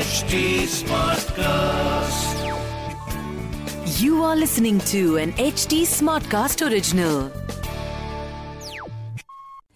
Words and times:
HD 0.00 0.38
Smartcast. 0.66 2.36
You 4.00 4.22
are 4.22 4.34
listening 4.34 4.78
to 4.90 5.18
an 5.18 5.32
HD 5.46 5.80
Smartcast 5.88 6.62
original. 6.66 7.18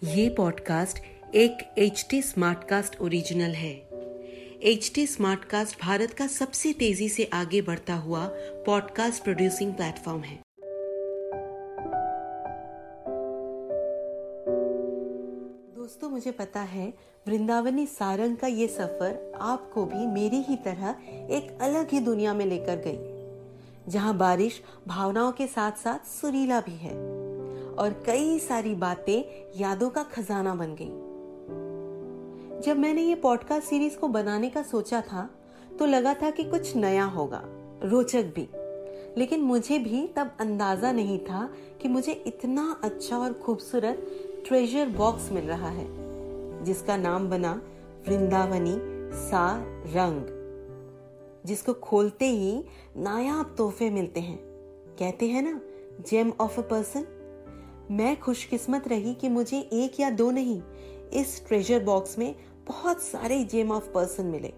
ये 0.05 0.27
podcast 0.37 0.99
एक 1.35 1.61
H 1.77 2.05
T 2.09 2.21
smartcast 2.21 2.99
original 3.01 3.53
है 3.55 3.71
H 4.71 4.91
T 4.95 5.05
smartcast 5.07 5.79
Bharat 5.81 6.13
का 6.13 6.27
सबसे 6.31 6.73
तेज़ी 6.79 7.09
से 7.09 7.29
आगे 7.33 7.61
बढ़ता 7.61 7.95
हुआ 8.05 8.25
पॉडकास्ट 8.65 9.23
प्रोड्यूसिंग 9.23 9.73
प्लेटफॉर्म 9.73 10.21
है 10.23 10.39
दोस्तों 15.75 16.09
मुझे 16.09 16.31
पता 16.39 16.61
है 16.69 16.93
वृंदावनी 17.27 17.85
सारंग 17.85 18.35
का 18.37 18.47
ये 18.47 18.67
सफ़र 18.67 19.37
आपको 19.41 19.85
भी 19.85 20.05
मेरी 20.07 20.41
ही 20.41 20.55
तरह 20.55 20.95
एक 21.35 21.57
अलग 21.61 21.91
ही 21.91 21.99
दुनिया 21.99 22.33
में 22.33 22.45
लेकर 22.45 22.81
गई, 22.87 23.91
जहाँ 23.91 24.17
बारिश 24.17 24.61
भावनाओं 24.87 25.31
के 25.31 25.47
साथ 25.47 25.71
साथ 25.71 26.07
सुरीला 26.07 26.59
भी 26.61 26.75
है 26.75 26.93
और 27.75 28.03
कई 28.05 28.37
सारी 28.39 28.75
बातें 28.75 29.23
यादों 29.59 29.89
का 29.89 30.03
खजाना 30.03 30.55
बन 30.55 30.75
गई। 30.81 32.61
जब 32.61 32.79
मैंने 32.79 33.01
ये 33.01 33.15
पॉडकास्ट 33.15 33.67
सीरीज़ 33.67 33.97
को 33.97 34.07
बनाने 34.07 34.49
का 34.49 34.63
सोचा 34.63 35.01
था 35.01 35.29
तो 35.79 35.85
लगा 35.85 36.13
था 36.13 36.29
कि 36.29 36.43
कुछ 36.43 36.75
नया 36.75 37.05
होगा, 37.05 37.41
रोचक 37.83 38.33
भी। 38.35 38.47
लेकिन 39.17 39.41
मुझे 39.41 39.79
भी 39.79 40.07
तब 40.07 40.31
अंदाज़ा 40.39 40.91
नहीं 40.91 41.19
था 41.19 41.49
कि 41.81 41.87
मुझे 41.87 42.23
इतना 42.27 42.75
अच्छा 42.83 43.17
और 43.17 43.33
खूबसूरत 43.33 44.07
ट्रेजर 44.47 44.89
बॉक्स 44.89 45.31
मिल 45.31 45.43
रहा 45.43 45.69
है। 45.69 46.04
जिसका 46.65 46.97
नाम 46.97 47.29
बना 47.29 47.61
वृंदावनी 48.07 48.75
सा 49.29 49.63
रंग। 49.87 50.35
जिसको 51.45 51.73
खोलते 51.73 52.25
ही 52.25 52.63
नायाब 52.97 53.55
तोहफे 53.57 53.89
मिलते 53.89 54.19
हैं। 54.19 54.37
कहते 54.99 55.27
हैं 55.27 55.41
ना 55.41 55.61
जेम 56.09 56.33
ऑफ़ 56.39 56.59
अ 56.59 56.63
पर्सन 56.63 57.05
मैं 57.91 58.19
खुशकिस्मत 58.19 58.87
रही 58.87 59.13
कि 59.13 59.29
मुझे 59.29 59.59
एक 59.59 59.99
या 59.99 60.09
दो 60.09 60.31
नहीं, 60.31 60.61
इस 61.13 61.47
ट्रेजर 61.47 61.83
बॉक्स 61.83 62.17
में 62.17 62.35
बहुत 62.67 63.01
सारे 63.01 63.43
जेम 63.43 63.71
ऑफ़ 63.71 63.89
पर्सन 63.89 64.25
मिले। 64.25 64.53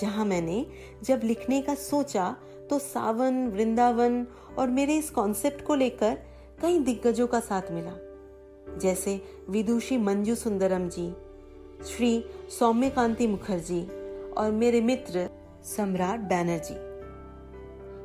जहाँ 0.00 0.24
मैंने 0.24 0.66
जब 1.02 1.20
लिखने 1.24 1.62
का 1.62 1.74
सोचा 1.74 2.36
तो 2.70 2.78
सावन, 2.78 3.46
वृंदावन 3.48 4.26
और 4.58 4.68
मेरे 4.68 4.96
इस 4.96 5.10
कॉन्सेप्ट 5.10 5.64
को 5.64 5.74
लेकर 5.74 6.18
कई 6.62 6.78
दिग्गजों 6.78 7.26
का 7.26 7.40
साथ 7.40 7.62
मिला। 7.70 8.05
जैसे 8.78 9.20
विदुषी 9.50 9.96
मंजू 9.96 10.34
सुंदरम 10.34 10.88
जी, 10.88 11.08
श्री 11.84 12.24
सौम्य 12.50 12.90
कांति 12.90 13.26
मुखर्जी 13.26 13.82
और 14.32 14.50
मेरे 14.50 14.80
मित्र 14.80 15.28
सम्राट 15.64 16.20
बैनर्जी। 16.20 16.74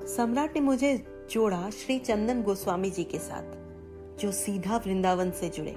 सम्राट 0.07 0.55
ने 0.55 0.61
मुझे 0.61 0.95
जोड़ा 1.31 1.69
श्री 1.69 1.97
चंदन 1.99 2.41
गोस्वामी 2.43 2.89
जी 2.89 3.03
के 3.03 3.19
साथ, 3.19 3.43
जो 4.19 4.31
सीधा 4.31 4.77
वृंदावन 4.77 5.31
से 5.31 5.49
जुड़े 5.49 5.75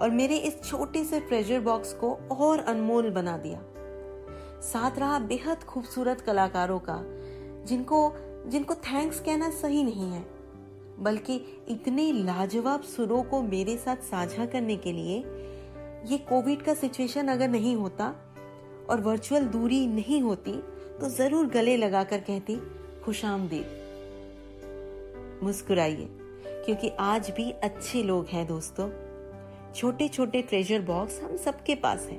और 0.00 0.10
मेरे 0.10 0.36
इस 0.36 0.62
छोटे 0.64 1.04
से 1.04 1.20
ट्रेजर 1.20 1.60
बॉक्स 1.60 1.92
को 1.94 2.12
और 2.32 2.58
अनमोल 2.58 3.10
बना 3.10 3.36
दिया। 3.36 3.60
साथ 4.62 4.98
रहा 4.98 5.18
बेहद 5.18 5.62
खूबसूरत 5.62 6.20
कलाकारों 6.20 6.78
का, 6.78 7.02
जिनको 7.66 8.12
जिनको 8.46 8.74
थैंक्स 8.74 9.20
कहना 9.20 9.50
सही 9.50 9.82
नहीं 9.82 10.10
है। 10.10 10.41
बल्कि 11.02 11.34
इतने 11.68 12.10
लाजवाब 12.14 12.82
सुरों 12.86 13.22
को 13.22 13.42
मेरे 13.42 13.76
साथ 13.76 14.02
साझा 14.04 14.46
करने 14.46 14.76
के 14.76 14.92
लिए, 14.92 15.18
ये 16.06 16.18
कोविड 16.28 16.62
का 16.62 16.74
सिचुएशन 16.74 17.28
अगर 17.28 17.48
नहीं 17.48 17.74
होता 17.76 18.14
और 18.90 19.00
वर्चुअल 19.00 19.44
दूरी 19.48 19.86
नहीं 19.86 20.20
होती 20.22 20.52
तो 21.00 21.08
ज़रूर 21.08 21.46
गले 21.48 21.76
लगाकर 21.76 22.20
कहती 22.20 22.56
खुश 23.04 23.24
आमदीद 23.24 23.80
मुस्कुराइए, 25.42 26.08
क्योंकि 26.64 26.88
आज 27.00 27.30
भी 27.30 27.50
अच्छे 27.62 28.02
लोग 28.02 28.26
हैं 28.26 28.46
दोस्तों। 28.46 28.88
छोटे 29.74 30.08
छोटे 30.08 30.42
ट्रेजर 30.42 30.80
बॉक्स 30.82 31.20
हम 31.22 31.36
सबके 31.36 31.74
पास 31.74 32.06
है। 32.10 32.18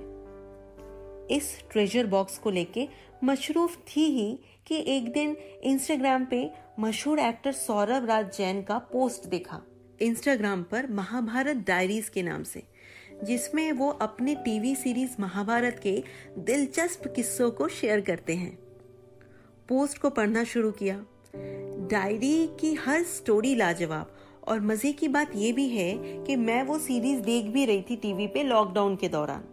इस 1.32 1.46
ट्रेजर 1.72 2.06
बॉक्स 2.08 2.38
को 2.38 2.50
लेके 2.50 2.88
मशरूफ 3.24 3.78
थी 3.88 4.06
ही 4.12 4.40
कि 4.68 4.84
एक 4.88 5.12
दिन 5.14 5.36
इंस्टाग्राम 5.64 6.26
पे 6.26 6.50
मशहूर 6.80 7.20
एक्टर 7.20 7.52
सौरभ 7.52 8.06
राज 8.06 8.38
जैन 8.38 8.62
का 8.62 8.78
पोस्ट 8.92 9.28
देखा। 9.30 9.60
इंस्टाग्राम 10.02 10.64
पर 10.64 10.88
महाभारत 10.90 11.58
डायरीज 11.58 12.10
के 12.10 12.22
नाम 12.24 12.44
से, 12.44 12.64
जिसमें 13.24 13.72
वो 13.72 13.90
अपने 14.02 14.36
टीवी 14.36 14.74
सीरीज़ 14.76 15.16
महाभारत 15.20 15.80
के 15.84 16.04
दिलचस्प 16.40 17.08
किस्सों 17.16 17.52
को 17.52 17.68
शेयर 17.68 18.02
करते 18.02 18.36
हैं। 18.36 18.58
पोस्ट 19.70 19.98
को 19.98 20.10
पढ़ना 20.10 20.44
शुरू 20.44 20.72
किया। 20.72 20.96
डायरी 21.90 22.48
की 22.60 22.74
हर 22.76 23.04
स्टोरी 23.04 23.56
लाजवाब, 23.56 24.16
और 24.48 24.62
मज़े 24.62 24.92
की 24.92 25.08
बात 25.08 25.36
यह 25.36 25.54
भी 25.54 25.70
है 25.70 25.94
कि 26.24 26.36
मैं 26.36 26.62
वो 26.64 26.80
सीरीज़ 26.80 27.22
देख 27.22 27.46
भी 27.46 27.66
रही 27.66 27.82
थी 27.82 27.96
टीवी 27.96 28.28
पे 28.28 28.44
लॉकडाउन 28.44 28.96
के 28.96 29.10
दौरान। 29.10 29.44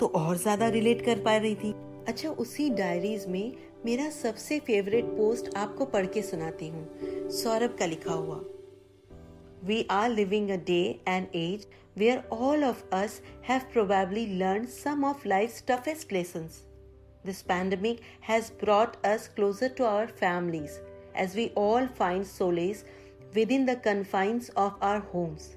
तो 0.00 0.06
और 0.06 0.36
ज़्यादा 0.36 0.68
रिलेट 0.68 1.04
कर 1.04 1.18
पा 1.18 1.36
रही 1.36 1.54
थी। 1.54 1.74
अच्छा 2.08 2.28
उसी 2.30 2.70
डायरीज 2.70 3.26
में 3.26 3.52
मेरा 3.86 4.08
सबसे 4.10 4.58
फेवरेट 4.58 5.04
पोस्ट 5.04 5.48
आपको 5.56 5.84
पढ़ 5.84 6.06
के 6.06 6.22
सुनाती 6.22 6.68
हूँ। 6.68 7.28
सौरभ 7.30 7.76
का 7.78 7.86
लिखा 7.86 8.12
हुआ। 8.12 8.36
We 9.64 9.86
are 9.90 10.08
living 10.10 10.50
a 10.50 10.56
day 10.66 10.78
and 11.08 11.26
as 11.34 11.66
we 11.98 12.08
are 12.08 12.22
all 12.32 12.64
of 12.64 12.82
us 12.92 13.20
have 13.48 13.68
probably 13.72 14.26
learn 14.38 14.66
some 14.72 15.04
of 15.04 15.28
life 15.28 15.62
toughest 15.68 16.12
lesson 16.12 16.48
this 17.26 17.42
pandemic 17.42 18.00
has 18.28 18.50
brought 18.60 18.96
us 19.06 19.28
closer 19.36 19.68
to 19.68 19.84
our 19.84 20.06
families 20.20 20.78
as 21.16 21.36
we 21.36 21.50
all 21.58 21.86
find 21.98 22.24
solace 22.26 22.84
with 23.34 23.52
in 23.52 23.66
the 23.66 23.80
confines 23.84 24.50
of 24.56 24.84
our 24.84 24.98
homes 25.14 25.50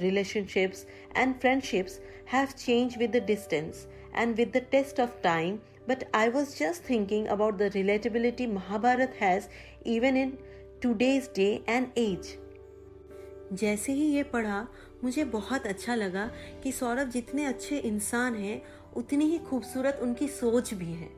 relationships 0.00 0.86
and 1.16 1.34
friendships 1.34 2.00
have 2.32 2.46
change 2.58 2.98
with 2.98 3.16
the 3.16 3.26
distance 3.26 3.86
and 4.16 4.34
with 4.36 4.56
the 4.56 4.66
test 4.70 5.00
of 5.00 5.22
time 5.22 5.58
but 5.88 5.98
I 5.98 6.34
was 6.34 6.46
just 6.46 6.82
thinking 6.90 7.26
about 7.36 7.58
the 7.58 7.70
relatability 7.70 8.48
Mahabharat 8.48 9.10
has 9.22 9.42
even 9.88 10.14
in 10.14 10.28
today's 10.86 11.24
day 11.38 11.58
and 11.68 11.84
age. 11.98 12.26
जैसे 13.52 13.92
ही 13.92 14.04
ये 14.04 14.22
पढ़ा, 14.22 14.68
मुझे 15.04 15.24
बहुत 15.24 15.66
अच्छा 15.66 15.94
लगा 15.94 16.30
कि 16.62 16.72
सौरभ 16.72 17.10
जितने 17.10 17.44
अच्छे 17.44 17.78
इंसान 17.78 18.34
हैं, 18.34 18.62
उतनी 18.96 19.24
ही 19.24 19.38
खूबसूरत 19.38 19.98
उनकी 20.02 20.28
सोच 20.28 20.74
भी 20.74 20.92
है। 20.92 21.08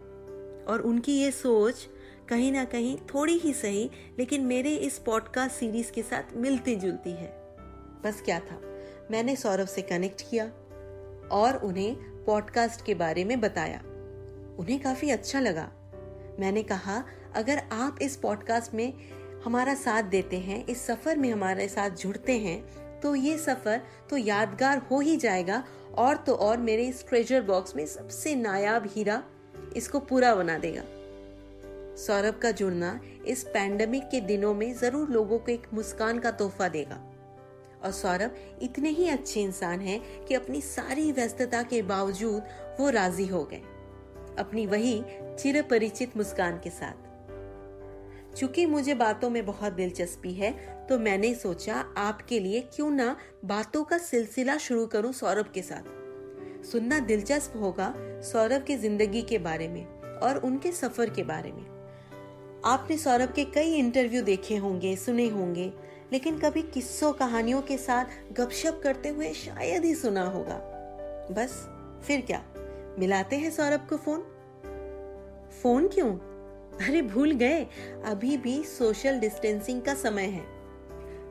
और 0.69 0.83
उनकी 0.87 1.21
ये 1.21 1.31
सोच 1.31 1.89
कहीं 2.29 2.53
ना 2.53 2.65
कहीं 2.65 2.99
थोड़ी 3.15 3.33
ही 3.33 3.53
सही, 3.53 3.91
लेकिन 4.19 4.41
मेरे 4.41 4.77
इस 4.77 4.99
पॉडकास्ट 4.99 5.55
सीरीज़ 5.55 5.93
के 5.93 6.03
साथ 6.03 6.37
मिलती 6.37 6.77
जुलती 6.77 7.11
है। 7.11 7.29
बस 8.05 8.23
क्या 8.25 8.41
था? 8.41 8.61
मैंने 9.11 9.37
सौरभ 9.37 9.67
से 9.67 9.83
कनेक्ट 9.83 10.31
किया 10.31 10.45
और 11.33 11.61
उन्हें 11.65 11.97
पॉडकास्ट 12.25 12.85
के 12.85 12.95
बारे 12.95 13.25
में 13.25 13.41
बताया। 13.41 13.83
उन्हें 14.59 14.81
काफ़ी 14.81 15.11
अच्छा 15.11 15.41
लगा। 15.41 15.71
मैंने 16.41 16.63
कहा, 16.63 17.03
अगर 17.35 17.63
आप 17.73 17.99
इस 18.03 18.17
पॉडकास्ट 18.17 18.75
में 18.75 18.93
हमारा 19.45 19.75
साथ 19.75 20.03
देते 20.05 20.39
हैं, 20.39 20.65
इस 20.67 20.87
सफ़र 20.87 21.17
में 21.17 21.31
हमारे 21.33 21.69
साथ 21.69 21.91
जुड़ते 21.97 22.39
हैं 22.39 23.01
तो 23.01 23.15
ये 23.15 23.37
सफ़र 23.39 23.81
तो 24.11 24.17
यादगार 24.17 24.79
हो 24.91 24.99
ही 25.01 25.17
जाएगा 25.17 25.63
और 25.99 26.17
तो 26.17 26.35
और 26.35 26.57
मेरे 26.59 26.87
इस 26.89 27.07
ट्रेजर 27.09 27.41
बॉक्स 27.43 27.77
में 27.77 27.85
सबसे 27.87 28.35
नायाब 28.35 28.87
हीरा 28.87 29.23
इसको 29.77 29.99
पूरा 30.01 30.35
बना 30.35 30.59
देगा। 30.59 30.83
सौरभ 31.97 32.39
का 32.39 32.51
जुड़ना 32.51 32.99
इस 33.27 33.43
पैंडमिक 33.45 34.09
के 34.11 34.21
दिनों 34.21 34.55
में 34.55 34.73
ज़रूर 34.75 35.11
लोगों 35.11 35.39
को 35.39 35.53
एक 35.53 35.67
मुस्कान 35.75 36.19
का 36.19 36.31
तोहफा 36.31 36.69
देगा। 36.69 37.01
और 37.85 37.93
सौरभ 37.93 38.37
इतने 38.63 38.89
ही 38.91 39.09
अच्छे 39.09 39.41
इंसान 39.41 39.81
हैं 39.81 40.01
कि 40.25 40.35
अपनी 40.35 40.61
सारी 40.61 41.11
व्यस्तता 41.13 41.63
के 41.63 41.83
बावजूद 41.83 42.43
वो 42.81 42.91
राज़ी 42.91 43.27
हो 43.27 43.45
गए। 43.45 43.63
अपनी 44.39 44.67
वही 44.67 45.03
चिर 45.39 45.63
परिचित 45.63 46.17
मुस्कान 46.17 46.59
के 46.59 46.71
साथ। 46.71 47.11
चूँकि 48.37 48.67
मुझे 48.67 48.95
बातों 48.95 49.31
में 49.31 49.45
बहुत 49.47 49.73
दिलचस्पी 49.73 50.33
है 50.33 50.51
तो 50.89 50.99
मैंने 50.99 51.35
सोचा 51.35 51.85
आपके 51.97 52.39
लिए 52.41 52.61
क्यों 52.75 52.91
ना 52.91 53.17
बातों 53.45 53.83
का 53.85 53.99
सिलसिला 53.99 54.57
शुरू 54.59 54.87
करूँ 54.87 55.13
सौरभ 55.13 55.51
के 55.55 55.63
साथ। 55.63 56.65
सुनना 56.65 56.99
दिलचस्प 57.01 57.57
होगा 57.57 57.93
सौरभ 58.23 58.65
की 58.65 58.77
ज़िंदगी 58.77 59.23
के 59.23 59.39
बारे 59.39 59.69
में 59.69 59.85
और 60.19 60.37
उनके 60.37 60.73
सफ़र 60.73 61.11
के 61.11 61.23
बारे 61.23 61.53
में। 61.53 61.65
आपने 62.65 62.97
सौरभ 62.99 63.33
के 63.33 63.45
कई 63.45 63.75
इंटरव्यू 63.75 64.23
देखे 64.23 64.57
होंगे, 64.57 64.95
सुने 64.97 65.29
होंगे, 65.29 65.73
लेकिन 66.13 66.39
कभी 66.39 66.63
किस्सों 66.65 67.13
कहानियों 67.13 67.63
के 67.63 67.77
साथ 67.79 68.33
गपशप 68.33 68.81
करते 68.83 69.09
हुए 69.09 69.33
शायद 69.35 69.85
ही 69.85 69.95
सुना 69.95 70.25
होगा। 70.25 70.61
बस, 71.31 71.55
फिर 72.07 72.21
क्या? 72.21 72.43
मिलाते 72.99 73.37
हैं 73.37 73.51
सौरभ 73.51 73.87
को 73.91 73.97
फ़ोन? 73.97 74.21
फ़ोन 75.63 75.89
क्यों? 75.89 76.19
अरे 76.89 77.03
भूल 77.03 77.31
गए 77.31 77.67
अभी 78.05 78.37
भी 78.37 78.63
सोशल 78.63 79.21
डिस्टेंसिंग 79.21 79.83
का 79.83 79.95
समय 79.95 80.23
है। 80.23 80.43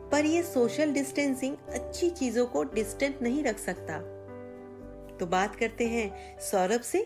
पर 0.10 0.26
ये 0.26 0.44
सोशल 0.44 0.94
डिस्टेंसिंग 0.94 1.58
अच्छी 1.70 2.10
चीज़ों 2.10 2.46
को 2.46 2.64
डिस्टेंट 2.64 3.22
नहीं 3.22 3.44
रख 3.44 3.58
सकता। 3.58 3.98
तो 5.18 5.26
बात 5.26 5.56
करते 5.56 5.88
हैं 5.88 6.40
सौरभ 6.40 6.82
से। 6.82 6.98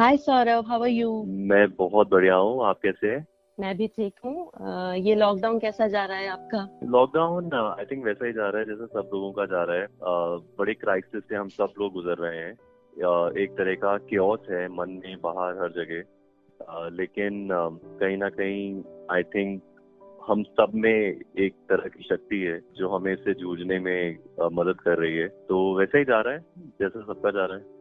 Hi 0.00 0.16
Saurabh 0.16 0.64
how 0.66 0.82
are 0.82 0.88
you 0.88 1.24
मैं 1.26 1.70
बहुत 1.70 2.08
बढ़िया 2.10 2.34
हूँ 2.34 2.64
आप 2.64 2.80
कैसे 2.82 3.06
हैं? 3.06 3.26
मैं 3.60 3.76
भी 3.76 3.86
ठीक 3.88 4.14
हूँ। 4.24 4.96
ये 4.96 5.14
लॉकडाउन 5.14 5.58
कैसा 5.58 5.86
जा 5.88 6.04
रहा 6.04 6.18
है 6.18 6.28
आपका? 6.28 6.58
लॉकडाउन 6.90 7.52
आई 7.54 7.84
थिंक 7.84 8.04
वैसा 8.04 8.26
ही 8.26 8.32
जा 8.32 8.48
रहा 8.48 8.60
है 8.60 8.66
जैसे 8.66 8.86
सब 8.86 9.10
लोगों 9.14 9.32
का 9.32 9.46
जा 9.46 9.62
रहा 9.64 9.76
है। 9.76 9.86
uh, 9.86 10.42
बड़े 10.58 10.74
क्राइसिस 10.74 11.22
से 11.22 11.34
हम 11.34 11.48
सब 11.48 11.72
लोग 11.80 11.92
गुजर 11.92 12.18
रहे 12.18 12.38
हैं। 12.38 12.52
uh, 12.52 13.36
एक 13.36 13.56
तरह 13.58 13.74
का 13.74 13.96
क्योस 14.08 14.46
है 14.50 14.66
मन 14.68 15.00
में 15.04 15.16
बाहर 15.22 15.62
हर 15.62 15.72
जगह। 15.72 16.02
uh, 16.64 16.92
लेकिन 16.92 17.48
कहीं 17.52 18.16
ना 18.16 18.28
कहीं 18.28 18.82
आई 19.12 19.22
थिंक 19.34 19.62
हम 20.28 20.42
सब 20.42 20.72
में 20.74 20.90
एक 20.90 21.54
तरह 21.68 21.88
की 21.88 22.02
शक्ति 22.04 22.40
है 22.40 22.60
जो 22.76 22.88
हमें 22.88 23.12
इससे 23.12 23.34
जूझने 23.34 23.78
में 23.78 24.18
मदद 24.52 24.80
कर 24.80 24.98
रही 24.98 25.16
है। 25.16 25.28
तो 25.48 25.58
वैसे 25.78 25.98
ही 25.98 26.04
जा 26.04 26.20
रहा 26.20 26.34
है 26.34 26.44
जैसे 26.80 27.00
सबका 27.02 27.30
जा 27.30 27.44
रहा 27.44 27.56
है। 27.56 27.77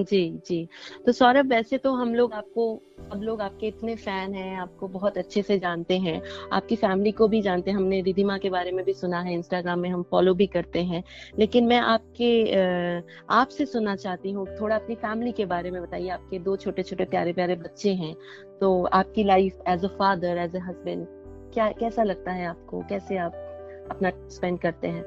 जी 0.00 0.28
जी। 0.46 0.66
तो 1.06 1.12
सौरभ, 1.12 1.46
वैसे 1.46 1.78
तो 1.78 1.92
हम 1.92 2.14
लोग 2.14 2.32
आपको, 2.32 2.80
सब 3.02 3.20
लोग 3.22 3.40
आपके 3.40 3.66
इतने 3.66 3.94
फ़ैन 3.96 4.34
हैं, 4.34 4.56
आपको 4.56 4.88
बहुत 4.88 5.18
अच्छे 5.18 5.42
से 5.42 5.58
जानते 5.58 5.98
हैं। 5.98 6.20
आपकी 6.52 6.76
फैमिली 6.76 7.12
को 7.12 7.28
भी 7.28 7.40
जानते 7.42 7.70
हैं, 7.70 7.76
हमने 7.78 8.00
रिधिमा 8.00 8.36
के 8.38 8.50
बारे 8.50 8.72
में 8.72 8.84
भी 8.84 8.92
सुना 8.94 9.20
है, 9.20 9.34
इंस्टाग्राम 9.34 9.78
में 9.78 9.88
हम 9.90 10.02
फॉलो 10.02 10.34
भी 10.34 10.46
करते 10.46 10.82
हैं। 10.82 11.02
लेकिन 11.38 11.66
मैं 11.66 11.78
आपके 11.78 12.30
आपसे 13.32 13.66
सुनना 13.66 13.96
चाहती 13.96 14.30
हूँ, 14.30 14.46
थोड़ा 14.60 14.76
अपनी 14.76 14.94
फैमिली 14.96 15.32
के 15.32 15.44
बारे 15.46 15.70
में 15.70 15.82
बताइए। 15.82 16.08
आपके 16.10 16.38
दो 16.38 16.56
छोटे 16.56 16.82
छोटे 16.82 17.04
प्यारे 17.06 17.32
प्यारे 17.32 17.56
बच्चे 17.56 17.94
हैं 17.94 18.14
तो 18.60 18.82
आपकी 18.84 19.24
life 19.24 19.62
as 19.68 19.84
a 19.84 19.88
father, 19.88 20.38
as 20.38 20.56
a 20.56 20.60
husband, 20.60 21.06
क्या, 21.54 21.70
कैसा 21.72 22.02
लगता 22.02 22.32
है 22.32 22.46
आपको? 22.46 22.82
कैसे 22.88 23.16
आप 23.18 23.32
अपना 23.90 24.10
स्पेंड 24.28 24.58
करते 24.58 24.88
हैं? 24.88 25.04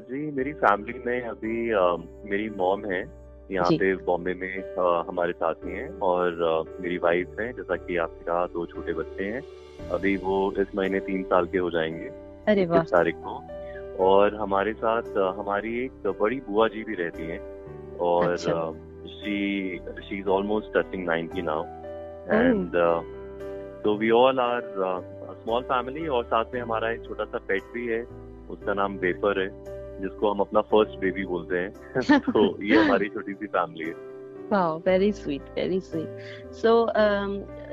जी, 0.00 0.30
मेरी 0.30 0.52
फैमिली 0.54 0.98
में 1.06 1.22
अभी 1.22 2.30
मेरी 2.30 2.48
मॉम 2.50 2.84
है 2.84 3.02
यहाँ 3.50 3.70
पे 3.70 3.94
बॉम्बे 3.96 4.34
में 4.34 4.76
आ, 4.78 5.02
हमारे 5.08 5.32
साथ 5.32 5.54
ही 5.64 5.72
हैं 5.72 5.98
और 5.98 6.42
आ, 6.44 6.82
मेरी 6.82 6.98
वाइफ 6.98 7.40
है 7.40 7.52
जैसा 7.52 7.76
कि 7.76 7.96
आपने 7.96 8.24
कहा 8.24 8.46
दो 8.46 8.66
छोटे 8.66 8.92
बच्चे 8.92 9.24
हैं। 9.24 9.42
अभी 9.90 10.16
वो 10.16 10.52
इस 10.52 10.74
महीने 10.76 11.00
तीन 11.00 11.22
साल 11.22 11.46
के 11.46 11.58
हो 11.58 11.70
जाएँगे 11.70 12.08
अरे 12.48 12.66
वाह। 12.66 12.82
तारीख 12.82 13.14
को। 13.16 13.42
और 14.04 14.34
हमारे 14.34 14.72
साथ 14.72 15.16
हमारी 15.38 15.84
एक 15.84 16.06
बड़ी 16.20 16.36
बुआ 16.48 16.68
जी 16.68 16.84
भी 16.84 16.94
रहती 16.94 17.22
हैं 17.22 17.40
और 17.98 18.36
she 18.36 19.78
she 19.78 20.18
is 20.18 20.28
almost 20.28 20.78
touching 20.78 21.04
ninety 21.06 21.42
now 21.42 21.64
and 22.32 22.76
तो 23.84 23.96
we 23.96 24.10
all 24.10 24.40
are 24.40 24.62
small 25.42 25.62
family 25.62 26.06
और 26.06 26.24
साथ 26.24 26.44
में 26.54 26.60
हमारा 26.60 26.90
एक 26.90 27.04
छोटा 27.04 27.24
सा 27.24 27.38
पेट 27.38 27.62
भी 27.74 27.86
है 27.86 28.02
उसका 28.50 28.74
नाम 28.74 28.98
बेपर 28.98 29.40
है। 29.40 29.79
जिसको 30.00 30.30
हम 30.32 30.40
अपना 30.40 30.60
फ़र्स्ट 30.60 30.98
बेबी 30.98 31.24
बोलते 31.24 31.56
हैं। 31.56 31.70
तो 32.18 32.62
ये 32.62 32.76
हमारी 32.76 33.08
छोटी 33.08 33.32
सी 33.32 33.46
फैमिली 33.46 33.84
है। 33.84 34.10
Wow 34.52 34.78
very 34.78 35.12
sweet 35.12 35.42
very 35.42 35.80
sweet 35.80 36.18
so 36.52 36.92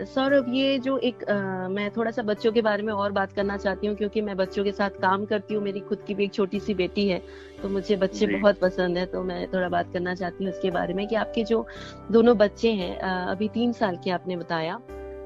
Saurabh 0.05 0.45
ये 0.49 0.79
जो 0.79 0.97
एक 0.97 1.15
uh, 1.15 1.75
मैं 1.75 1.91
थोड़ा 1.91 2.11
सा 2.11 2.21
बच्चों 2.21 2.51
के 2.51 2.61
बारे 2.61 2.83
में 2.83 2.93
और 2.93 3.11
बात 3.11 3.33
करना 3.33 3.57
चाहती 3.57 3.87
हूँ 3.87 3.95
क्योंकि 3.95 4.21
मैं 4.21 4.37
बच्चों 4.37 4.63
के 4.63 4.71
साथ 4.71 4.89
काम 4.89 5.25
करती 5.25 5.53
हूँ। 5.53 5.63
मेरी 5.63 5.79
खुद 5.79 5.97
की 6.07 6.15
भी 6.15 6.23
एक 6.23 6.33
छोटी 6.33 6.59
सी 6.59 6.73
बेटी 6.73 7.07
है 7.07 7.21
तो 7.61 7.69
मुझे 7.69 7.95
बच्चे 7.95 8.27
बहुत 8.27 8.59
पसंद 8.59 8.97
है 8.97 9.05
तो 9.05 9.23
मैं 9.23 9.47
थोड़ा 9.47 9.69
बात 9.69 9.93
करना 9.93 10.15
चाहती 10.15 10.43
हूँ 10.43 10.53
उसके 10.53 10.71
बारे 10.71 10.93
में 10.93 11.07
कि 11.07 11.15
आपके 11.15 11.43
जो 11.43 11.67
दोनों 12.11 12.37
बच्चे 12.37 12.71
हैं 12.71 12.97
uh, 12.99 13.31
अभी 13.31 13.47
तीन 13.47 13.71
साल 13.71 13.95
के 13.95 14.11
आपने 14.11 14.37
बताया 14.37 14.79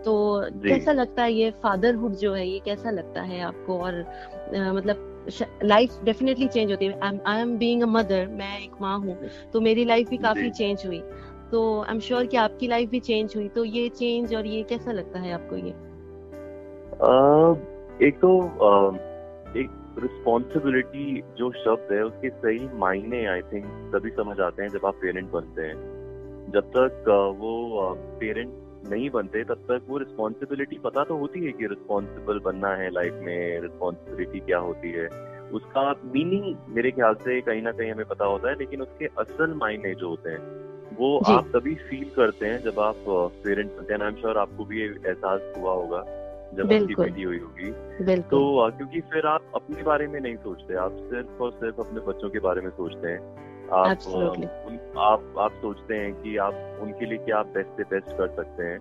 तो 0.06 0.42
कैसा 0.52 0.92
लगता 0.92 1.24
है 1.24 1.34
ये 1.34 1.52
फादरहुड 1.52 2.12
जो 2.12 2.34
है 2.34 2.48
ये 2.48 2.60
कैसा 2.60 2.92
लगता 2.92 3.22
है 3.22 3.42
आपको? 3.42 3.80
और 3.80 4.06
uh, 4.56 4.76
मतलब 4.76 5.11
लाइफ 5.64 6.00
डेफिनेटली 6.04 6.48
चेंज 6.48 6.72
होती 6.72 6.86
है। 6.86 7.00
I 7.02 7.42
am 7.42 7.58
being 7.58 7.84
a 7.84 7.88
mother 7.88 8.28
मैं 8.30 8.58
एक 8.60 8.72
माँ 8.82 8.98
हूँ 9.00 9.18
तो 9.54 9.62
मेरी 9.62 9.86
लाइफ 9.86 10.10
भी 10.10 10.18
काफ़ी 10.18 10.50
चेंज 10.52 10.86
हुई। 10.86 11.00
तो 11.52 11.62
आई 11.82 11.94
एम 11.94 12.00
श्योर 12.00 12.26
कि 12.26 12.38
आपकी 12.38 12.68
लाइफ 12.68 12.90
भी 12.90 13.00
चेंज 13.00 13.36
हुई। 13.36 13.48
तो 13.50 13.64
ये 13.66 13.88
चेंज 13.90 14.36
और 14.36 14.46
ये 14.48 14.64
कैसा 14.64 14.92
लगता 14.92 15.20
है 15.20 15.34
आपको 15.34 15.56
ये? 15.56 15.74
uh, 17.02 17.52
एक 18.04 18.18
तो 18.18 18.38
uh, 18.70 18.96
एक 19.58 19.70
रिस्पॉन्सिबिलिटी 20.00 21.22
जो 21.38 21.52
शब्द 21.54 21.94
है 21.94 22.02
उसके 22.04 22.30
सही 22.30 22.68
मायने 22.80 23.26
आई 23.26 23.42
थिंक 23.42 23.66
तभी 23.96 24.10
समझ 24.10 24.40
आते 24.40 24.64
हैं 24.64 24.70
जब 24.70 24.86
आप 24.86 24.96
पेरेंट 25.02 25.32
बनते 25.32 25.62
हैं। 25.62 25.76
जब 26.54 26.72
तक 26.78 27.04
uh, 27.10 27.40
वो 27.40 27.94
पेरेंट 28.20 28.54
नहीं 28.90 29.10
बनते 29.10 29.44
तब 29.44 29.66
तक 29.70 29.86
वो 29.88 29.98
रिस्पॉन्सिबिलिटी 29.98 30.78
पता 30.84 31.04
तो 31.04 31.18
होती 31.18 31.46
है 31.46 31.52
कि 31.52 31.68
रिस्पॉन्सिबल 31.68 32.40
बनना 32.40 32.74
है 32.76 32.90
लाइफ 32.90 33.14
में 33.14 33.62
रिस्पॉन्सिबिलिटी 33.62 34.40
क्या 34.40 34.58
होती 34.58 34.92
है। 34.92 35.08
उसका 35.52 35.92
मीनिंग 36.06 36.56
मेरे 36.70 36.92
ख्याल 36.92 37.14
से 37.14 37.40
कहीं 37.42 37.62
ना 37.62 37.72
कहीं 37.72 37.92
हमें 37.92 38.06
पता 38.06 38.26
होता 38.26 38.50
है 38.50 38.56
लेकिन 38.56 38.82
उसके 38.82 39.06
असल 39.18 39.54
मायने 39.54 39.94
जो 39.96 40.10
होते 40.10 40.30
हैं 40.30 40.60
वो 40.98 41.18
आप 41.28 41.48
तभी 41.56 41.76
फील 41.90 42.10
करते 42.10 42.46
हैं 42.46 42.62
जब 42.64 42.80
आप 42.80 42.96
पेरेंट्स 43.44 43.76
बनते 43.76 43.94
हैं। 43.94 44.02
आई 44.02 44.08
एम 44.08 44.16
श्योर 44.16 44.38
आपको 44.38 44.66
भी 44.66 44.82
एहसास 44.84 45.54
हुआ 45.58 45.74
होगा 45.74 46.04
जब 46.58 46.72
आपकी 46.74 46.96
बेटी 46.96 47.24
हुई 47.24 47.40
होगी। 47.40 47.72
तो 48.30 48.70
क्योंकि 48.78 49.02
फिर 49.02 49.26
आप 49.26 49.52
अपने 49.56 49.84
बारे 49.84 50.08
में 50.08 50.20
नहीं 50.20 50.36
सोचते 50.36 50.76
आप 50.76 50.98
सिर्फ़ 51.04 51.42
और 51.44 51.52
सिर्फ़ 51.52 51.80
अपने 51.82 52.02
बच्चों 52.08 52.30
के 52.30 52.40
बारे 52.40 52.62
में 52.62 52.70
सोचते 52.70 53.08
हैं। 53.08 53.20
आप 53.74 54.06
उन, 54.08 54.80
आप 54.98 55.34
आप 55.40 55.52
सोचते 55.62 55.96
हैं 55.96 56.14
कि 56.14 56.36
आप 56.38 56.80
उनके 56.82 57.06
लिए 57.06 57.18
क्या 57.18 57.42
बेस्ट 57.54 57.78
से 57.78 57.84
बेस्ट 57.84 58.18
कर 58.18 58.28
सकते 58.36 58.64
हैं। 58.64 58.80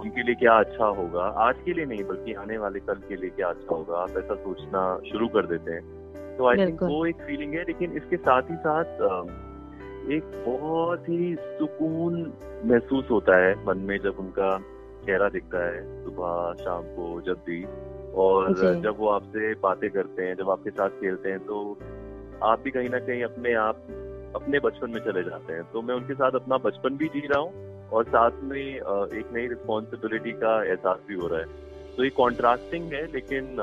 उनके 0.00 0.22
लिए 0.22 0.34
क्या 0.34 0.58
अच्छा 0.58 0.86
होगा? 0.86 1.24
आज 1.44 1.56
के 1.64 1.72
लिए 1.72 1.84
नहीं 1.84 2.04
बल्कि 2.04 2.34
आने 2.34 2.58
वाले 2.58 2.80
कल 2.80 3.00
के 3.08 3.16
लिए 3.16 3.30
क्या 3.30 3.48
अच्छा 3.48 3.74
होगा? 3.74 3.98
आप 3.98 4.10
ऐसा 4.10 4.34
सोचना 4.34 4.82
शुरू 5.10 5.28
कर 5.28 5.46
देते 5.46 5.72
हैं। 5.72 6.36
तो 6.36 6.48
आई 6.48 6.66
थिंक 6.66 6.82
वो 6.82 7.04
एक 7.06 7.16
फीलिंग 7.16 7.54
है 7.54 7.64
लेकिन 7.64 7.92
इसके 7.92 8.16
साथ 8.16 8.50
ही 8.50 8.56
साथ 8.56 8.84
एक 10.10 10.22
बहुत 10.46 11.08
ही 11.08 11.34
सुकून 11.38 12.20
महसूस 12.66 13.10
होता 13.10 13.36
है 13.36 13.54
मन 13.66 13.78
में 13.78 13.98
जब 13.98 14.18
उनका 14.18 14.56
चेहरा 15.06 15.28
दिखता 15.28 15.64
है 15.66 16.04
सुबह 16.04 16.52
शाम 16.64 16.82
को 16.82 17.20
जब 17.20 17.42
भी। 17.46 17.64
और 18.16 18.52
जब 18.82 18.94
वो 18.98 19.08
आपसे 19.08 19.54
बातें 19.54 19.90
करते 19.90 20.22
हैं 20.22 20.34
जब 20.36 20.50
आपके 20.50 20.70
साथ 20.70 20.88
खेलते 21.00 21.30
हैं 21.30 21.38
तो 21.38 21.78
आप 22.44 22.60
भी 22.60 22.70
कहीं 22.70 22.88
ना 22.88 22.98
कहीं 22.98 23.24
अपने 23.24 23.54
आप, 23.54 23.76
अपने 24.34 24.58
बचपन 24.58 24.90
में 24.90 25.00
चले 25.00 25.22
जाते 25.22 25.52
हैं। 25.52 25.62
तो 25.72 25.82
मैं 25.82 25.94
उनके 25.94 26.14
साथ 26.14 26.32
अपना 26.32 26.58
बचपन 26.58 26.96
भी 26.96 27.08
जी 27.08 27.20
रहा 27.20 27.38
हूँ 27.38 27.88
और 27.88 28.04
साथ 28.04 28.30
में 28.42 28.60
एक 28.60 29.30
नई 29.32 29.46
रिस्पॉन्सिबिलिटी 29.46 30.32
का 30.32 30.64
एहसास 30.64 30.98
भी 31.08 31.14
हो 31.14 31.26
रहा 31.26 31.40
है। 31.40 31.46
तो 31.96 32.04
ये 32.04 32.10
कॉन्ट्रास्टिंग 32.10 32.92
है, 32.92 33.12
लेकिन 33.12 33.56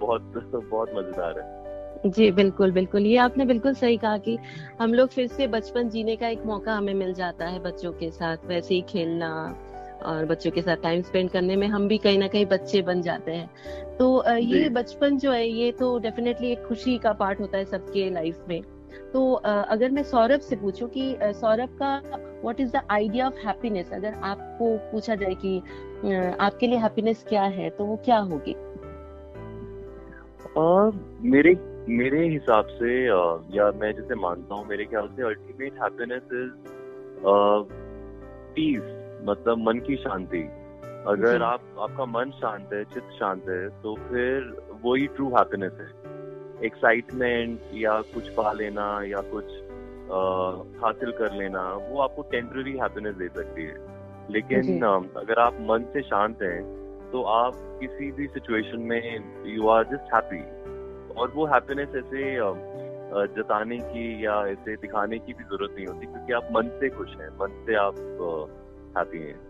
बहुत 0.00 0.22
बहुत 0.70 0.90
मज़ेदार 0.94 1.38
है। 1.38 1.66
जी, 2.06 2.30
बिल्कुल 2.30 2.72
बिल्कुल। 2.72 3.06
ये 3.06 3.16
आपने 3.16 3.44
बिल्कुल 3.44 3.74
सही 3.74 3.96
कहा 3.96 4.18
कि 4.18 4.38
हम 4.80 4.94
लोग 4.94 5.08
फिर 5.08 5.26
से 5.26 5.46
बचपन 5.46 5.88
जीने 5.88 6.16
का 6.16 6.28
एक 6.28 6.44
मौका 6.46 6.74
हमें 6.74 6.94
मिल 6.94 7.14
जाता 7.14 7.46
है 7.46 7.58
बच्चों 7.58 7.92
के 7.92 8.10
साथ, 8.10 8.36
वैसे 8.44 8.74
ही 8.74 8.82
खेलना 8.82 9.56
और 10.06 10.24
बच्चों 10.24 10.50
के 10.50 10.62
साथ 10.62 10.76
टाइम 10.82 11.02
स्पेंड 11.02 11.30
करने 11.30 11.56
में 11.56 11.66
हम 11.68 11.88
भी 11.88 11.98
कहीं 11.98 12.18
ना 12.18 12.28
कहीं 12.28 12.46
बच्चे 12.46 12.82
बन 12.82 13.02
जाते 13.02 13.32
हैं। 13.32 13.96
तो 13.96 14.06
ये 14.30 14.68
बचपन 14.68 15.18
जो 15.18 15.32
है 15.32 15.48
ये 15.48 15.70
तो 15.72 15.98
डेफिनेटली 15.98 16.50
एक 16.52 16.64
खुशी 16.64 16.96
का 16.98 17.12
पार्ट 17.12 17.40
होता 17.40 17.58
है 17.58 17.64
सबके 17.64 18.08
लाइफ 18.10 18.44
में। 18.48 18.62
तो 19.12 19.32
अगर 19.32 19.90
मैं 19.90 20.02
सौरभ 20.02 20.40
से 20.40 20.56
पूछूँ 20.56 20.88
कि 20.88 21.16
सौरभ 21.22 21.76
का 21.82 21.96
what 22.42 22.60
is 22.60 22.70
the 22.72 22.80
idea 22.90 23.26
of 23.26 23.46
happiness 23.46 23.92
अगर 23.92 24.14
आपको 24.24 24.76
पूछा 24.92 25.14
जाए 25.14 25.34
कि 25.44 25.58
आपके 26.40 26.66
लिए 26.66 26.78
हैप्पीनेस 26.78 27.24
क्या 27.28 27.42
है 27.54 27.70
तो 27.70 27.84
वो 27.84 27.96
क्या 28.04 28.18
होगी? 28.30 28.54
मेरे 31.30 31.54
मेरे 31.88 32.26
हिसाब 32.28 32.66
से 32.72 32.92
या 33.56 33.70
मैं 33.80 33.92
जैसे 33.92 34.14
मानता 34.14 34.54
हूँ 34.54 34.66
मेरे 34.68 34.84
ख्याल 34.84 35.08
से 35.16 35.22
अल्टीमेट 35.22 35.72
हैप्पीनेस 35.82 36.22
इज़ 36.34 36.52
पीस 38.56 38.80
मतलब 39.26 39.58
मन 39.58 39.78
की 39.80 39.96
शांति। 39.96 40.42
अगर 41.08 41.42
आप 41.42 41.60
आपका 41.80 42.04
मन 42.06 42.30
शांत 42.30 42.72
है 42.72 42.82
चित्त 42.84 43.10
शांत 43.18 43.48
है 43.48 43.68
तो 43.82 43.94
फिर 44.08 44.50
वही 44.84 45.06
ट्रू 45.06 45.28
हैप्पीनेस 45.28 45.72
है। 45.80 45.88
एक्साइटमेंट 46.66 47.60
या 47.74 48.00
कुछ 48.14 48.28
पा 48.28 48.52
लेना 48.52 48.86
या 49.04 49.20
कुछ 49.32 49.44
आ, 50.06 50.18
हासिल 50.82 51.12
कर 51.12 51.32
लेना 51.32 51.62
वो 51.88 52.00
आपको 52.00 52.22
टेम्पररी 52.30 52.76
हैप्पीनेस 52.78 53.14
दे 53.14 53.28
सकती 53.28 53.64
है। 53.64 53.76
लेकिन 54.30 54.82
अगर 55.16 55.38
आप 55.38 55.58
मन 55.60 55.84
से 55.92 56.02
शांत 56.02 56.42
हैं 56.42 56.60
तो 57.12 57.22
आप 57.22 57.54
किसी 57.80 58.10
भी 58.12 58.26
सिचुएशन 58.26 58.80
में 58.82 59.02
यू 59.46 59.68
आर 59.68 59.84
जस्ट 59.84 60.14
हैप्पी 60.14 60.42
और 61.14 61.32
वो 61.34 61.46
हैप्पीनेस 61.46 61.88
ऐसे 61.96 62.36
जताने 63.34 63.76
की 63.78 64.06
या 64.24 64.34
ऐसे 64.48 64.76
दिखाने 64.76 65.18
की 65.18 65.32
भी 65.32 65.44
ज़रूरत 65.44 65.74
नहीं 65.76 65.86
होती 65.86 66.06
क्योंकि 66.06 66.32
आप 66.32 66.48
मन 66.52 66.68
से 66.80 66.88
खुश 66.88 67.16
हैं 67.20 67.28
मन 67.40 67.62
से 67.66 67.74
आप 67.74 67.94
हैप्पी 68.96 69.18
हैं। 69.18 69.44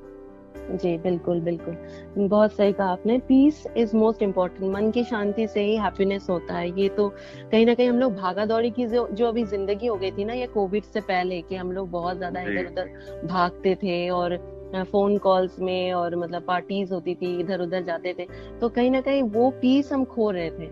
जी 0.76 0.97
बिल्कुल 0.99 1.41
बिल्कुल। 1.41 1.76
बहुत 2.19 2.53
सही 2.53 2.73
कहा 2.73 2.87
आपने। 2.88 3.19
पीस 3.19 3.62
इज़ 3.76 3.95
मोस्ट 3.97 4.23
इम्पोर्टेंट 4.23 4.73
मन 4.73 4.91
की 4.91 5.05
शांति 5.05 5.47
से 5.49 5.62
ही 5.65 5.76
हैप्पीनेस 5.76 6.26
होता 6.31 6.55
है। 6.55 6.69
ये 6.81 6.88
तो 6.88 7.09
कहीं 7.53 7.67
ना 7.67 7.75
कहीं 7.75 7.88
हम 7.88 7.99
लोग 7.99 8.15
भागा 8.15 8.45
दौड़ी 8.47 8.71
की 8.71 8.87
जो 8.87 9.07
जो 9.12 9.26
अभी 9.29 9.45
ज़िंदगी 9.45 9.87
हो 9.87 9.97
गई 9.97 10.11
थी 10.11 10.25
ना 10.25 10.33
ये 10.33 10.47
कोविड 10.47 10.85
से 10.85 11.00
पहले 11.03 11.41
कि 11.43 11.57
हम 11.57 11.73
लोग 11.73 11.91
बहुत 11.91 12.17
ज़्यादा 12.17 12.41
इधर 12.43 12.67
उधर 12.67 13.26
भागते 13.26 13.75
थे 13.75 14.09
और 14.11 14.37
फ़ोन 14.85 15.17
कॉल्स 15.19 15.59
में 15.61 15.93
और 15.93 16.17
मतलब 16.17 16.43
पार्टीज़ 16.43 16.93
होती 16.95 17.15
थी 17.15 17.38
इधर 17.41 17.61
उधर 17.61 17.83
जाते 17.83 18.15
थे। 18.19 18.26
तो 18.61 18.69
कहीं 18.69 18.91
ना 18.91 19.00
कहीं 19.00 19.23
वो 19.23 19.50
पीस 19.61 19.93
हम 19.93 20.05
खो 20.05 20.31
रहे 20.31 20.50
थे। 20.50 20.69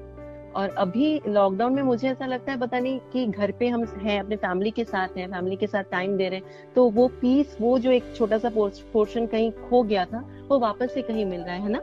और 0.57 0.69
अभी 0.69 1.21
लॉकडाउन 1.29 1.75
में 1.75 1.83
मुझे 1.83 2.09
ऐसा 2.09 2.27
लगता 2.27 2.53
है 2.53 2.59
पता 2.61 2.79
नहीं 2.79 2.99
कि 3.13 3.27
घर 3.27 3.51
पे 3.51 3.69
हम 3.69 3.85
हैं 3.85 4.21
अपने 4.21 4.37
फैमिली 4.37 4.71
के 4.71 4.85
साथ 4.85 5.17
हैं 5.17 5.29
फैमिली 5.29 5.57
के 5.57 5.67
साथ 5.67 5.85
टाइम 5.85 6.17
दे 6.17 6.29
रहे 6.29 6.39
हैं 6.39 6.73
तो 6.75 6.91
वो 6.91 7.09
पीस 7.09 7.57
वो 7.61 7.79
जो 7.79 7.91
एक 7.91 8.15
छोटा 8.17 8.39
सा 8.39 8.51
पोर्शन 8.93 9.27
कहीं 9.27 9.51
खो 9.51 9.83
गया 9.83 10.05
था 10.05 10.25
वो 10.49 10.59
वापस 10.59 10.95
से 10.95 11.03
कहीं 11.03 11.27
मिल 11.27 11.41
रहा 11.41 11.55
है 11.55 11.69
ना? 11.69 11.81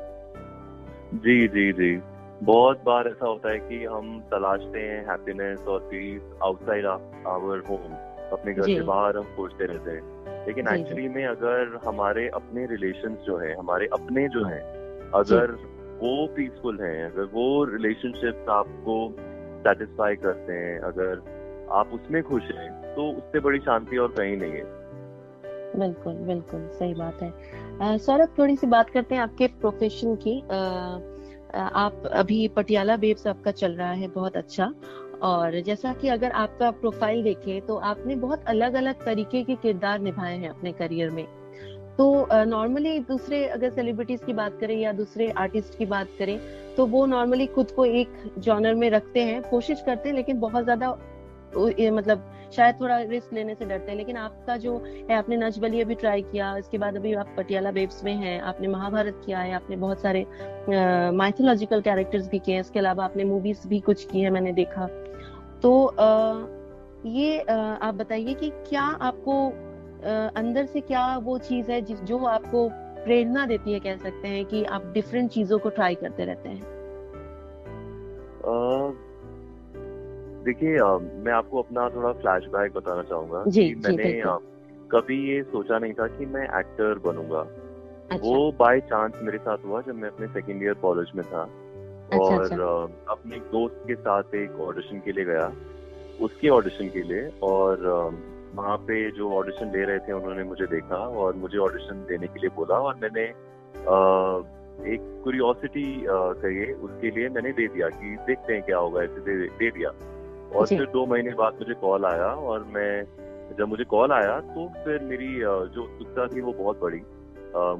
जी 1.13 1.47
जी 1.47 1.71
जी। 1.71 2.01
बहुत 2.43 2.83
बार 2.85 3.07
ऐसा 3.07 3.27
होता 3.27 3.51
है 3.51 3.57
कि 3.59 3.85
हम 3.85 4.19
तलाशते 4.21 4.79
हैं 4.79 5.09
हैप्पीनेस 5.09 5.59
और 5.59 5.79
पीस 5.79 6.21
आउटसाइड 6.43 6.85
आवर 6.85 7.63
होम 7.69 7.93
अपने 8.31 8.53
घर 8.53 8.63
से 8.63 8.81
बाहर 8.81 9.17
हम 9.17 9.23
खोजते 9.23 9.65
रहते 9.65 9.91
हैं। 9.91 10.45
लेकिन 10.45 10.67
एक्चुअली 10.67 11.07
में 11.07 11.25
अगर 11.25 11.79
हमारे 11.85 12.27
अपने 12.29 12.65
रिलेशन 12.65 13.17
जो 13.25 13.37
है 13.37 13.53
हमारे 13.55 13.87
अपने 13.93 14.27
जो 14.27 14.45
है 14.45 14.59
अगर 15.13 15.55
वो 16.03 16.27
पीसफुल 16.35 16.79
हैं 16.81 17.03
अगर 17.05 17.23
वो 17.33 17.63
रिलेशनशिप 17.65 18.45
आपको 18.49 18.95
सेटिस्फाई 19.63 20.15
करते 20.15 20.53
हैं 20.53 20.79
अगर 20.81 21.23
आप 21.71 21.91
उसमें 21.93 22.21
खुश 22.23 22.43
हैं 22.43 22.69
तो 22.95 23.09
उससे 23.11 23.39
बड़ी 23.39 23.59
शांति 23.59 23.97
और 23.97 24.07
कहीं 24.11 24.37
नहीं 24.37 24.51
है। 24.51 24.63
बिल्कुल 25.79 26.13
बिल्कुल 26.27 26.67
सही 26.69 26.93
बात 26.93 27.21
है। 27.21 27.97
सौरभ 27.97 28.33
थोड़ी 28.37 28.55
सी 28.55 28.67
बात 28.67 28.89
करते 28.89 29.15
हैं 29.15 29.21
आपके 29.21 29.47
प्रोफेशन 29.61 30.15
की। 30.15 30.39
आ, 30.41 30.99
आप 31.75 32.03
अभी 32.13 32.47
पटियाला 32.47 32.95
बेब्स 32.97 33.27
आपका 33.27 33.51
चल 33.51 33.71
रहा 33.71 33.91
है 33.91 34.07
बहुत 34.07 34.37
अच्छा। 34.37 34.73
और 35.23 35.59
जैसा 35.61 35.93
कि 35.93 36.07
अगर 36.07 36.31
आपका 36.31 36.71
प्रोफ़ाइल 36.71 37.23
देखें 37.23 37.61
तो 37.61 37.75
आपने 37.85 38.15
बहुत 38.15 38.45
अलग 38.47 38.73
अलग 38.73 39.05
तरीके 39.05 39.43
के 39.43 39.55
किरदार 39.55 39.99
निभाए 39.99 40.37
हैं 40.37 40.49
अपने 40.49 40.71
करियर 40.71 41.09
में। 41.09 41.25
तो 42.01 42.43
नॉर्मली 42.45 42.99
दूसरे 42.99 43.43
अगर 43.45 43.69
सेलिब्रिटीज 43.69 44.19
की 44.23 44.33
बात 44.33 44.57
करें 44.59 44.75
या 44.77 44.91
दूसरे 44.91 45.29
आर्टिस्ट 45.37 45.77
की 45.77 45.85
बात 45.85 46.07
करें 46.19 46.39
तो 46.75 46.85
वो 46.85 47.05
नॉर्मली 47.05 47.45
खुद 47.47 47.71
को 47.71 47.85
एक 47.85 48.33
जॉनर 48.37 48.75
में 48.75 48.89
रखते 48.89 49.23
हैं 49.23 49.41
कोशिश 49.49 49.83
करते 49.85 50.09
हैं 50.09 50.15
लेकिन 50.15 50.39
बहुत 50.39 50.63
ज़्यादा 50.63 50.89
मतलब 51.91 52.23
शायद 52.55 52.75
थोड़ा 52.81 52.97
रिस्क 52.99 53.33
लेने 53.33 53.55
से 53.55 53.65
डरते 53.65 53.91
हैं। 53.91 53.97
लेकिन 53.97 54.17
आपका 54.17 54.57
जो 54.57 54.77
है 55.09 55.15
आपने 55.15 55.37
नच 55.37 55.59
बलिए 55.59 55.83
भी 55.85 55.95
ट्राई 55.95 56.21
किया 56.21 56.55
इसके 56.57 56.77
बाद 56.77 56.95
अभी 56.95 57.13
आप 57.13 57.33
पटियाला 57.37 57.71
बेब्स 57.71 58.03
में 58.03 58.13
हैं 58.15 58.39
आपने 58.41 58.67
महाभारत 58.67 59.21
किया 59.25 59.39
है 59.39 59.53
आपने 59.53 59.75
बहुत 59.75 60.01
सारे 60.01 60.25
माइथोलॉजिकल 61.13 61.81
कैरेक्टर्स 61.81 62.29
भी 62.29 62.39
किए 62.39 62.55
हैं 62.55 62.61
इसके 62.61 62.79
अलावा 62.79 63.05
आपने 63.05 63.23
मूवीज़ 63.23 63.67
भी 63.67 63.79
कुछ 63.79 64.05
की 64.05 64.21
है 64.21 64.29
मैंने 64.29 64.51
देखा। 64.53 64.87
तो 65.63 65.85
आ, 65.85 66.09
ये 67.05 67.39
आ, 67.39 67.55
आप 67.55 67.93
बताइए 67.95 68.33
कि 68.33 68.49
क्या 68.49 68.81
आपको 68.81 69.70
अंदर 70.35 70.65
से 70.65 70.81
क्या 70.81 71.17
वो 71.17 71.37
चीज़ 71.37 71.71
है 71.71 71.81
जिस 71.81 72.01
जो 72.01 72.17
आपको 72.17 72.69
प्रेरणा 73.05 73.45
देती 73.45 73.73
है 73.73 73.79
कह 73.79 73.97
सकते 73.97 74.27
हैं 74.27 74.45
कि 74.45 74.63
आप 74.63 74.85
डिफरेंट 74.85 75.31
चीज़ों 75.31 75.59
को 75.59 75.69
ट्राई 75.69 75.95
करते 75.95 76.25
रहते 76.25 76.49
हैं? 76.49 76.61
देखिए 80.45 80.71
मैं 81.23 81.31
आपको 81.31 81.61
अपना 81.61 81.89
थोड़ा 81.89 82.11
फ्लैशबैक 82.11 82.73
बताना 82.73 83.03
चाहूँगा 83.03 83.43
जी, 83.47 83.69
कि 83.69 83.75
मैंने 83.75 84.11
जी, 84.11 84.21
आ, 84.21 84.37
कभी 84.91 85.33
ये 85.33 85.43
सोचा 85.43 85.79
नहीं 85.79 85.93
था 85.93 86.07
कि 86.07 86.25
मैं 86.25 86.43
एक्टर 86.43 86.99
बनूँगा। 86.99 87.39
अच्छा। 87.39 88.29
वो 88.29 88.51
बाय 88.51 88.79
चांस 88.79 89.13
मेरे 89.21 89.37
साथ 89.37 89.57
हुआ 89.65 89.81
जब 89.81 89.95
मैं 89.95 90.09
अपने 90.09 90.27
सेकेंड 90.27 90.63
ईयर 90.63 90.73
कॉलेज 90.73 91.11
में 91.15 91.25
था। 91.25 91.41
अच्छा, 91.41 92.17
और 92.17 92.41
अच्छा। 92.41 93.03
अपने 93.09 93.37
दोस्त 93.37 93.83
के 93.87 93.95
साथ 93.95 94.35
एक 94.35 94.51
ऑडिशन 94.51 94.99
के 94.99 95.11
लिए 95.11 95.25
गया। 95.25 95.53
उसके 96.21 96.49
ऑडिशन 96.49 96.87
के 96.87 97.03
लिए 97.03 97.31
और 97.43 97.77
वहाँ 98.55 98.77
पे 98.77 99.11
जो 99.11 99.31
ऑडिशन 99.37 99.71
ले 99.71 99.83
रहे 99.85 99.99
थे 99.99 100.11
उन्होंने 100.11 100.43
मुझे 100.43 100.65
देखा 100.65 100.95
और 100.95 101.35
मुझे 101.35 101.57
ऑडिशन 101.57 102.05
देने 102.09 102.27
के 102.27 102.39
लिए 102.39 102.49
बोला 102.55 102.75
और 102.75 102.95
मैंने 102.95 103.25
आ, 103.25 104.37
एक 104.93 104.99
क्यूरियोसिटी 105.23 106.03
कहिए 106.07 106.71
उसके 106.73 107.11
लिए 107.11 107.29
मैंने 107.29 107.51
दे 107.51 107.67
दिया 107.67 107.89
कि 107.89 108.15
देखते 108.27 108.53
हैं 108.53 108.63
क्या 108.63 108.77
होगा 108.77 109.03
ऐसे 109.03 109.19
दे, 109.19 109.47
दे 109.47 109.71
दिया। 109.71 109.89
और 110.55 110.67
फिर 110.67 110.85
दो 110.85 111.05
महीने 111.05 111.33
बाद 111.33 111.53
मुझे 111.53 111.73
कॉल 111.73 112.05
आया 112.05 112.27
और 112.27 112.63
मैं 112.63 113.03
जब 113.59 113.67
मुझे 113.67 113.83
कॉल 113.83 114.11
आया 114.11 114.39
तो 114.39 114.67
फिर 114.85 114.99
मेरी 114.99 115.39
जो 115.39 115.83
उत्सुकता 115.83 116.27
थी 116.27 116.41
वो 116.41 116.53
बहुत 116.53 116.79
बड़ी 116.79 117.01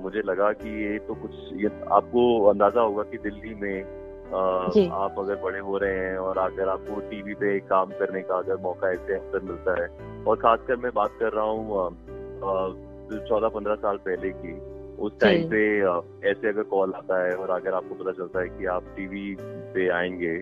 मुझे 0.04 0.22
लगा 0.26 0.52
कि 0.52 0.70
ये 0.84 1.00
तो 1.00 1.14
कुछ 1.16 1.32
ये 1.54 1.68
आपको 1.92 2.24
अंदाज़ा 2.46 2.82
होगा 2.82 3.04
कि 3.04 3.18
दिल्ली 3.18 3.56
में 3.56 4.01
आप 4.88 5.16
अगर 5.20 5.36
बड़े 5.36 5.60
हो 5.60 5.78
रहे 5.78 6.00
हैं 6.00 6.18
और 6.18 6.38
अगर 6.38 6.70
आपको 6.70 7.00
टीवी 7.00 7.34
पे 7.34 7.60
काम 7.60 7.90
करने 7.90 8.22
का 8.22 8.36
अगर 8.36 8.58
मौका 8.58 8.92
ऐसे 8.92 9.14
अवसर 9.14 9.40
मिलता 9.40 9.84
है 9.84 9.88
और 10.24 10.36
खासकर 10.36 10.76
मैं 10.76 10.92
बात 10.96 11.10
कर 11.20 11.34
रहा 11.34 11.46
हूँ 11.46 11.68
चौदह 13.28 13.48
पंद्रह 13.48 13.76
साल 13.76 13.98
पहले 13.98 14.30
की 14.30 14.60
उस 14.96 15.20
टाइम 15.20 15.50
पे 15.50 15.80
ऐसे 16.30 16.50
अगर 16.50 16.64
कॉल 16.64 16.94
आता 16.94 17.24
है 17.24 17.36
और 17.36 17.50
अगर 17.50 17.74
आपको 17.74 17.96
पता 17.96 18.12
चलता 18.12 18.40
है 18.40 18.48
कि 18.48 18.66
आप 18.66 18.84
टीवी 18.96 19.38
पे 19.42 19.90
आएँगे 19.90 20.38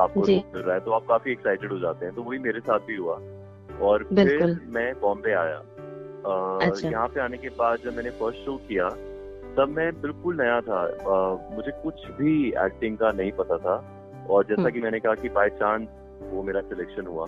आपको 0.00 0.20
मिल 0.20 0.62
रहा 0.62 0.74
है 0.74 0.80
तो 0.80 0.90
आप 0.90 1.06
काफ़ी 1.08 1.32
एक्साइटेड 1.32 1.72
हो 1.72 1.78
जाते 1.78 2.06
हैं 2.06 2.14
तो 2.14 2.22
वही 2.22 2.38
मेरे 2.38 2.60
साथ 2.60 2.78
भी 2.78 2.96
हुआ। 2.96 3.20
और 3.80 4.04
फिर 4.04 4.60
मैं 4.66 5.00
बॉम्बे 5.00 5.32
आया। 5.32 5.56
अच्छा। 6.66 6.88
यहाँ 6.88 7.08
पे 7.08 7.20
आने 7.20 7.36
के 7.36 7.48
बाद 7.48 7.78
जब 7.84 7.96
मैंने 7.96 8.10
फ़र्स्ट 8.10 8.38
शो 8.38 8.56
किया 8.56 8.88
तब 9.56 9.68
मैं 9.68 10.00
बिल्कुल 10.00 10.42
नया 10.42 10.60
था। 10.60 10.80
आ, 10.82 11.36
मुझे 11.54 11.70
कुछ 11.70 12.10
भी 12.10 12.48
एक्टिंग 12.48 12.98
का 12.98 13.12
नहीं 13.12 13.32
पता 13.32 13.56
था। 13.56 13.96
और 14.30 14.44
जैसा 14.44 14.62
हम्म। 14.62 14.70
कि 14.70 14.80
मैंने 14.80 15.00
कहा 15.00 15.14
कि 15.14 15.28
बाय 15.28 15.50
चांस 15.50 15.88
वो 16.20 16.42
मेरा 16.42 16.60
सिलेक्शन 16.60 17.06
हुआ। 17.06 17.26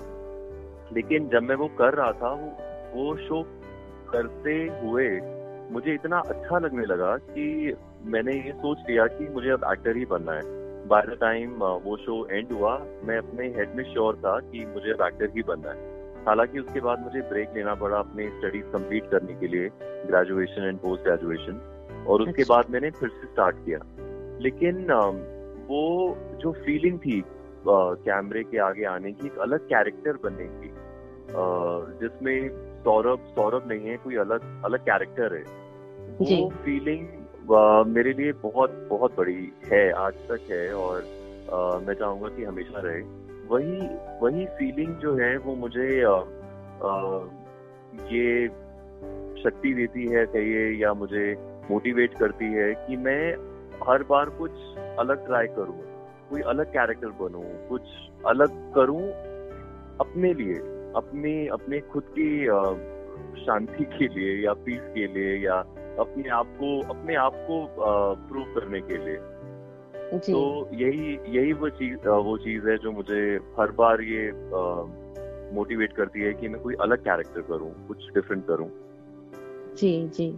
लेकिन 0.92 1.28
जब 1.28 1.42
मैं 1.42 1.56
वो 1.56 1.66
कर 1.66 1.94
रहा 1.94 2.12
था 2.12 2.30
वो 2.32 2.56
वो 2.94 3.16
शो 3.16 3.42
करते 4.12 4.70
हुए 4.82 5.20
मुझे 5.70 5.94
इतना 5.94 6.18
अच्छा 6.18 6.58
लगने 6.58 6.84
लगा 6.86 7.16
कि 7.16 7.76
मैंने 8.04 8.32
ये 8.32 8.52
सोच 8.52 8.78
लिया 8.90 9.06
कि 9.06 9.28
मुझे 9.28 9.50
अब 9.50 9.60
एक्टर 9.72 9.96
ही 9.96 10.06
बनना 10.06 10.32
है। 10.32 10.40
बाय 10.86 11.02
द 11.02 11.18
टाइम 11.20 11.50
वो 11.58 11.96
शो 11.96 12.26
एंड 12.26 12.52
हुआ 12.52 12.78
मैं 13.04 13.18
अपने 13.18 13.46
हेड 13.46 13.74
में 13.74 13.84
श्योर 13.84 14.16
था 14.16 14.40
कि 14.40 14.66
मुझे 14.66 14.92
अब 14.92 15.06
एक्टर 15.06 15.30
ही 15.36 15.42
बनना 15.42 15.70
है। 15.70 16.12
हालाँकि 16.26 16.58
उसके 16.58 16.80
बाद 16.80 17.00
मुझे 17.00 17.20
ब्रेक 17.20 17.50
लेना 17.56 17.74
पड़ा 17.74 17.98
अपने 17.98 18.28
स्टडीज़ 18.28 18.64
कंप्लीट 18.64 19.10
करने 19.10 19.34
के 19.34 19.46
लिए 19.48 19.70
ग्रेजुएशन 19.82 20.62
एंड 20.62 20.78
पोस्ट 20.78 21.02
ग्रेजुएशन 21.02 21.71
और 22.06 22.22
उसके 22.22 22.42
अच्छा। 22.42 22.54
बाद 22.54 22.70
मैंने 22.70 22.90
फिर 22.90 23.08
से 23.08 23.26
स्टार्ट 23.26 23.56
किया। 23.56 23.78
लेकिन 24.40 24.92
वो 25.68 26.16
जो 26.40 26.52
फीलिंग 26.52 26.98
थी 26.98 27.24
कैमरे 27.68 28.42
के 28.42 28.58
आगे 28.58 28.84
आने 28.84 29.12
की 29.12 29.26
एक 29.26 29.38
अलग 29.38 29.58
कैरेक्टर 29.58 30.12
बनने 30.12 30.44
की 30.44 30.70
जिसमें 32.00 32.48
सौरभ 32.84 33.18
सौरभ 33.18 33.68
नहीं 33.68 33.86
है 33.86 33.96
कोई 33.96 34.16
अलग 34.16 34.64
अलग 34.64 34.78
कैरेक्टर 34.78 35.34
है। 35.34 35.42
वो 36.20 36.50
फीलिंग 36.50 37.08
मेरे 37.86 38.12
लिए 38.12 38.32
बहुत 38.32 38.86
बहुत 38.90 39.16
बड़ी 39.18 39.52
है 39.72 39.90
आज 39.90 40.14
तक 40.14 40.40
है 40.50 40.74
और 40.74 40.96
आ, 41.52 41.78
मैं 41.78 41.94
चाहूँगा 41.94 42.28
कि 42.28 42.44
हमेशा 42.44 42.80
रहे। 42.84 43.02
वही 43.48 43.80
वही 44.22 44.46
फीलिंग 44.46 44.94
जो 44.94 45.14
है 45.14 45.36
वो 45.36 45.54
मुझे 45.54 46.04
आ, 46.04 46.14
आ, 46.84 47.20
ये 48.08 48.48
शक्ति 49.42 49.74
देती 49.74 50.06
है 50.06 50.26
कहिए 50.26 50.70
या 50.70 50.94
मुझे 50.94 51.51
मोटिवेट 51.72 52.18
करती 52.18 52.52
है 52.52 52.72
कि 52.84 52.96
मैं 53.06 53.22
हर 53.88 54.02
बार 54.02 54.30
कुछ 54.38 54.52
अलग 54.98 55.26
ट्राई 55.26 55.46
करूँ 55.58 55.80
कोई 56.30 56.40
अलग 56.48 56.72
कैरेक्टर 56.72 57.10
बनूं 57.20 57.42
कुछ 57.68 57.82
अलग 58.26 58.58
करूँ 58.74 59.02
अपने 60.00 60.32
लिए 60.34 60.58
अपने 60.96 61.32
अपने 61.48 61.80
खुद 61.92 62.14
की 62.18 62.30
शांति 63.44 63.84
के 63.92 64.08
लिए 64.08 64.34
या 64.44 64.52
पीस 64.64 64.80
के 64.94 65.06
लिए 65.06 65.36
या 65.44 65.54
अपने 65.98 66.28
आप 66.30 66.46
को 66.60 66.70
अपने 66.88 67.14
आप 67.16 67.34
को 67.48 67.56
प्रूव 68.28 68.54
करने 68.54 68.80
के 68.80 68.96
लिए। 68.96 69.18
जी. 70.14 70.32
तो 70.32 70.68
यही 70.74 71.18
यही 71.28 71.52
वो 71.52 71.68
चीज़ 71.80 72.08
वो 72.26 72.36
चीज़ 72.38 72.68
है 72.68 72.76
जो 72.78 72.92
मुझे 72.92 73.20
हर 73.58 73.70
बार 73.72 74.00
ये 74.02 74.30
मोटिवेट 75.54 75.92
करती 75.92 76.20
है 76.20 76.32
कि 76.34 76.48
मैं 76.48 76.60
कोई 76.60 76.74
अलग 76.80 77.04
कैरेक्टर 77.04 77.40
करूँ 77.40 77.70
कुछ 77.88 78.08
डिफरेंट 78.14 78.46
करूँ। 78.46 78.68
जी 79.76 79.92
जी। 80.16 80.28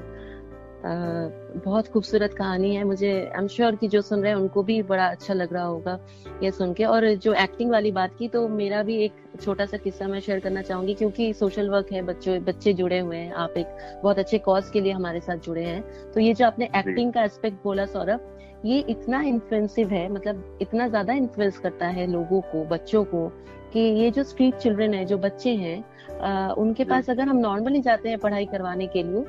बहुत 0.85 1.87
खूबसूरत 1.89 2.35
कहानी 2.35 2.75
है। 2.75 2.83
मुझे 2.85 3.11
आई 3.11 3.39
एम 3.39 3.47
श्योर 3.49 3.77
कि 3.77 3.89
जो 3.89 4.01
सुन 4.03 4.23
रहे 4.23 4.33
हैं 4.33 4.39
उनको 4.39 4.63
भी 4.63 4.81
बड़ा 4.83 5.07
अच्छा 5.07 5.35
लग 5.35 5.53
रहा 5.53 5.65
होगा 5.65 5.99
ये 6.43 6.51
सुन 6.51 6.73
के। 6.75 6.85
और 6.85 7.09
जो 7.17 7.33
एक्टिंग 7.35 7.71
वाली 7.71 7.93
बात 7.93 8.17
की 8.19 8.29
तो 8.29 8.47
मेरा 8.51 8.83
भी 8.83 8.97
एक 9.05 9.13
छोटा 9.43 9.67
सा 9.67 9.77
किस्सा 9.77 10.09
मैं 10.09 10.21
शेयर 10.21 10.41
करना 10.41 10.63
चाहूँगी 10.63 10.95
क्योंकि 10.95 11.33
सोशल 11.35 11.71
वर्क 11.71 11.93
है 11.93 12.03
बच्चों 12.03 12.39
बच्चे 12.45 12.73
जुड़े 12.73 12.99
हुए 12.99 13.17
हैं। 13.17 13.33
आप 13.35 13.55
एक 13.57 13.77
बहुत 14.03 14.19
अच्छे 14.19 14.39
कॉज 14.41 14.71
के 14.71 14.81
लिए 14.81 14.93
हमारे 14.93 15.21
साथ 15.21 15.37
जुड़े 15.37 15.65
हैं। 15.65 16.11
तो 16.13 16.21
ये 16.21 16.35
जो 16.35 16.47
आपने 16.47 16.69
एक्टिंग 16.77 17.13
का 17.13 17.25
एस्पेक्ट 17.25 17.63
बोला 17.65 17.87
सौरभ 17.87 18.31
ये 18.65 18.79
इतना 18.89 19.21
इन्फ्लुएंसिव 19.23 19.89
है 19.89 20.09
मतलब 20.09 20.59
इतना 20.63 20.89
ज़्यादा 20.89 21.13
इन्फ्लुएंस 21.13 21.59
करता 21.59 21.87
है 21.87 22.07
लोगों 22.07 22.41
को 22.43 22.65
बच्चों 22.67 23.05
को 23.05 23.27
कि 23.73 23.81
ये 23.81 24.11
जो 24.11 24.23
स्ट्रीट 24.23 24.55
चिल्ड्रन 24.55 24.95
है 24.95 25.05
जो 25.05 25.19
बच्चे 25.19 25.55
हैं 25.57 25.83
आ, 26.21 26.53
उनके 26.53 26.85
पास 26.85 27.11
अगर 27.11 27.29
हम 27.29 27.37
नॉर्मली 27.39 27.81
जाते 27.81 28.09
हैं 28.09 28.19
पढ़ाई 28.19 28.47
करवाने 28.47 28.87
के 28.87 29.03
लिए 29.03 29.25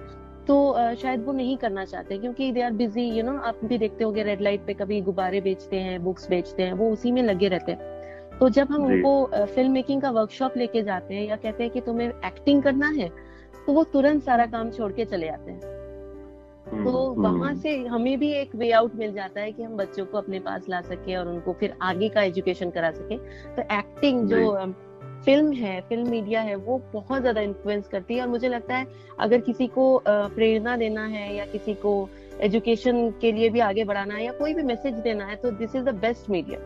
तो 0.48 0.56
शायद 0.96 1.24
वो 1.26 1.34
नहीं 1.34 1.58
करना 1.58 1.86
चाहते 1.86 2.18
क्योंकि 2.18 2.52
they 2.52 2.62
are 2.62 2.72
busy 2.74 3.04
you 3.10 3.24
know 3.24 3.38
आप 3.40 3.60
भी 3.66 3.78
देखते 3.78 4.04
होंगे 4.04 4.24
रेड 4.24 4.42
लाइट 4.42 4.66
पे 4.66 4.74
कभी 4.74 5.02
गुब्बारे 5.02 5.42
बेचते 5.42 5.80
हैं 5.80 6.04
बुक्स 6.04 6.30
बेचते 6.30 6.64
हैं 6.64 6.74
वो 6.74 6.92
उसी 6.92 7.12
में 7.12 7.22
लगे 7.24 7.48
रहते 7.48 7.72
हैं। 7.72 7.94
तो 8.40 8.50
जब 8.50 8.72
हम 8.72 8.86
उनको 8.86 9.46
फ़िल्म 9.46 9.72
मेकिंग 9.72 10.02
का 10.02 10.10
वर्कशॉप 10.12 10.58
लेके 10.58 10.82
जाते 10.84 11.16
हैं 11.16 11.28
या 11.28 11.36
कहते 11.36 11.64
हैं 11.64 11.72
कि 11.74 11.82
तुम्हें 11.82 12.08
एक्टिंग 12.08 12.64
करना 12.64 12.88
है 12.88 13.10
तो 13.68 13.74
वो 13.74 13.84
तुरंत 13.84 14.24
सारा 14.24 14.46
काम 14.46 14.70
छोड़ 14.72 14.92
के 14.92 15.06
चले 15.06 15.26
जाते 15.26 15.52
हैं। 15.52 15.74
तो 16.66 16.92
हम्म, 17.12 17.22
वहाँ 17.24 17.50
हम्म। 17.50 17.60
से 17.60 17.78
हमें 17.86 18.18
भी 18.20 18.32
एक 18.34 18.56
वे 18.56 18.72
आउट 18.72 18.96
मिल 18.96 19.14
जाता 19.14 19.42
है 19.42 19.52
कि 19.52 19.64
हम 19.64 19.76
बच्चों 19.78 20.06
को 20.06 20.18
अपने 20.18 20.40
पास 20.40 20.66
ला 20.70 20.82
सके 20.82 21.16
और 21.16 21.28
उनको 21.28 21.54
फिर 21.54 21.74
आगे 21.82 22.10
का 22.10 22.22
एजुकेशन 22.22 22.70
करा 22.70 22.92
सके। 22.92 23.18
तो 23.56 23.62
एक्टिंग 23.78 24.28
जो 24.28 24.52
फ़िल्म 25.24 25.52
है, 25.54 25.80
फ़िल्म 25.82 26.10
मीडिया 26.10 26.42
है, 26.42 26.56
वो 26.56 26.82
बहुत 26.94 27.22
ज़्यादा 27.22 27.42
इन्फ्लुएंस 27.42 27.88
करती 27.88 28.16
है 28.16 28.22
और 28.22 28.28
मुझे 28.28 28.50
लगता 28.50 28.76
है 28.76 28.88
अगर 29.20 29.42
किसी 29.42 29.68
को 29.68 30.04
प्रेरणा 30.08 30.76
देना 30.78 31.06
है 31.06 31.36
या 31.36 31.46
किसी 31.46 31.74
को 31.74 31.94
एजुकेशन 32.42 33.10
के 33.22 33.32
लिए 33.32 33.50
भी 33.50 33.60
आगे 33.60 33.84
बढ़ाना 33.84 34.14
है 34.14 34.26
या 34.26 34.32
कोई 34.32 34.54
भी 34.54 34.64
मैसेज 34.64 34.94
देना 34.94 35.26
है 35.26 35.36
तो 35.36 35.52
this 35.52 35.76
is 35.76 35.84
the 35.84 35.96
best 35.96 36.30
media 36.30 36.60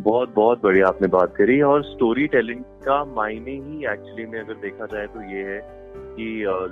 बहुत 0.00 0.34
बहुत 0.34 0.62
बढ़िया 0.62 0.86
आपने 0.88 1.08
बात 1.08 1.34
करी 1.36 1.60
और 1.60 1.82
स्टोरी 1.84 2.26
टेलिंग 2.26 2.62
का 2.84 3.04
मायने 3.04 3.50
ही 3.50 3.84
एक्चुअली 3.92 4.26
में 4.26 4.38
अगर 4.40 4.54
देखा 4.54 4.86
जाए 4.86 5.06
तो 5.06 5.22
ये 5.32 5.42
है 5.44 5.60
कि 6.16 6.28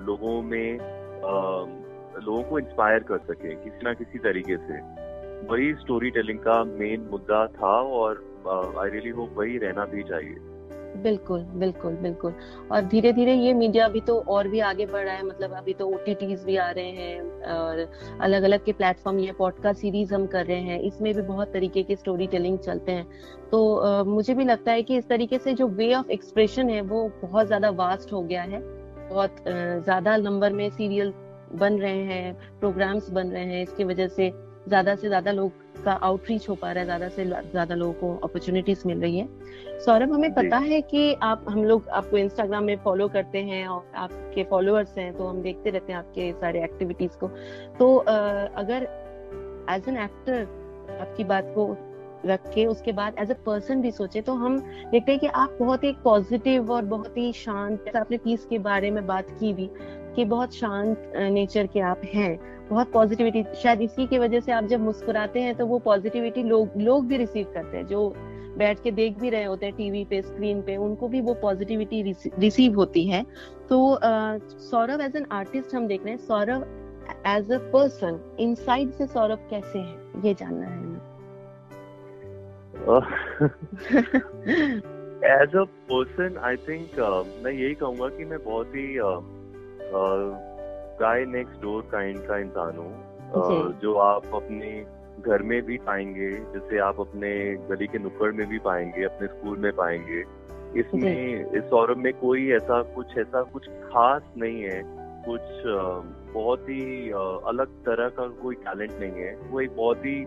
लोगों 0.07 0.41
में 0.43 0.79
लोगों 2.25 2.43
को 2.43 2.59
इंस्पायर 2.59 3.03
कर 3.03 3.19
सके 3.19 3.55
किसी 3.55 3.85
ना 3.85 3.93
किसी 3.95 4.19
तरीके 4.19 4.57
से। 4.57 4.79
वही 5.47 5.73
स्टोरी 5.75 6.11
टेलिंग 6.11 6.39
का 6.39 6.63
मेन 6.65 7.09
मुद्दा 7.11 7.47
था 7.47 7.75
और 7.99 8.25
आई 8.51 8.91
रियली 8.91 9.11
होप 9.11 9.35
वही 9.39 9.59
रहना 9.59 9.85
भी 9.87 10.03
चाहिए। 10.03 10.37
बिल्कुल 10.97 11.41
बिल्कुल 11.55 11.95
बिल्कुल। 11.95 12.33
और 12.73 12.85
धीरे 12.85 13.13
धीरे 13.13 13.35
ये 13.35 13.53
मीडिया 13.55 13.85
अभी 13.85 14.01
तो 14.01 14.19
और 14.29 14.49
भी 14.49 14.61
आगे 14.61 14.87
बढ़ 14.87 15.05
रहा 15.05 15.15
है 15.15 15.27
मतलब 15.27 15.53
अभी 15.53 15.73
तो 15.75 15.87
ओ 15.87 15.99
भी 16.45 16.57
आ 16.57 16.71
रहे 16.71 16.91
हैं 16.91 17.21
और 17.53 17.87
अलग 18.21 18.43
अलग 18.43 18.65
के 18.65 18.73
प्लेटफॉर्म 18.73 19.19
ये 19.19 19.33
पॉडकास्ट 19.33 19.81
सीरीज़ 19.81 20.15
हम 20.15 20.27
कर 20.27 20.47
रहे 20.47 20.61
हैं 20.61 20.81
इसमें 20.81 21.13
भी 21.15 21.23
बहुत 21.23 21.53
तरीके 21.53 21.83
के 21.83 21.97
स्टोरी 21.97 22.27
टेलिंग 22.27 22.59
चलते 22.59 22.93
हैं। 22.93 23.07
तो 23.51 23.61
uh, 23.85 24.07
मुझे 24.07 24.35
भी 24.35 24.45
लगता 24.45 24.73
है 24.73 24.83
कि 24.83 24.97
इस 24.97 25.09
तरीके 25.09 25.39
से 25.39 25.55
जो 25.55 25.69
वे 25.69 25.93
ऑफ़ 25.95 26.11
एक्सप्रेशन 26.11 26.71
है 26.71 26.81
वो 26.83 27.09
बहुत 27.23 27.47
ज़्यादा 27.47 27.71
वास्ट 27.77 28.13
हो 28.13 28.23
गया 28.23 28.43
है। 28.43 28.61
बहुत 29.11 29.37
ज़्यादा 29.49 30.17
नंबर 30.19 30.53
में 30.53 30.69
सीरियल 30.71 31.13
बन 31.55 31.79
रहे 31.79 32.03
हैं 32.05 32.59
प्रोग्राम्स 32.61 33.11
बन 33.11 33.29
रहे 33.29 33.45
हैं 33.45 33.63
इसकी 33.63 33.85
वजह 33.85 34.09
से 34.09 34.31
ज़्यादा 34.69 34.95
से 34.95 35.09
ज़्यादा 35.09 35.33
लोग 35.33 35.53
का 35.85 35.93
आउटरीच 35.93 36.49
हो 36.49 36.55
पा 36.55 36.71
रहा 36.73 36.81
है 36.81 36.85
ज़्यादा 36.85 37.09
से 37.09 37.25
ज़्यादा 37.25 37.75
लोगों 37.75 37.93
को 37.93 38.15
अपॉर्चुनिटीज़ 38.25 38.83
मिल 38.87 39.01
रही 39.01 39.19
है। 39.19 39.29
सौरभ 39.81 40.13
हमें 40.13 40.33
पता 40.35 40.59
है 40.59 40.81
कि 40.83 41.13
आप 41.23 41.45
हम 41.49 41.65
लोग 41.65 41.89
आपको 41.91 42.17
इंस्टाग्राम 42.17 42.65
में 42.65 42.77
फॉलो 42.85 43.09
करते 43.09 43.43
हैं 43.43 43.67
और 43.67 43.85
आपके 43.97 44.45
फॉलोअर्स 44.45 44.97
हैं 44.99 45.13
तो 45.17 45.27
हम 45.27 45.43
देखते 45.43 45.71
रहते 45.71 45.93
हैं 45.93 45.99
आपके 45.99 46.33
सारे 46.33 46.63
एक्टिविटीज़ 46.65 47.19
को। 47.19 47.29
तो 47.79 47.97
अगर 47.97 48.89
एज 49.71 49.89
एन 49.89 49.97
एक्टर 49.99 50.97
आपकी 51.01 51.25
बात 51.25 51.53
को 51.55 51.77
रख 52.27 52.49
के 52.55 52.65
उसके 52.67 52.93
बाद 52.93 53.15
एज 53.19 53.31
अ 53.31 53.35
पर्सन 53.47 53.81
भी 53.83 53.91
सोचे 53.91 54.21
तो 54.21 54.33
हम 54.35 54.59
देखते 54.93 55.13
हैं 55.13 55.21
कि 55.21 55.27
आप 55.27 55.57
बहुत 55.61 55.85
ही 55.85 55.93
पॉजिटिव 56.05 56.73
और 56.73 56.85
बहुत 56.85 57.17
ही 57.17 57.33
शांत 57.33 57.97
आपने 57.97 58.17
पीस 58.19 58.47
के 58.47 58.59
बारे 58.59 58.91
में 58.91 59.07
बात 59.07 59.31
की 59.31 59.53
भी 59.53 59.69
कि 60.17 60.25
बहुत 60.25 60.55
शांत 60.55 61.13
नेचर 61.17 61.67
के 61.67 61.81
आप 61.81 62.01
हैं। 62.05 62.37
बहुत 62.71 62.91
पॉजिटिविटी 62.93 63.45
शायद 63.63 63.81
इसी 63.83 64.07
की 64.07 64.19
वजह 64.19 64.41
से 64.41 64.53
आप 64.53 64.65
जब 64.65 64.81
मुस्कुराते 64.81 65.41
हैं 65.41 65.55
तो 65.57 65.67
वो 65.67 65.79
पॉजिटिविटी 65.79 66.43
लोग 66.43 66.71
लोग 66.79 67.07
भी 67.07 67.17
रिसीव 67.17 67.47
करते 67.55 67.77
हैं, 67.77 67.87
जो 67.87 68.15
बैठ 68.59 68.83
के 68.83 68.91
देख 68.91 69.19
भी 69.19 69.31
रहे 69.31 69.45
होते 69.45 69.67
हैं 69.67 69.75
टीवी 69.77 70.05
पे 70.05 70.21
स्क्रीन 70.23 70.61
पे, 70.63 70.77
उनको 70.77 71.09
भी 71.09 71.21
वो 71.21 71.35
पॉजिटिविटी 71.43 72.03
रिसीव 72.39 72.75
होती 72.75 73.07
है। 73.09 73.23
तो 73.69 73.99
सौरभ 74.03 75.01
एज 75.01 75.17
एन 75.17 75.27
आर्टिस्ट 75.33 75.75
हम 75.75 75.87
देख 75.87 76.05
रहे 76.05 76.13
हैं, 76.13 76.21
Saurabh 76.21 76.63
as 77.27 77.53
a 77.53 77.59
person 77.73 78.21
inside 78.41 78.91
से 78.93 79.07
सौरभ 79.07 79.47
कैसे 79.51 79.79
है, 79.79 79.97
ये 80.25 80.35
जानना 80.35 80.67
है 80.67 80.97
as 85.33 85.57
a 85.57 85.65
person 85.91 86.37
I 86.45 86.57
think 86.69 87.01
मैं 87.45 87.53
यही 87.53 87.75
कहूँगा 87.75 88.09
कि 88.09 88.25
मैं 88.25 88.39
बहुत 88.45 88.75
ही 88.75 88.87
गाय 91.01 91.25
नेक्स्ट 91.25 91.61
डोर 91.63 91.83
काइंड 91.93 92.27
का 92.27 92.39
इंसान 92.39 92.77
हूँ। 92.77 92.93
जो। 93.81 93.95
आप 93.95 94.27
अपने 94.35 94.71
घर 95.21 95.43
में 95.43 95.61
भी 95.63 95.77
पाएँगे 95.79 96.31
जैसे 96.31 96.79
आप 96.79 97.01
अपने 97.01 97.31
गली 97.71 97.87
के 97.87 97.99
नुक्कड़ 97.99 98.33
में 98.33 98.47
भी 98.49 98.59
पाएँगे 98.59 99.05
अपने 99.05 99.29
स्कूल 99.29 99.59
में 99.59 99.73
पाएँगे 99.73 100.23
इसमें 100.81 101.51
इस 101.53 101.65
सौरभ 101.65 101.97
में 101.97 102.13
कोई 102.13 102.51
ऐसा 102.53 102.83
कुछ 102.95 103.19
ऐसा 103.19 103.43
कुछ 103.43 103.69
खास 103.69 104.23
नहीं 104.37 104.63
है। 104.63 104.83
कुछ 105.27 105.41
बहुत 106.35 106.69
ही 106.69 107.11
अलग 107.49 107.69
तरह 107.87 108.09
का 108.09 108.27
कोई 108.43 108.55
टैलेंट 108.55 108.93
नहीं 108.93 109.23
है। 109.23 109.35
वो 109.51 109.61
एक 109.61 109.77
बहुत 109.77 110.05
ही 110.05 110.25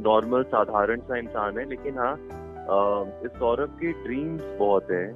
नॉर्मल 0.00 0.42
साधारण 0.42 1.00
सा 1.00 1.16
इंसान 1.16 1.58
है 1.58 1.68
लेकिन 1.68 1.98
हाँ 1.98 2.14
इस 3.24 3.38
सौरभ 3.38 3.76
के 3.80 3.92
ड्रीम्स 4.04 4.42
बहुत 4.58 4.90
है। 4.90 5.06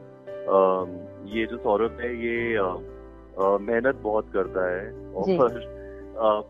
ये 1.36 1.46
जो 1.46 1.56
सौरभ 1.56 1.98
है 2.00 2.14
ये 2.16 2.56
मेहनत 3.40 3.94
बहुत 3.96 4.30
करता 4.32 4.70
है 4.70 5.12
और 5.12 5.50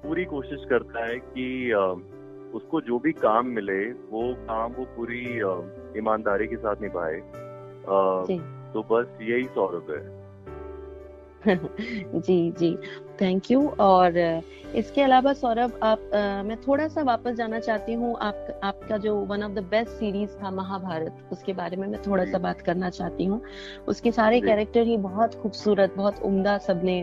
पूरी 0.03 0.25
कोशिश 0.25 0.65
करता 0.71 1.05
है 1.05 1.19
कि 1.19 1.73
उसको 2.55 2.81
जो 2.81 2.99
भी 2.99 3.13
काम 3.13 3.47
मिले 3.47 3.93
वो 3.93 4.35
काम 4.35 4.73
वो 4.73 4.85
पूरी 4.85 5.41
ईमानदारी 5.99 6.47
के 6.47 6.57
साथ 6.57 6.77
निभाए। 6.83 7.21
तो 8.73 8.83
बस 8.91 9.19
यही 9.23 9.45
सौरभ 9.45 9.87
है। 9.91 10.27
जी 12.21 12.51
जी। 12.51 12.79
थैंक 13.21 13.51
यू 13.51 13.69
और 13.81 14.19
इसके 14.75 15.03
अलावा 15.03 15.33
सौरभ 15.33 15.79
आप 15.83 16.11
आ, 16.15 16.43
मैं 16.43 16.57
थोड़ा 16.63 16.87
सा 16.89 17.03
वापस 17.03 17.35
जाना 17.35 17.59
चाहती 17.59 17.93
हूँ। 17.93 18.15
आप 18.21 18.61
आपका 18.65 18.97
जो 18.97 19.15
one 19.27 19.43
of 19.43 19.53
the 19.53 19.63
best 19.71 19.91
series 19.91 20.31
था 20.43 20.51
महाभारत 20.51 21.29
उसके 21.33 21.53
बारे 21.53 21.77
में 21.77 21.87
मैं 21.89 22.03
थोड़ा 22.03 22.25
सा 22.25 22.39
बात 22.39 22.61
करना 22.61 22.91
चाहती 22.91 23.25
हूँ। 23.25 23.41
उसके 23.89 24.13
सारे 24.13 24.41
कैरेक्टर 24.41 24.87
ही 24.87 24.97
बहुत 24.97 25.35
खूबसूरत 25.35 25.95
बहुत 25.97 26.23
उम्दा 26.23 26.57
सबने 26.59 27.01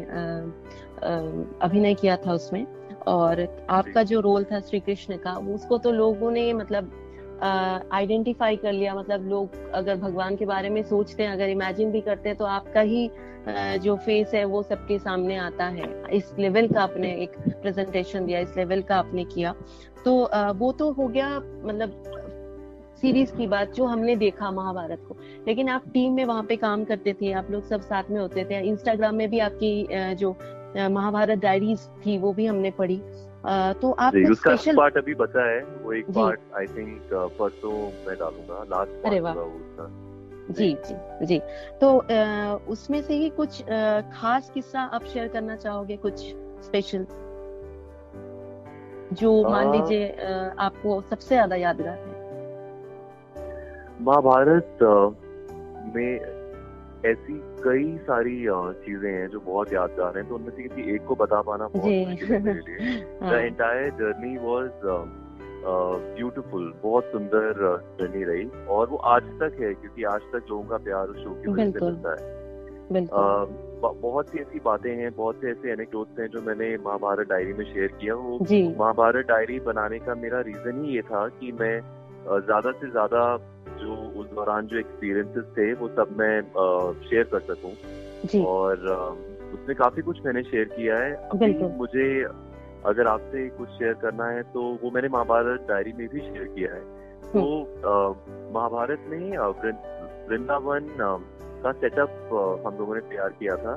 अभिनय 1.61 1.93
किया 1.93 2.17
था 2.17 2.33
उसमें। 2.33 2.65
और 3.07 3.41
आपका 3.69 4.03
जो 4.03 4.19
रोल 4.19 4.43
था 4.43 4.59
श्री 4.59 4.79
कृष्ण 4.79 5.17
का 5.17 5.33
उसको 5.53 5.77
तो 5.77 5.91
लोगों 5.91 6.31
ने 6.31 6.51
मतलब 6.53 6.91
आइडेंटिफाई 7.41 8.55
कर 8.55 8.73
लिया। 8.73 8.95
मतलब 8.95 9.27
लोग 9.29 9.71
अगर 9.73 9.95
भगवान 9.97 10.35
के 10.35 10.45
बारे 10.45 10.69
में 10.69 10.81
सोचते 10.83 11.23
हैं, 11.23 11.31
अगर 11.31 11.49
इमेजिन 11.49 11.91
भी 11.91 12.01
करते 12.01 12.29
हैं 12.29 12.37
तो 12.37 12.45
आपका 12.47 12.81
ही 12.81 13.09
जो 13.79 13.95
फेस 13.95 14.33
है, 14.33 14.43
वो 14.45 14.61
सबके 14.63 14.97
सामने 14.99 15.37
आता 15.37 15.65
है। 15.67 15.91
इस 16.13 16.33
लेवल 16.39 16.67
का 16.67 16.81
आपने 16.81 17.11
एक 17.13 17.37
प्रेजेंटेशन 17.51 18.25
दिया, 18.25 18.39
इस 18.39 18.57
लेवल 18.57 18.81
का 18.81 18.95
आपने 18.95 19.23
किया। 19.25 19.53
तो 20.05 20.13
वो 20.55 20.71
तो 20.71 20.91
हो 20.91 21.07
गया 21.07 21.29
मतलब 21.39 22.01
सीरीज़ 23.01 23.33
की 23.35 23.47
बात 23.47 23.73
जो 23.73 23.85
हमने 23.85 24.15
देखा 24.15 24.51
महाभारत 24.51 25.05
को। 25.07 25.15
लेकिन 25.47 25.69
आप 25.69 25.83
टीम 25.93 26.13
में 26.13 26.23
वहाँ 26.25 26.43
पे 26.43 26.55
काम 26.55 26.83
करते 26.83 27.13
थे, 27.13 27.31
आप 27.31 27.51
लोग 27.51 27.63
सब 27.63 27.81
साथ 27.81 28.11
में 28.11 28.19
होते 28.19 28.45
थे। 28.45 28.59
इंस्टाग्राम 28.59 29.15
में 29.15 29.29
भी 29.29 29.39
आपकी 29.39 30.15
जो 30.15 30.35
महाभारत 30.91 31.39
डायरीज 31.39 31.79
थी, 32.05 32.17
वो 32.17 32.33
भी 32.33 32.45
हमने 32.45 32.71
पढ़ी। 32.71 33.01
तो 33.43 33.91
आप 33.91 34.13
उसका 34.31 34.55
स्पेशल 34.55 34.77
पार्ट 34.77 34.97
अभी 34.97 35.13
बचा 35.15 35.45
है 35.45 35.63
वो 35.83 35.93
एक 35.93 36.09
पार्ट 36.15 36.39
आई 36.57 36.67
थिंक 36.67 37.13
परसों 37.39 37.73
मैं 38.07 38.15
डालूँगा 38.19 38.63
लास्ट 38.69 38.91
पार्ट 39.03 39.19
होगा 39.19 39.41
उसका। 39.41 39.87
जी 40.49 40.71
जी। 40.85 41.25
जी 41.25 41.39
तो 41.81 41.89
उसमें 42.71 43.01
से 43.01 43.13
ही 43.13 43.29
कुछ 43.29 43.61
खास 44.13 44.49
किस्सा 44.53 44.81
आप 44.93 45.03
शेयर 45.03 45.27
करना 45.27 45.55
चाहोगे 45.55 45.97
कुछ 45.97 46.23
स्पेशल 46.63 47.05
जो 49.13 49.31
मान 49.49 49.71
लीजिए 49.71 50.07
आपको 50.59 51.01
सबसे 51.01 51.35
ज़्यादा 51.35 51.55
यादगार 51.55 51.97
है। 51.97 52.11
महाभारत 54.01 54.77
में 55.95 56.13
ऐसी 57.05 57.33
कई 57.63 57.97
सारी 58.03 58.35
चीज़ें 58.85 59.11
हैं 59.11 59.27
जो 59.29 59.39
बहुत 59.41 59.73
यादगार 59.73 60.17
हैं 60.17 60.27
तो 60.29 60.35
उनमें 60.35 60.51
से 60.51 60.63
किसी 60.63 60.95
एक 60.95 61.05
को 61.05 61.15
बता 61.15 61.41
पाना 61.41 61.67
बहुत 61.67 62.07
मुश्किल 62.09 62.31
है 62.31 62.39
मेरे 62.43 62.61
लिए। 62.61 62.99
The 63.21 63.33
entire 63.35 63.89
journey 63.99 64.35
was 64.37 64.69
beautiful 66.17 66.73
बहुत 66.83 67.05
सुंदर 67.11 67.61
जर्नी 67.99 68.23
रही 68.23 68.47
और 68.69 68.89
वो 68.89 68.97
आज 69.09 69.29
तक 69.41 69.57
है 69.61 69.73
क्योंकि 69.73 70.03
आज 70.05 70.21
तक 70.33 70.49
लोगों 70.49 70.63
का 70.63 70.77
प्यार 70.85 71.07
उस 71.07 71.23
शो 71.23 71.29
की 71.33 71.51
वजह 71.51 71.71
से 71.71 71.85
मिलता 71.85 72.09
है। 72.11 72.21
बहुत 73.83 74.27
सी 74.27 74.39
ऐसी 74.39 74.59
बातें 74.65 74.89
हैं 74.91 75.11
बहुत 75.15 75.41
से 75.41 75.49
ऐसे 75.51 75.71
एनेक्डोट्स 75.71 76.19
हैं 76.19 76.27
जो 76.27 76.41
मैंने 76.41 76.75
महाभारत 76.77 77.27
डायरी 77.29 77.53
में 77.53 77.65
शेयर 77.65 77.91
किया। 78.01 78.15
वो 78.15 78.37
महाभारत 78.79 79.25
डायरी 79.27 79.59
बनाने 79.61 79.99
का 79.99 80.15
मेरा 80.17 80.39
रीजन 80.41 80.83
ही 80.83 80.95
ये 80.95 81.01
था 81.01 81.27
कि 81.39 81.51
मैं 81.59 81.79
ज़्यादा 82.41 82.71
से 82.71 82.89
ज़्यादा 82.89 83.23
जो 83.83 83.95
उस 84.21 84.27
दौरान 84.29 84.67
जो 84.67 84.77
एक्सपीरियंसेस 84.79 85.45
थे 85.57 85.73
वो 85.73 85.87
सब 85.89 86.15
मैं 86.17 86.41
शेयर 87.03 87.23
कर 87.33 87.39
सकूँ। 87.51 87.73
जी। 88.25 88.43
और 88.45 88.87
उसमें 89.53 89.75
काफ़ी 89.77 90.01
कुछ 90.01 90.19
मैंने 90.25 90.43
शेयर 90.43 90.65
किया 90.65 90.97
है। 90.97 91.13
अभी 91.29 91.53
मुझे 91.77 92.07
अगर 92.85 93.07
आपसे 93.07 93.47
कुछ 93.49 93.69
शेयर 93.69 93.93
करना 94.01 94.25
है 94.27 94.41
तो 94.53 94.61
वो 94.83 94.91
मैंने 94.91 95.07
महाभारत 95.07 95.65
डायरी 95.69 95.93
में 95.93 96.07
भी 96.07 96.19
शेयर 96.19 96.47
किया 96.55 96.73
है। 96.73 96.81
तो 97.33 97.41
हम्म। 97.85 98.53
महाभारत 98.55 99.05
में 99.09 99.37
वृंदावन 100.29 100.87
का 101.63 101.71
सेटअप 101.71 102.63
हम 102.67 102.77
लोगों 102.77 102.95
ने 102.95 103.01
तैयार 103.01 103.29
किया 103.39 103.55
था। 103.55 103.73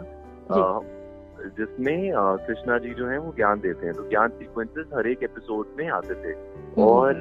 जिसमें 1.44 2.12
कृष्णा 2.16 2.78
जी 2.78 2.90
जो 2.90 3.06
है 3.06 3.18
वो 3.18 3.32
ज्ञान 3.36 3.60
देते 3.60 3.86
हैं। 3.86 3.94
तो 3.94 4.08
ज्ञान 4.08 4.28
सीक्वेंसेस 4.28 4.86
हर 4.94 5.06
एक 5.06 5.22
एपिसोड 5.22 5.66
में 5.78 5.88
आते 5.88 6.14
थे। 6.14 6.34
और 6.82 7.14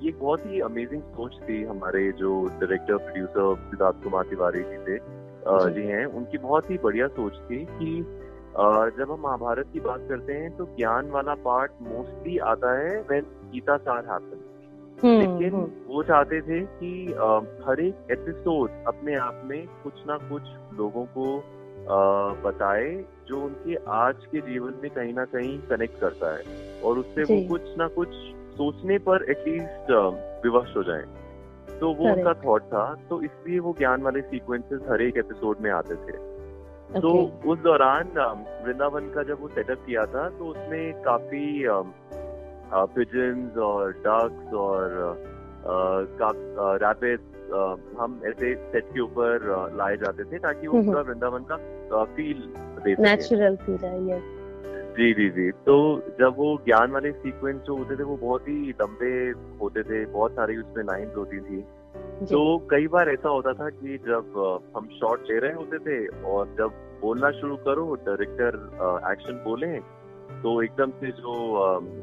ये 0.00 0.12
बहुत 0.12 0.46
ही 0.46 0.60
अमेजिंग 0.60 1.02
सोच 1.02 1.40
थी 1.48 1.64
हमारे 1.64 2.12
जो 2.12 2.46
डायरेक्टर 2.46 2.96
प्रोड्यूसर 2.96 3.54
सिद्धार्थ 3.54 4.04
कुमार 4.04 4.24
तिवारी 4.24 4.62
जी 4.62 4.78
थे 4.78 5.22
जी। 5.48 5.86
हैं। 5.86 6.06
उनकी 6.06 6.38
बहुत 6.38 6.70
ही 6.70 6.78
बढ़िया 6.78 7.06
सोच 7.06 7.32
थी 7.50 7.64
कि 7.64 8.18
जब 8.98 9.06
हम 9.10 9.20
महाभारत 9.20 9.66
की 9.72 9.80
बात 9.80 10.00
करते 10.08 10.32
हैं 10.32 10.56
तो 10.56 10.64
ज्ञान 10.64 11.10
वाला 11.10 11.34
पार्ट 11.34 11.70
मोस्टली 11.82 12.38
आता 12.38 12.78
है 12.78 13.02
व्हेन 13.02 13.22
गीता 13.22 13.76
सार 13.76 13.96
हैपन 13.96 14.38
हम्म, 15.04 15.18
लेकिन 15.18 15.54
हम्म, 15.54 15.94
वो 15.94 16.02
चाहते 16.02 16.40
थे 16.40 16.60
कि 16.60 17.06
हर 17.66 17.80
एक 17.80 17.94
एपिसोड 18.10 18.70
अपने 18.86 19.14
आप 19.14 19.42
में 19.44 19.66
कुछ 19.66 19.92
ना 20.06 20.16
कुछ 20.16 20.42
लोगों 20.78 21.04
को 21.04 21.44
बताए 21.88 22.90
जो 23.28 23.40
उनके 23.40 23.74
आज 23.92 24.24
के 24.32 24.40
जीवन 24.40 24.74
में 24.82 24.90
कहीं 24.90 25.14
ना 25.14 25.24
कहीं 25.24 25.58
कनेक्ट 25.68 26.00
करता 26.00 26.34
है 26.36 26.42
और 26.84 26.98
उससे 26.98 27.22
वो 27.24 27.36
कुछ 27.48 27.62
ना 27.78 27.88
कुछ 27.96 28.08
सोचने 28.56 28.98
पर 28.98 29.24
एटलीस्ट 29.30 29.90
विवश 30.44 30.76
हो 30.76 30.82
जाए। 30.82 31.04
तो 31.80 31.92
वो 31.94 32.12
उनका 32.12 32.32
थॉट 32.44 32.62
था 32.72 32.84
तो 33.10 33.20
इसलिए 33.22 33.58
वो 33.58 33.74
ज्ञान 33.78 34.02
वाले 34.02 34.20
सीक्वेंसेस 34.22 34.80
हर 34.90 35.02
एक 35.02 35.16
एपिसोड 35.16 35.60
में 35.60 35.70
आते 35.70 35.94
थे। 35.94 36.16
तो 37.00 37.10
उस 37.46 37.58
दौरान 37.58 38.08
वृंदावन 38.64 39.10
का 39.10 39.22
जब 39.22 39.40
वो 39.40 39.48
सेटअप 39.48 39.84
किया 39.86 40.04
था 40.06 40.28
तो 40.28 40.44
उसमें 40.44 41.02
काफ़ी 41.02 41.44
पिजन्स 42.94 43.56
और 43.58 43.92
डक्स 44.06 44.54
और 44.54 44.84
रैपिड्स 46.82 47.31
हम 48.00 48.20
ऐसे 48.26 48.54
सेट 48.54 48.84
के 48.94 49.00
ऊपर 49.00 49.46
लाए 49.76 49.96
जाते 49.96 50.24
थे 50.24 50.38
ताकि 50.38 50.66
वो 50.66 50.76
हम्म। 50.78 50.86
पूरा 50.86 51.00
वृंदावन 51.00 51.44
का 51.50 52.04
फील 52.04 52.42
दे 52.84 52.96
नेचुरल 53.00 53.56
फील 53.56 53.84
है 53.84 54.08
यस 54.10 54.22
जी 54.96 55.12
जी 55.12 55.28
जी। 55.30 55.50
तो 55.50 55.74
जब 56.20 56.34
वो 56.36 56.56
ज्ञान 56.64 56.90
वाले 56.90 57.12
सीक्वेंस 57.12 57.60
जो 57.60 57.76
होते 57.76 57.96
थे 57.96 58.02
वो 58.02 58.16
बहुत 58.16 58.48
ही 58.48 58.70
लंबे 58.70 59.12
होते 59.60 59.82
थे 59.82 60.04
बहुत 60.06 60.32
सारी 60.32 60.56
उसमें 60.56 60.84
लाइंस 60.84 61.12
होती 61.16 61.40
थी। 61.40 61.60
तो 62.30 62.40
कई 62.70 62.86
बार 62.86 63.08
ऐसा 63.08 63.28
होता 63.28 63.52
था 63.52 63.68
कि 63.68 63.98
जब 63.98 64.34
हम 64.76 64.88
शॉट 64.92 65.20
ले 65.30 65.38
रहे 65.38 65.52
होते 65.52 65.78
थे 65.78 66.06
और 66.06 66.54
जब 66.58 66.72
बोलना 67.00 67.30
शुरू 67.30 67.56
करो 67.56 67.94
डायरेक्टर 67.94 68.58
एक्शन 69.12 69.32
बोले 69.32 69.78
तो 70.42 70.62
एकदम 70.62 70.90
से 70.90 71.06
जो 71.06 71.34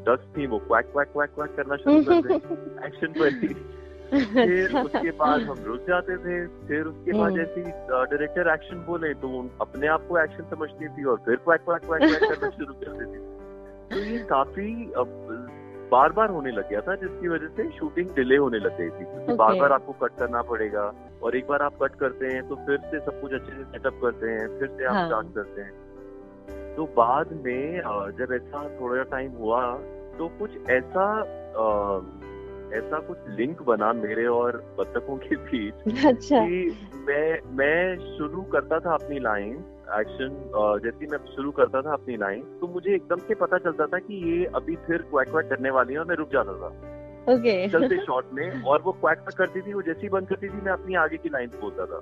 डस्ट 0.07 0.37
थी 0.37 0.47
वो 0.47 0.57
क्वैक 0.57 0.85
क्वैक 0.85 1.07
क्वैक 1.07 1.29
क्वैक 1.35 1.55
करना 1.55 1.75
शुरू 1.75 2.03
कर 2.03 2.21
दे। 2.27 2.35
एक्शन 2.87 3.13
ही। 3.43 3.55
फिर 4.33 4.65
अच्छा 4.65 4.81
उसके 4.81 5.11
बाद 5.11 5.41
हम 5.41 5.57
रुक 5.63 5.81
जाते 5.87 6.17
थे 6.17 6.47
फिर 6.67 6.83
उसके 6.83 7.11
बाद। 7.11 7.35
जैसे 7.35 7.61
डायरेक्टर 7.61 8.53
एक्शन 8.53 8.75
बोले 8.75 9.13
तो 9.13 9.49
अपने 9.61 9.87
आप 9.87 10.07
को 10.09 10.19
एक्शन 10.19 10.43
समझती 10.43 10.87
थी 10.87 11.03
और 11.03 11.17
फिर 11.17 11.35
क्वैक 11.35 11.61
क्वैक 11.61 11.85
क्वैक 11.85 12.03
क्वैक 12.03 12.31
करना 12.31 12.49
शुरू 12.57 12.73
कर 12.73 12.91
देती 12.91 13.17
थी 13.17 13.29
तो 13.89 14.11
ये 14.11 14.19
काफ़ी 14.19 14.93
बार 15.91 16.11
बार 16.11 16.29
होने 16.29 16.51
लग 16.51 16.69
गया 16.69 16.81
था 16.81 16.95
जिसकी 16.95 17.27
वजह 17.27 17.47
से 17.47 17.69
शूटिंग 17.71 18.09
डिले 18.09 18.37
होने 18.37 18.57
लग 18.57 18.77
गई 18.77 18.89
थी 18.89 19.05
क्योंकि 19.05 19.33
बार. 19.33 19.55
बार 19.55 19.71
आपको 19.71 19.93
कट 19.93 20.17
करना 20.19 20.41
पड़ेगा 20.41 20.93
और 21.23 21.35
एक 21.35 21.47
बार 21.47 21.61
आप 21.61 21.73
कट 21.81 21.95
करते 21.95 22.25
हैं 22.25 22.47
तो 22.49 22.55
फिर 22.55 22.77
से 22.77 22.99
सब 22.99 23.21
कुछ 23.21 23.33
अच्छे 23.33 23.51
से 23.51 23.63
सेटअप 23.63 23.99
करते 24.01 24.29
हैं 24.29 24.59
फिर 24.59 24.67
से 24.67 24.85
आप 24.85 24.93
हाँ। 24.93 25.05
स्टार्ट 25.05 25.35
करते 25.35 25.61
हैं 25.61 26.75
तो 26.75 26.85
बाद 26.85 27.33
में 27.45 27.81
जब 28.11 28.33
ऐसा 28.33 28.69
थोड़ा 28.81 29.03
टाइम 29.03 29.31
हुआ 29.31 29.73
तो 30.17 30.27
कुछ 30.27 30.69
ऐसा 30.69 31.05
ऐसा 32.73 32.99
कुछ 32.99 33.17
लिंक 33.29 33.61
बना 33.61 33.93
मेरे 33.93 34.25
और 34.25 34.75
बतखों 34.79 35.17
के 35.17 35.35
बीच 35.35 35.73
अच्छा। 36.05 36.45
कि 36.45 36.77
मैं 37.07 37.39
मैं 37.57 37.97
शुरू 38.17 38.41
करता 38.41 38.79
था 38.79 38.93
अपनी 38.93 39.19
लाइन 39.19 39.55
एक्शन 39.99 40.51
जैसे 40.83 41.07
मैं 41.11 41.17
शुरू 41.35 41.51
करता 41.51 41.81
था 41.81 41.93
अपनी 41.93 42.17
लाइन 42.17 42.41
तो 42.61 42.67
मुझे 42.67 42.95
एकदम 42.95 43.17
से 43.17 43.35
पता 43.35 43.57
चलता 43.57 43.85
था 43.85 43.99
कि 43.99 44.31
ये 44.31 44.45
अभी 44.45 44.75
फिर 44.75 44.97
क्वैक 44.97 45.29
क्वैक 45.29 45.49
करने 45.49 45.69
वाली 45.69 45.93
है 45.93 45.99
और 45.99 46.05
मैं 46.05 46.15
रुक 46.15 46.29
जाता 46.29 46.53
था। 46.53 46.67
ओके 47.33 47.69
चलते 47.69 47.97
शॉट 48.05 48.25
में 48.33 48.63
और 48.63 48.81
वो 48.81 48.91
क्वैक 48.91 49.19
करती 49.37 49.61
थी 49.61 49.73
वो 49.73 49.81
जैसे 49.81 50.01
ही 50.01 50.09
बंद 50.09 50.27
करती 50.27 50.49
थी 50.49 50.61
मैं 50.61 50.71
अपनी 50.71 50.95
आगे 50.95 51.17
की 51.17 51.29
लाइन 51.29 51.47
बोलता 51.47 51.85
था। 51.85 51.99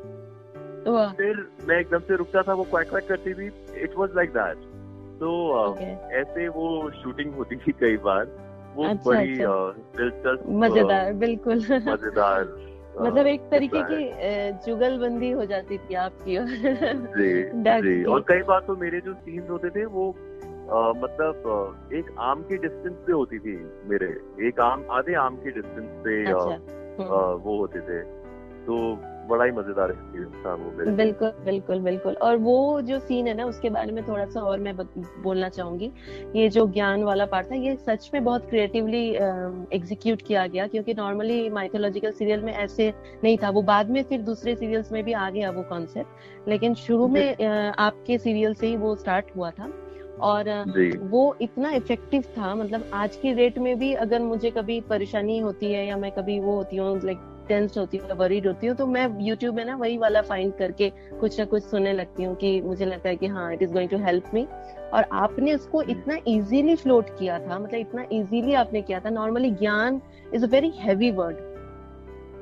फिर 1.12 1.50
मैं 1.68 1.80
एकदम 1.80 2.00
से 2.00 2.16
रुकता 2.16 2.42
था 2.42 2.54
वो 2.54 2.64
क्वैक 2.64 2.90
क्वैक 2.90 3.08
करती 3.08 3.34
थी 3.34 3.48
इट 3.84 3.96
वॉज़ 3.98 4.12
लाइक 4.16 4.30
दैट 4.30 4.58
तो 5.20 5.76
ऐसे 6.12 6.48
वो 6.48 6.92
शूटिंग 6.92 7.34
होती 7.34 7.56
थी 7.56 7.72
कई 7.72 7.98
बार। 7.98 8.47
वो 8.78 8.84
अच्छा, 8.84 9.10
बड़ी 9.10 9.34
अच्छा। 9.34 9.72
दिलचस्प 9.98 10.44
मज़ेदार 10.50 11.14
बिल्कुल। 11.14 11.58
मज़ेदार 11.72 12.44
मतलब 13.02 13.28
एक 13.28 13.42
तरीके 13.42 13.82
की 13.84 14.04
जुगलबंदी 14.66 15.32
हो 15.32 15.46
जाती 15.46 15.78
थी 15.78 15.96
आपकी 15.96 16.38
और 16.38 16.46
जी 16.46 17.82
जी 17.82 18.04
और 18.04 18.22
कई 18.28 18.42
बार 18.42 18.60
तो 18.68 18.76
मेरे 18.76 19.02
जो 19.02 19.14
सीन्स 19.14 19.50
होते 19.50 19.70
थे 19.70 19.86
वो 19.86 20.16
मतलब 20.70 21.90
एक 21.94 22.16
आम 22.20 22.42
के 22.42 22.58
डिस्टेंस 22.58 22.96
पे 23.08 23.14
होती 23.14 23.40
थी 23.40 23.56
मेरे। 23.86 24.08
एक 24.48 24.60
आम 24.60 24.86
आधे 24.92 25.14
आम 25.14 25.36
के 25.36 25.52
डिस्टेंस 25.52 25.90
पे 26.04 26.26
अच्छा 26.26 26.42
हम्म, 26.42 27.44
वो 27.44 27.58
होते 27.58 27.80
थे। 27.80 28.02
तो 28.66 28.96
बड़ा 29.28 29.46
ही 29.46 29.52
मज़ेदार 29.52 29.92
एक्सपीरियंस 29.92 30.46
था 30.46 30.54
वो 30.54 30.72
मेरे 30.78 30.92
बिल्कुल 30.94 31.32
बिल्कुल 31.46 31.80
बिल्कुल। 31.82 32.14
और 32.22 32.38
वो 32.40 32.82
जो 32.82 33.00
सीन 33.00 33.28
है 33.28 33.34
ना 33.34 33.46
उसके 33.46 33.70
बारे 33.70 33.92
में 33.92 34.04
थोड़ा 34.08 34.26
सा 34.26 34.42
और 34.42 34.60
मैं 34.60 34.76
बोलना 34.78 35.50
चाहूँगी। 35.50 35.92
ये 36.36 36.48
जो 36.50 36.68
ज्ञान 36.70 37.04
वाला 37.04 37.26
पार्ट 37.26 37.52
था 37.52 37.56
ये 37.58 37.76
सच 37.78 38.10
में 38.14 38.24
बहुत 38.24 38.50
क्रिएटिवली 38.50 39.06
एग्जीक्यूट 39.76 40.22
किया 40.28 40.46
गया 40.48 40.68
क्योंकि 40.68 40.94
नॉर्मली 40.94 41.50
माइथोलॉजिकल 41.52 42.12
सीरियल 42.12 42.44
में 42.44 42.54
ऐसे 42.54 42.94
नहीं 43.24 43.38
था। 43.38 43.50
वो 43.50 43.62
बाद 43.64 43.90
में 43.90 44.04
फिर 44.04 44.22
दूसरे 44.24 44.56
सीरियल्स 44.56 44.92
में 44.92 45.04
भी 45.04 45.14
आ 45.14 45.30
गया 45.30 45.52
वो 45.52 45.64
कॉन्सेप्ट 45.70 46.50
लेकिन 46.50 46.74
शुरू 46.78 47.08
में 47.08 47.74
आपके 47.80 48.18
सीरियल 48.18 48.54
से 48.54 48.68
ही 48.68 48.76
वो 48.78 48.96
स्टार्ट 48.96 49.36
हुआ 49.36 49.52
था। 49.52 49.72
और 50.24 50.48
वो 51.02 51.36
इतना 51.42 51.72
इफ़ेक्टिव 51.72 52.22
था 52.38 52.54
मतलब 52.56 52.90
आज 52.94 53.16
की 53.16 53.34
डेट 53.34 53.58
में 53.58 53.78
भी 53.80 53.94
अगर 53.96 54.22
मुझे 54.22 54.52
कभी 54.52 54.80
परेशानी 54.82 55.38
होती 55.40 55.72
है 55.74 55.86
या 55.88 55.98
मैं 55.98 56.12
कभी 56.12 56.40
वो 56.40 56.56
होती 56.56 56.78
हूँ 56.78 57.00
लाइक 57.04 57.18
टेंस 57.48 57.78
होती 57.78 57.98
हूँ 57.98 58.16
वरीड 58.18 58.48
होती 58.48 58.68
हूँ 58.68 58.76
तो 58.76 58.86
मैं 58.88 59.08
यूट्यूब 59.22 59.56
में 59.56 59.64
ना 59.66 59.76
वही 59.76 59.98
वाला 59.98 60.22
फाइंड 60.22 60.54
करके 60.58 60.90
कुछ 61.20 61.40
ना 61.40 61.46
कुछ 61.46 61.64
सुनने 61.64 61.94
लगती 61.94 62.24
हूँ 62.24 62.36
कि 62.36 62.60
मुझे 62.62 62.86
लगता 62.86 63.10
है 63.10 63.16
कि 63.16 63.28
हाँ 63.28 63.52
it 63.54 63.64
is 63.64 63.74
going 63.74 63.90
to 63.90 63.98
help 63.98 64.32
me 64.34 64.46
और 64.94 65.06
आपने 65.12 65.54
उसको 65.54 65.82
इतना 65.90 66.18
इजीली 66.28 66.76
फ्लोट 66.76 67.18
किया 67.20 67.40
था 67.40 67.60
मतलब 67.60 67.80
इतना 67.80 68.06
इजीली 68.12 68.54
आपने 68.54 68.82
किया 68.82 69.00
था 69.00 69.10
नॉर्मली 69.10 69.52
ज्ञान 69.56 70.02
is 70.34 70.46
a 70.46 70.50
very 70.50 70.70
heavy 70.78 71.12
word 71.12 71.57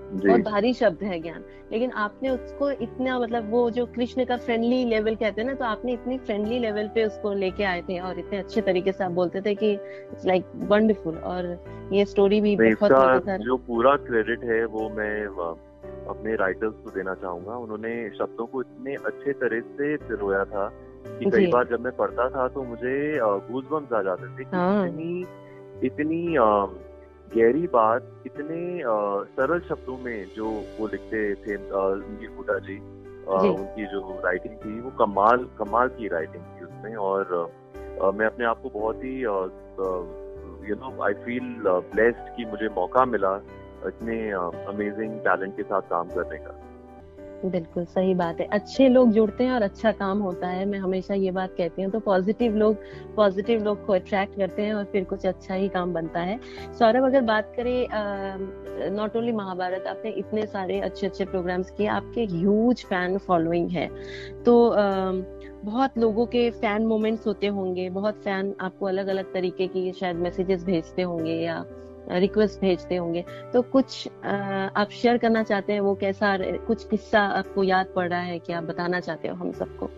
बहुत 0.05 0.41
भारी 0.41 0.73
शब्द 0.73 1.03
है 1.03 1.19
ज्ञान। 1.21 1.43
लेकिन 1.71 1.91
आपने 1.91 2.29
उसको 2.29 2.69
इतना 2.71 3.19
मतलब 3.19 3.49
वो 3.51 3.69
जो 3.71 3.85
कृष्ण 3.85 4.25
का 4.25 4.37
फ्रेंडली 4.37 4.83
लेवल 4.85 5.15
कहते 5.15 5.41
हैं 5.41 5.47
ना 5.47 5.53
तो 5.53 5.65
आपने 5.65 5.93
इतनी 5.93 6.17
फ्रेंडली 6.17 6.59
लेवल 6.59 6.87
पे 6.95 7.05
उसको 7.05 7.33
लेके 7.33 7.63
आए 7.63 7.81
थे 7.81 7.99
और 7.99 8.19
इतने 8.19 8.37
अच्छे 8.37 8.61
तरीके 8.61 8.91
से 8.91 9.03
आप 9.03 9.11
बोलते 9.11 9.41
थे 9.41 9.55
कि 9.55 9.71
इट्स 9.71 10.25
लाइक 10.25 10.51
वंडरफुल 10.69 11.17
और 11.17 11.57
ये 11.93 12.05
स्टोरी 12.05 12.41
भी 12.41 12.55
बहुत 12.55 13.29
जो 13.41 13.57
पूरा 13.67 13.95
क्रेडिट 14.05 14.43
है 14.43 14.63
वो 14.65 14.89
मैं 14.89 15.25
अपने 16.09 16.35
राइटर्स 16.35 16.73
को 16.83 16.91
देना 16.91 17.13
चाहूँगा। 17.15 17.55
उन्होंने 17.57 17.93
शब्दों 18.09 18.45
को 18.45 18.61
इतने 18.61 18.95
अच्छे 18.95 19.33
तरह 19.33 19.59
से 19.59 19.95
पिरोया 19.97 20.43
था 20.45 20.67
कि 21.07 21.29
कई 21.29 21.47
बार 21.47 21.67
जब 21.67 21.79
मैं 21.79 21.95
पढ़ता 21.95 22.29
था 22.29 22.47
तो 22.47 22.63
मुझे 22.63 22.95
गूज 23.21 23.65
बम्स 23.71 23.93
आ 23.93 24.01
जाते 24.01 24.27
थे 24.37 24.47
हाँ। 24.55 24.87
इतनी 24.87 25.25
इतनी 25.83 26.35
गहरी 27.33 27.67
बात 27.67 28.11
इतने 28.25 28.59
सरल 29.35 29.59
शब्दों 29.59 29.97
में 29.97 30.25
जो 30.35 30.49
वो 30.79 30.87
लिखते 30.87 31.23
थे 31.35 31.57
नील 31.59 32.35
गुटा 32.35 32.57
जी। 32.59 32.77
उनकी 33.27 33.85
जो 33.85 34.21
राइटिंग 34.25 34.55
थी 34.55 34.79
वो 34.81 34.89
कमाल 34.99 35.45
कमाल 35.59 35.87
की 35.89 36.07
राइटिंग 36.07 36.43
थी 36.43 36.65
उसमें 36.65 36.95
और 36.95 37.33
मैं 38.15 38.25
अपने 38.25 38.45
आप 38.45 38.61
को 38.61 38.69
बहुत 38.69 39.03
ही 39.03 39.13
you 40.69 40.75
know 40.75 41.01
I 41.03 41.13
feel 41.25 41.53
blessed 41.67 42.35
कि 42.37 42.45
मुझे 42.45 42.69
मौका 42.75 43.05
मिला 43.05 43.35
इतने 43.87 44.19
अमेजिंग 44.31 45.19
टैलेंट 45.19 45.55
के 45.57 45.63
साथ 45.63 45.89
काम 45.89 46.09
करने 46.09 46.37
का 46.37 46.59
बिल्कुल 47.43 47.85
सही 47.85 48.13
बात 48.15 48.39
है। 48.39 48.45
अच्छे 48.45 48.87
लोग 48.89 49.11
जुड़ते 49.11 49.43
हैं 49.43 49.51
और 49.51 49.61
अच्छा 49.61 49.91
काम 49.91 50.19
होता 50.19 50.47
है। 50.47 50.65
मैं 50.65 50.79
हमेशा 50.79 51.13
ये 51.13 51.31
बात 51.31 51.49
कहती 51.57 51.81
हूँ 51.81 51.91
तो 51.91 51.99
पॉजिटिव 51.99 52.55
लोग 52.55 52.77
पॉजिटिव 53.15 53.63
लोग 53.63 53.85
को 53.85 53.93
अट्रैक्ट 53.93 54.35
करते 54.37 54.61
हैं 54.61 54.73
और 54.73 54.83
फिर 54.83 55.03
कुछ 55.03 55.25
अच्छा 55.25 55.53
ही 55.53 55.69
काम 55.69 55.93
बनता 55.93 56.19
है। 56.19 56.39
सौरभ 56.79 57.03
अगर 57.03 57.21
बात 57.21 57.53
करें 57.55 57.87
नॉट 58.95 59.15
ओनली 59.15 59.31
महाभारत 59.31 59.87
आपने 59.87 60.11
इतने 60.11 60.45
सारे 60.45 60.79
अच्छे 60.79 61.07
अच्छे 61.07 61.25
प्रोग्राम्स 61.25 61.71
किए 61.71 61.87
आपके 61.87 62.25
ह्यूज 62.25 62.85
फ़ैन 62.85 63.17
फॉलोइंग 63.17 63.69
है। 63.69 63.87
तो 64.43 64.69
uh, 64.69 65.45
बहुत 65.65 65.97
लोगों 65.97 66.25
के 66.25 66.49
फ़ैन 66.51 66.85
मोमेंट्स 66.85 67.27
होते 67.27 67.47
होंगे 67.47 67.89
बहुत 67.89 68.15
फ़ैन 68.15 68.53
आपको 68.61 68.85
अलग 68.85 69.07
अलग 69.07 69.33
तरीके 69.33 69.67
की 69.67 69.91
शायद 69.91 70.15
मैसेजेस 70.15 70.63
भेजते 70.63 71.01
होंगे 71.01 71.33
या 71.33 71.63
रिक्वेस्ट 72.09 72.61
भेजते 72.61 72.95
होंगे। 72.95 73.25
तो 73.53 73.61
कुछ 73.61 74.07
आप 74.25 74.89
शेयर 74.91 75.17
करना 75.17 75.43
चाहते 75.43 75.73
हैं 75.73 75.79
वो 75.79 75.95
कैसा 75.95 76.37
कुछ 76.41 76.87
किस्सा 76.87 77.19
आपको 77.19 77.63
याद 77.63 77.87
पड़ 77.95 78.09
रहा 78.09 78.19
है 78.19 78.39
कि 78.39 78.53
आप 78.53 78.63
बताना 78.63 78.99
चाहते 78.99 79.27
हो 79.27 79.35
हम 79.35 79.51
सबको? 79.51 79.89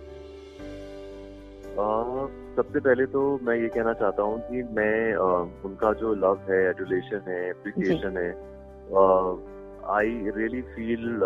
सबसे 2.55 2.79
पहले 2.79 3.05
तो 3.05 3.39
मैं 3.43 3.55
ये 3.55 3.67
कहना 3.67 3.93
चाहता 3.93 4.23
हूँ 4.23 4.39
कि 4.39 4.63
मैं 4.63 5.13
आ, 5.13 5.23
उनका 5.65 5.93
जो 5.93 6.13
लव 6.13 6.39
है 6.49 6.69
एडुलेशन 6.69 7.21
है 7.27 7.49
एप्रिसिएशन 7.49 8.17
है 8.17 8.31
आई 9.95 10.31
रियली 10.35 10.61
फील 10.61 11.19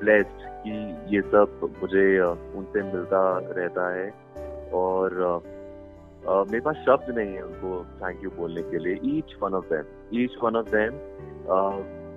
ब्लेस्ड 0.00 0.46
कि 0.64 0.96
ये 1.16 1.20
सब 1.22 1.74
मुझे 1.82 2.20
उनसे 2.58 2.82
मिलता 2.82 3.38
रहता 3.38 3.94
है 3.94 4.10
और 4.72 5.14
मेरे 6.28 6.60
पास 6.60 6.76
शब्द 6.76 7.14
नहीं 7.18 7.34
है 7.34 7.42
उनको 7.42 7.84
थैंक 8.02 8.24
यू 8.24 8.30
बोलने 8.30 8.62
के 8.62 8.78
लिए। 8.78 8.98
Each 9.18 9.34
one 9.42 9.54
of 9.54 9.64
them 9.64 10.18
each 10.20 10.36
one 10.42 10.56
of 10.56 10.66
them 10.66 10.92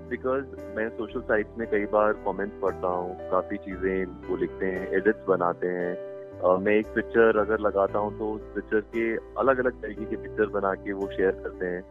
because 0.10 0.46
मैं 0.76 0.88
सोशल 0.90 1.22
साइट्स 1.22 1.58
में 1.58 1.68
कई 1.72 1.86
बार 1.92 2.14
कमेंट्स 2.26 2.58
पढ़ता 2.62 2.88
हूँ 2.88 3.16
काफ़ी 3.32 3.58
चीज़ें 3.58 4.06
वो 4.30 4.38
लिखते 4.38 4.66
हैं 4.66 4.88
एडिट्स 4.92 5.28
बनाते 5.28 5.68
हैं। 5.68 5.94
uh, 6.42 6.60
मैं 6.60 6.74
एक 6.74 6.88
पिक्चर 6.96 7.38
अगर 7.38 7.60
लगाता 7.60 8.00
हूँ 8.00 8.18
तो 8.20 8.32
उस 8.32 8.42
पिक्चर 8.56 8.80
के 8.96 9.16
अलग 9.40 9.60
अलग 9.60 9.82
तरीके 9.82 10.06
के 10.06 10.16
पिक्चर 10.16 10.48
बना 10.50 10.74
के 10.74 10.94
वो 10.94 11.08
शेयर 11.12 11.32
करते 11.32 11.66
हैं। 11.66 11.82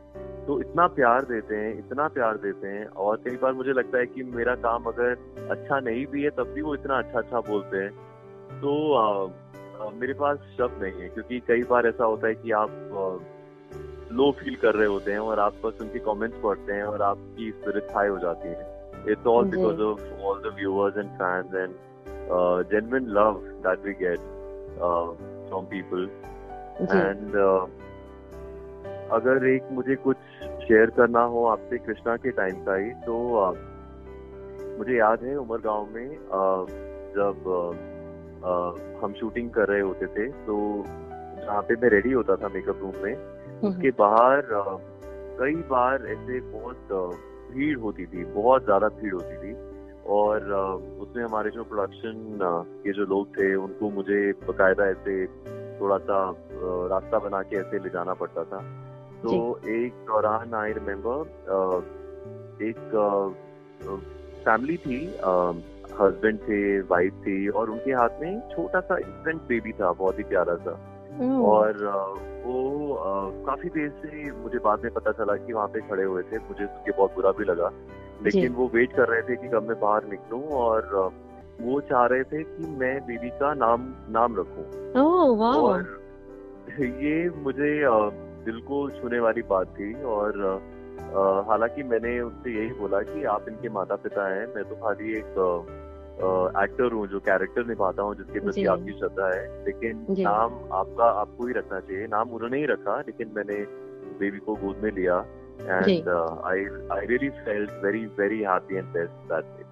तो 0.47 0.61
इतना 0.61 0.87
प्यार 0.87 1.25
देते 1.25 1.57
हैं 1.57 1.79
इतना 1.79 2.09
प्यार 2.09 2.37
देते 2.37 2.69
हैं 2.69 2.87
और 3.05 3.17
कई 3.17 3.37
बार 3.37 3.53
मुझे 3.53 3.73
लगता 3.73 3.99
है 3.99 4.07
कि 4.07 4.23
मेरा 4.37 4.55
काम 4.55 4.85
अगर 4.85 5.17
अच्छा 5.51 5.81
नहीं 5.81 6.07
भी 6.07 6.23
है 6.23 6.31
तब 6.31 6.53
भी 6.55 6.63
वो 6.63 6.75
इतना 6.75 6.99
अच्छा 6.99 7.19
अच्छा 7.19 7.41
बोलते 7.41 7.77
हैं। 7.77 7.91
तो 8.61 8.73
uh, 9.01 9.31
मेरे 9.89 10.13
पास 10.13 10.39
शब्द 10.59 10.83
नहीं 10.83 11.03
है 11.03 11.09
क्योंकि 11.09 11.41
कई 11.41 11.63
बार 11.63 11.87
ऐसा 11.87 12.05
होता 12.05 12.29
है 12.29 12.35
कि 12.35 12.51
आप 12.51 12.71
लो 14.13 14.33
फील 14.33 14.57
कर 14.57 14.75
रहे 14.75 14.87
होते 14.87 15.13
हैं 15.13 15.19
और 15.19 15.41
आप 15.41 15.55
बस 15.65 15.79
उनके 15.81 15.99
कमेंट्स 15.99 16.39
पढ़ते 16.41 16.73
हैं 16.73 16.83
और 16.83 17.03
आपकी 17.03 17.51
स्पिरिट 17.51 17.87
हाई 17.95 18.09
हो 18.09 18.19
जाती 18.19 18.49
है। 18.49 18.81
It's 19.09 19.27
all 19.27 19.45
because 19.45 19.81
of 19.81 20.23
all 20.23 20.51
the 20.51 20.55
viewers 20.55 20.97
and 20.97 21.11
fans 21.11 21.55
and 21.55 21.75
genuine 22.71 23.07
love 23.07 23.33
that 23.45 23.85
we 23.85 23.93
get 23.93 24.19
from 25.49 25.65
people 25.65 26.11
and 26.81 27.37
अगर 29.13 29.47
एक 29.47 29.69
मुझे 29.73 29.95
कुछ 29.95 30.17
शेयर 30.43 30.91
करना 30.91 31.21
हो 31.21 31.45
आपसे 31.45 31.79
कृष्णा 31.79 32.17
के 32.17 32.31
टाइम 32.31 32.65
का 32.65 32.75
ही 32.75 32.91
तो 32.91 33.17
uh, 33.47 33.57
मुझे 34.79 34.99
याद 34.99 35.23
है 35.23 35.37
उमर 35.37 35.59
गाँव 35.59 35.89
में 35.91 36.11
uh, 36.11 36.71
जब 37.17 37.45
uh, 37.47 37.90
हम 39.03 39.15
शूटिंग 39.21 39.51
कर 39.51 39.69
रहे 39.69 39.81
होते 39.81 40.07
थे 40.07 40.29
तो 40.47 40.57
जहाँ 40.87 41.63
पे 41.63 41.75
मैं 41.75 41.89
रेडी 41.91 42.13
होता 42.13 42.37
था 42.37 42.49
मेकअप 42.49 42.79
रूम 42.81 43.03
में 43.03 43.15
हम्म, 43.15 43.69
उसके। 43.69 43.91
बाहर 43.99 44.43
कई 45.41 45.55
बार 45.71 46.07
ऐसे 46.07 46.41
बहुत 46.41 46.93
भीड़ 47.53 47.79
होती 47.79 48.07
थी 48.07 48.25
बहुत 48.25 48.65
ज़्यादा 48.65 48.89
भीड़ 48.89 49.15
होती 49.15 49.37
थी। 49.37 49.53
और 50.09 50.53
उसमें 51.01 51.23
हमारे 51.25 51.51
जो 51.51 51.65
प्रोडक्शन 51.65 52.39
के 52.85 52.93
जो 52.93 53.05
लोग 53.05 53.37
थे 53.37 53.55
उनको 53.55 53.91
मुझे 53.91 54.21
बकायदा 54.49 54.87
ऐसे 54.87 55.27
थोड़ा 55.81 55.99
सा 55.99 56.19
रास्ता 56.91 57.19
बना 57.19 57.43
के 57.43 57.57
ऐसे 57.57 57.79
ले 57.79 57.89
जाना 57.89 58.15
पड़ता 58.15 58.45
था। 58.45 58.59
तो 59.23 59.33
एक 59.69 59.93
दौरान 60.07 60.55
आई 60.55 60.73
रिमेम्बर 60.73 61.21
एक 62.63 62.81
फैमिली 64.45 64.77
थी 64.77 65.01
हस्बैंड 66.01 66.39
थे 66.39 66.81
वाइफ 66.81 67.13
थी 67.13 67.49
और 67.49 67.71
उनके 67.71 67.93
हाथ 67.93 68.21
में 68.21 68.41
छोटा 68.51 68.81
सा 68.81 68.97
इंफेंट 68.97 69.43
बेबी 69.43 69.73
था 69.73 69.93
बहुत 69.93 70.19
ही 70.19 70.25
प्यारा 70.25 70.55
सा। 70.55 70.79
और 71.45 71.83
वो 72.45 72.95
काफ़ी 73.47 73.69
देर 73.69 73.89
से 73.89 74.31
मुझे 74.33 74.59
बाद 74.59 74.85
में 74.85 74.93
पता 74.93 75.13
चला 75.13 75.35
कि 75.37 75.53
वहाँ 75.53 75.69
पे 75.69 75.81
खड़े 75.81 76.05
हुए 76.05 76.23
थे 76.23 76.39
मुझे 76.39 76.65
उसके 76.65 76.91
बहुत 76.91 77.15
बुरा 77.15 77.31
भी 77.31 77.45
लगा। 77.45 77.71
लेकिन 78.23 78.53
वो 78.53 78.71
वेट 78.75 78.93
कर 78.93 79.09
रहे 79.09 79.23
थे 79.23 79.37
कि 79.37 79.49
कब 79.49 79.69
मैं 79.69 79.81
बाहर 79.81 80.05
निकलूं 80.05 80.43
और 80.43 81.11
वो 81.61 81.81
चाह 81.81 82.07
रहे 82.07 82.23
थे 82.23 82.43
कि 82.43 82.67
मैं 82.79 82.99
बेबी 83.01 83.31
का 83.31 83.55
नाम 83.55 83.95
नाम 84.11 84.37
रखूँ। 84.37 84.93
और 85.63 86.01
ये 86.81 87.31
मुझे 87.31 87.71
दिल 88.45 88.61
को 88.61 88.89
छूने 88.91 89.21
वाली 89.21 89.43
बात 89.43 89.67
थी 89.67 89.93
और 90.03 90.39
हालाँकि 91.49 91.83
मैंने 91.83 92.21
उनसे 92.21 92.51
यही 92.51 92.71
बोला 92.71 93.01
कि 93.03 93.25
आप 93.25 93.49
इनके 93.49 93.69
माता 93.69 93.97
पिता 93.97 94.29
हैं 94.29 94.47
मैं 94.55 94.65
तो 94.65 94.75
खाली 94.75 95.13
एक 95.13 95.39
एक्टर 96.63 96.93
हूँ 96.93 97.07
जो 97.09 97.21
कैरेक्टर 97.21 97.67
निभाता 97.67 98.03
हूँ 98.03 98.15
जिसके 98.17 98.41
प्रति 98.41 98.65
आपकी 98.67 98.93
श्रद्धा 98.93 99.29
है 99.35 99.65
लेकिन 99.65 100.05
नाम 100.19 100.59
आपका 100.73 101.05
आपको 101.21 101.47
ही 101.47 101.53
रखना 101.53 101.81
चाहिए। 101.81 102.07
नाम 102.07 102.31
उन्होंने 102.31 102.59
ही 102.59 102.67
रखा 102.67 102.99
लेकिन 103.01 103.33
मैंने 103.37 103.59
बेबी 104.21 104.39
को 104.39 104.55
गोद 104.55 104.83
में 104.83 104.91
लिया। 104.91 105.19
And 105.61 106.09
I 106.45 106.65
I 106.93 107.07
really 107.07 107.29
felt 107.41 107.71
very 107.85 108.05
very 108.19 108.43
happy 108.43 108.77
and 108.77 108.93
best 108.93 109.33
that 109.33 109.45
day 109.57 109.69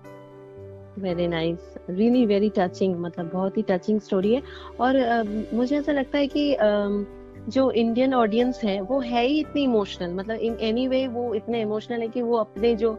very 1.03 1.29
nice 1.29 1.75
really 1.91 2.25
very 2.27 2.51
touching 2.57 2.97
मतलब 3.01 3.31
बहुत 3.33 3.57
ही 3.57 3.63
टचिंग 3.69 4.01
स्टोरी 4.01 4.35
है। 4.35 4.43
और 4.81 4.95
uh, 4.95 5.55
मुझे 5.55 5.77
ऐसा 5.79 5.93
लगता 5.93 6.19
है 6.19 6.27
कि 6.27 6.53
uh, 6.55 7.05
जो 7.49 7.71
इंडियन 7.71 8.15
ऑडियंस 8.15 8.61
है 8.65 8.81
वो 8.81 9.01
है 9.01 9.25
ही 9.27 9.39
इतनी 9.41 9.63
इमोशनल 9.65 10.15
मतलब 10.15 10.37
इन 10.37 10.57
एनी 10.61 10.89
वे 10.89 11.07
वो 11.09 11.35
इतने 11.35 11.61
इमोशनल 11.63 12.01
है 12.01 12.09
कि 12.09 12.23
वो 12.23 12.37
अपने 12.37 12.75
जो 12.77 12.91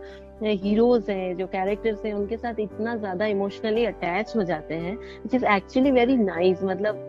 हीरोज 0.41 1.09
हैं 1.09 1.35
जो 1.35 1.45
कैरेक्टर्स 1.47 2.05
हैं 2.05 2.13
उनके 2.13 2.37
साथ 2.37 2.59
इतना 2.59 2.95
ज़्यादा 2.95 3.25
इमोशनली 3.25 3.85
अटैच 3.85 4.33
हो 4.35 4.43
जाते 4.43 4.75
हैं 4.75 4.95
which 4.95 5.35
is 5.35 5.45
actually 5.45 5.91
very 5.91 6.15
nice 6.17 6.63
मतलब 6.63 7.05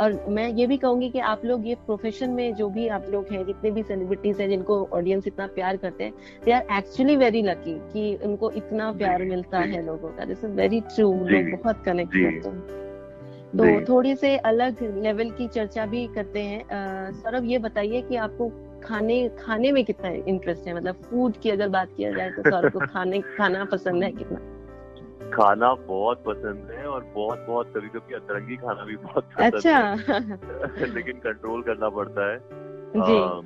और 0.00 0.24
मैं 0.28 0.48
ये 0.48 0.66
भी 0.66 0.76
कहूँगी 0.76 1.10
कि 1.10 1.18
आप 1.18 1.44
लोग 1.44 1.66
ये 1.66 1.74
प्रोफेशन 1.86 2.30
में 2.30 2.54
जो 2.54 2.68
भी 2.68 2.88
आप 2.88 3.06
लोग 3.10 3.32
हैं 3.32 3.44
जितने 3.46 3.70
भी 3.70 3.82
सेलिब्रिटीज 3.82 4.40
हैं 4.40 4.48
जिनको 4.48 4.82
ऑडियंस 4.92 5.26
इतना 5.26 5.46
प्यार 5.46 5.76
करते 5.76 6.04
हैं 6.04 6.12
they 6.44 6.52
are 6.52 6.66
actually 6.78 7.16
very 7.16 7.42
lucky 7.42 7.74
कि 7.92 8.14
उनको 8.24 8.50
इतना 8.52 8.92
प्यार 8.92 9.24
मिलता 9.24 9.58
है 9.58 9.84
लोगों 9.86 10.08
का। 10.08 10.24
दिस 10.24 10.44
इज़ 10.44 10.52
वेरी 10.52 10.80
ट्रू 10.80 11.12
लोग 11.12 11.50
बहुत 11.52 11.84
कनेक्ट 11.84 12.12
करते 12.12 12.48
हैं। 12.48 12.76
तो 13.50 13.64
थोड़ी 13.84 14.14
से 14.16 14.36
अलग 14.36 14.82
लेवल 15.02 15.30
की 15.30 15.46
चर्चा 15.48 15.86
भी 15.86 16.06
करते 16.06 16.40
हैं। 16.40 17.12
सौरभ 17.12 17.44
ये 17.44 17.58
बताइए 17.58 18.02
कि 18.02 18.16
आपको 18.16 18.50
खाने 18.84 19.28
खाने 19.28 19.72
में 19.72 19.84
कितना 19.84 20.08
इंटरेस्ट 20.08 20.66
है? 20.66 20.74
मतलब 20.74 20.94
फ़ूड 20.94 21.36
की 21.36 21.50
अगर 21.50 21.68
बात 21.68 21.88
किया 21.96 22.12
जाए 22.12 22.30
तो 22.30 22.50
सौरभ 22.50 22.72
को 22.72 22.78
खाने 22.86 23.20
खाना 23.38 23.64
पसंद 23.64 24.04
है 24.04 24.12
कितना? 24.12 24.38
खाना 25.30 25.74
बहुत 25.74 26.24
पसंद 26.24 26.70
है 26.70 26.86
और 26.86 27.04
बहुत 27.14 27.44
बहुत 27.48 27.72
कभी 27.76 27.88
कभी 27.88 28.14
अतरंगी 28.14 28.56
खाना 28.56 28.84
भी 28.84 28.96
बहुत 28.96 29.24
पसंद 29.24 29.54
अच्छा। 29.54 29.78
है 29.78 30.94
लेकिन 30.94 31.16
कंट्रोल 31.16 31.62
करना 31.62 31.88
पड़ता 31.88 32.32
है। 32.32 32.38
जी। 32.96 33.20
आ, 33.20 33.40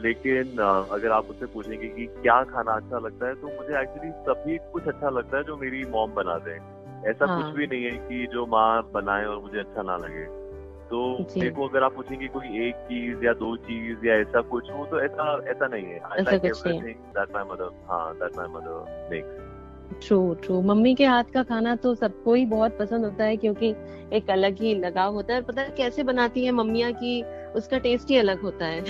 लेकिन 0.00 0.58
अगर 0.90 1.10
आप 1.10 1.26
मुझसे 1.26 1.46
पूछेंगे 1.46 1.88
कि 1.88 2.06
क्या 2.06 2.44
खाना 2.44 2.72
अच्छा 2.72 2.98
लगता 2.98 3.26
है 3.26 3.34
तो 3.34 3.46
मुझे 3.46 3.80
एक्चुअली 3.80 4.10
सभी 4.10 4.58
कुछ 4.72 4.84
अच्छा 4.84 5.10
लगता 5.10 5.36
है 5.36 5.44
जो 5.44 5.56
मेरी 5.56 5.84
मॉम 5.84 6.12
बनाते 6.12 6.50
हैं। 6.50 6.78
ऐसा 7.06 7.26
हाँ. 7.26 7.42
कुछ 7.42 7.56
भी 7.56 7.66
नहीं 7.66 7.84
है 7.84 7.90
कि 7.90 8.26
जो 8.26 8.46
माँ 8.46 8.90
बनाए 8.94 9.24
और 9.24 9.38
मुझे 9.40 9.58
अच्छा 9.58 9.82
ना 9.82 9.96
लगे। 9.96 10.47
तो 10.90 11.00
को 11.30 11.68
अगर 11.68 11.82
आप 11.82 11.94
पूछेंगे 11.94 12.26
कोई 12.26 12.66
एक 12.68 12.74
चीज़ 12.84 13.24
या 13.24 13.32
दो 13.32 13.56
चीज़ 13.56 14.06
या 14.06 14.14
ऐसा 14.14 14.40
कुछ 14.40 14.70
हो 14.70 14.86
तो 14.86 15.00
ऐसा 15.00 15.24
ऐसा 15.48 15.66
नहीं 15.66 15.84
है। 15.84 15.98
I 16.04 16.22
like 16.22 16.44
everything 16.44 16.94
that 17.16 17.34
my 17.34 17.44
mother 17.44 17.70
हाँ 17.88 18.14
that 18.14 18.36
my 18.36 18.46
mother 18.46 19.08
makes 19.10 20.06
true 20.06 20.34
true 20.34 20.60
mummy 20.62 20.94
के 20.94 21.04
हाथ 21.04 21.24
का 21.34 21.42
खाना 21.42 21.74
तो 21.76 21.94
सबको 21.94 22.34
ही 22.34 22.44
बहुत 22.46 22.78
पसंद 22.78 23.04
होता 23.04 23.24
है 23.24 23.36
क्योंकि 23.36 23.74
एक 24.12 24.30
अलग 24.30 24.60
ही 24.60 24.74
लगाव 24.74 25.14
होता 25.14 25.34
है। 25.34 25.42
पता 25.42 25.62
है 25.62 25.70
कैसे 25.70 26.02
बनाती 26.02 26.44
है 26.44 26.52
मम्मिया 26.52 26.90
की 26.90 27.22
उसका 27.52 27.78
टेस्ट 27.78 28.10
ही 28.10 28.16
अलग 28.16 28.40
होता 28.40 28.66
है? 28.66 28.80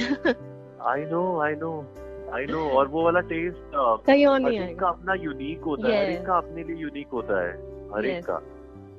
I 0.87 1.05
know 1.05 1.41
I 1.41 1.55
know 1.55 1.73
I 2.35 2.47
know 2.47 2.69
और 2.69 2.89
वो 2.89 3.05
वाला 3.05 3.21
टेस्ट 3.21 3.77
कहीं 4.07 4.27
और 4.27 4.41
नहीं 4.41 4.59
आएगा। 4.59 4.89
अपना 4.89 5.15
यूनिक 5.15 5.61
होता 5.61 5.89
है 5.89 6.17
हर 6.17 6.31
अपने 6.31 6.65
लिए 6.65 6.77
यूनिक 6.77 7.07
होता 7.13 7.41
है 7.43 7.53
हर 7.95 8.07
एक 8.07 8.25
का। 8.25 8.41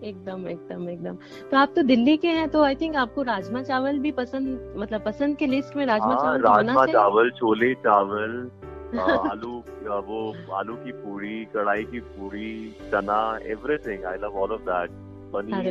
एकदम 0.03 0.47
एकदम 0.47 0.89
एकदम। 0.89 1.15
तो 1.51 1.57
आप 1.57 1.73
तो 1.75 1.81
दिल्ली 1.81 2.17
के 2.17 2.27
हैं 2.27 2.49
तो 2.49 2.63
आई 2.63 2.75
थिंक 2.75 2.95
आपको 2.95 3.21
राजमा 3.21 3.61
चावल 3.63 3.99
भी 3.99 4.11
पसंद 4.11 4.73
मतलब 4.77 5.01
पसंद 5.01 5.37
के 5.37 5.47
लिस्ट 5.47 5.75
में 5.75 5.85
राजमा 5.85 6.07
हाँ, 6.07 6.37
चावल 6.37 6.41
राजमा 6.41 6.85
चावल 6.85 7.29
छोले 7.29 7.73
चावल 7.73 8.49
आलू 8.99 9.63
वो 9.87 10.53
आलू 10.53 10.75
की 10.75 10.91
पूरी 10.91 11.45
कढ़ाई 11.45 11.83
की 11.83 11.99
पूरी 11.99 12.75
चना 12.91 13.39
everything 13.43 14.05
I 14.05 14.17
love 14.17 14.39
all 14.41 14.51
of 14.51 14.61
that 14.61 14.89
paneer 15.33 15.67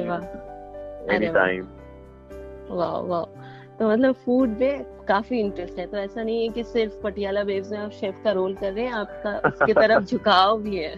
any 1.14 1.26
time 1.26 1.66
वाह। 2.70 2.98
वाह। 3.00 3.24
तो 3.78 3.90
मतलब 3.90 4.14
फ़ूड 4.14 4.48
में 4.48 4.84
काफ़ी 5.08 5.40
इंटरेस्ट 5.40 5.78
है 5.78 5.86
तो 5.86 5.96
ऐसा 5.96 6.22
नहीं 6.22 6.42
है 6.42 6.48
कि 6.48 6.64
सिर्फ़ 6.64 7.00
पटियाला 7.02 7.42
वेव्स 7.42 7.70
में 7.72 7.78
आप 7.78 7.90
शेफ 7.90 8.20
का 8.24 8.30
रोल 8.30 8.54
कर 8.54 8.72
रहे 8.72 8.84
हैं 8.84 8.92
आपका 8.92 9.36
उसकी 9.50 9.72
तरफ़ 9.72 10.04
झुकाव 10.10 10.58
भी 10.62 10.76
है। 10.76 10.94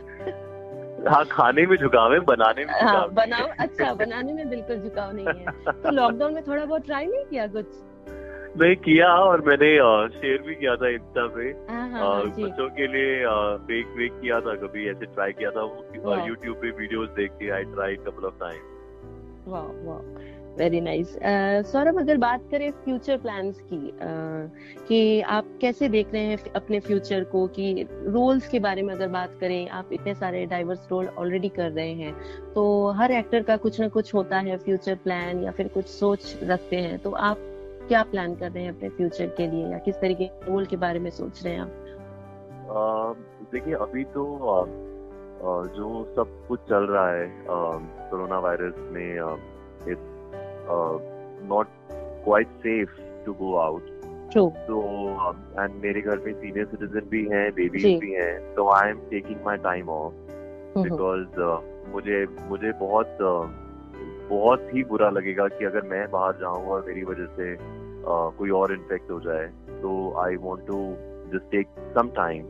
हाँ 1.09 1.25
खाने 1.25 1.67
में 1.67 1.77
झुकाव 1.77 2.13
है 2.13 2.19
बनाने 2.21 2.65
में 2.65 2.73
हाँ 2.83 3.09
बनाओ 3.15 3.47
अच्छा 3.61 3.93
बनाने 3.95 4.33
में 4.33 4.49
बिल्कुल 4.51 4.77
झुकाव 4.77 5.13
नहीं 5.13 5.27
है। 5.27 5.73
तो 5.83 5.91
लॉकडाउन 5.91 6.35
में 6.35 6.43
थोड़ा 6.47 6.65
बहुत 6.65 6.87
ट्राई 6.87 7.07
नहीं 7.07 7.25
किया 7.25 7.47
कुछ? 7.47 7.67
नहीं 8.61 8.77
किया 8.77 9.09
और 9.15 9.41
मैंने 9.41 9.71
शेयर 10.21 10.43
भी 10.43 10.55
किया 10.55 10.75
था 10.77 10.89
इंस्टा 10.89 11.27
पे। 11.27 11.43
हाँ 11.73 11.89
हाँ 11.91 12.01
हाँ, 12.01 12.25
बच्चों 12.25 12.69
के 12.71 12.87
लिए 12.87 13.25
बेक 13.71 13.95
वेक 13.97 14.21
किया 14.21 14.41
था 14.41 14.55
कभी 14.55 14.89
ऐसे 14.91 15.07
ट्राई 15.07 15.33
किया 15.33 15.51
था 15.51 16.27
यूट्यूब 16.27 16.57
पे 16.57 16.71
वीडियोस 16.71 17.09
देख 17.09 17.31
के 17.31 17.51
I 17.51 17.65
try 17.65 17.97
couple 17.97 18.27
of 18.27 18.35
time 18.35 18.61
वाह 19.53 19.63
वाह। 19.63 20.01
वेरी 20.61 20.81
नाइस 20.81 21.19
सौरभ 21.73 21.99
अगर 21.99 22.17
बात 22.17 22.41
करें 22.51 22.71
फ्यूचर 22.71 23.17
प्लान्स 23.17 23.61
की 23.61 23.77
uh, 23.77 24.87
कि 24.89 25.21
आप 25.21 25.45
कैसे 25.61 25.89
देख 25.89 26.13
रहे 26.13 26.23
हैं 26.23 26.39
अपने 26.53 26.81
फ्यूचर 26.81 27.25
को 27.25 27.47
कि 27.47 27.87
रोल्स 27.91 28.49
के 28.49 28.59
बारे 28.59 28.83
में 28.83 28.95
अगर 28.95 29.09
बात 29.09 29.31
करें 29.41 29.69
आप 29.69 29.89
इतने 29.93 30.15
सारे 30.15 30.47
डाइवर्स 30.47 30.89
रोल 30.91 31.09
ऑलरेडी 31.09 31.49
कर 31.49 31.71
रहे 31.71 31.93
हैं 31.93 32.15
तो 32.55 32.91
हर 32.91 33.13
एक्टर 33.13 33.43
का 33.43 33.57
कुछ 33.57 33.81
ना 33.81 33.89
कुछ 33.89 34.15
होता 34.15 34.39
है 34.39 34.57
फ्यूचर 34.57 34.95
प्लान 34.95 35.43
या 35.43 35.51
फिर 35.51 35.69
कुछ 35.69 35.87
सोच 35.87 36.39
रखते 36.43 36.77
हैं 36.77 36.99
तो 36.99 37.11
आप 37.11 37.37
क्या 37.89 38.03
प्लान 38.03 38.35
कर 38.35 38.51
रहे 38.51 38.63
हैं 38.63 38.77
अपने 38.77 38.89
फ्यूचर 38.89 39.27
के 39.27 39.47
लिए 39.47 39.67
या 39.67 39.79
किस 39.79 39.95
तरीके 39.95 40.25
रोल 40.25 40.67
के 40.67 40.77
बारे 40.77 40.99
में 40.99 41.11
सोच 41.11 41.45
रहे 41.45 41.55
हैं 41.55 41.61
आप? 41.61 43.17
देखिए 43.53 43.75
अभी 43.75 44.05
तो 44.05 44.25
जो 45.77 46.15
सब 46.17 46.45
कुछ 46.49 46.61
चल 46.61 46.87
रहा 46.87 47.11
है 47.11 47.27
corona 47.51 48.39
virus 48.39 48.75
not 51.49 51.67
quite 52.25 52.49
safe 52.49 52.91
to 53.27 53.33
go 53.33 53.57
out 53.57 53.83
तो 54.37 54.81
एंड 55.63 55.75
मेरे 55.75 56.01
घर 56.01 56.19
में 56.19 56.33
सीनियर 56.33 56.67
सिटीजन 56.67 57.09
भी 57.09 57.25
हैं 57.29 57.51
जी। 57.51 57.63
बेबीज 57.63 58.01
भी 58.01 58.13
हैं 58.13 58.55
तो 58.55 58.69
I 58.71 58.91
am 58.91 58.99
taking 59.11 59.37
my 59.47 59.57
time 59.57 59.89
off 59.89 60.15
because 60.79 61.41
मुझे 61.93 62.27
मुझे 62.43 62.73
बहुत 62.73 63.07
uh, 63.07 63.71
बहुत 64.31 64.69
ही 64.75 64.85
बुरा 64.85 65.11
लगेगा 65.11 65.49
कि 65.49 65.65
अगर 65.65 65.83
मैं 65.83 66.11
बाहर 66.11 66.33
जाऊँ 66.33 66.67
और 66.67 66.85
मेरी 66.87 67.03
वजह 67.03 67.27
से 67.27 67.55
uh, 67.57 68.37
कोई 68.39 68.51
और 68.51 68.73
इन्फेक्ट 68.73 69.11
हो 69.11 69.21
जाए 69.21 69.47
तो 69.83 70.15
I 70.19 70.37
want 70.37 70.67
to 70.67 70.79
just 71.33 71.51
take 71.51 71.67
some 71.99 72.09
time 72.09 72.45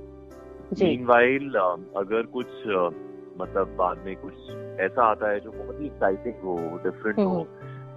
meanwhile 0.83 1.54
अगर 1.96 2.22
कुछ 2.22 2.46
uh, 2.46 2.92
मतलब 3.40 3.74
बाद 3.78 3.98
में 3.98 4.16
कुछ 4.16 4.33
ऐसा 4.80 5.04
आता 5.04 5.30
है 5.30 5.40
जो 5.40 5.50
बहुत 5.50 5.80
ही 5.80 5.87
एक्साइटिंग 5.87 6.35
हो 6.35 6.56
डिफरेंट 6.85 7.18
हो। 7.18 7.46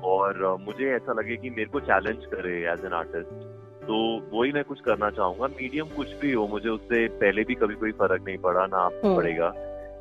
और 0.04 0.58
मुझे 0.62 0.92
ऐसा 0.92 1.14
लगे 1.14 1.36
कि 1.38 1.50
मेरे 1.50 1.66
को 1.66 1.80
चैलेंज 1.80 2.26
करे 2.26 2.56
एज 2.72 2.86
एन 2.86 2.94
आर्टिस्ट 2.94 3.52
तो 3.88 3.96
वही 4.34 4.52
मैं 4.52 4.64
कुछ 4.64 4.80
करना 4.80 5.10
चाहूँगा। 5.10 5.48
मीडियम 5.48 5.88
कुछ 5.96 6.14
भी 6.16 6.32
हो 6.32 6.48
मुझे 6.48 6.70
उससे 6.70 7.08
पहले 7.22 7.44
भी 7.44 7.56
कभी 7.56 7.76
कोई 7.76 7.92
फ़र्क 7.92 8.24
नहीं 8.26 8.38
पड़ा 8.38 8.66
ना 8.66 8.78
अब 8.78 9.02
हम्म। 9.06 9.16
पड़ेगा। 9.16 9.50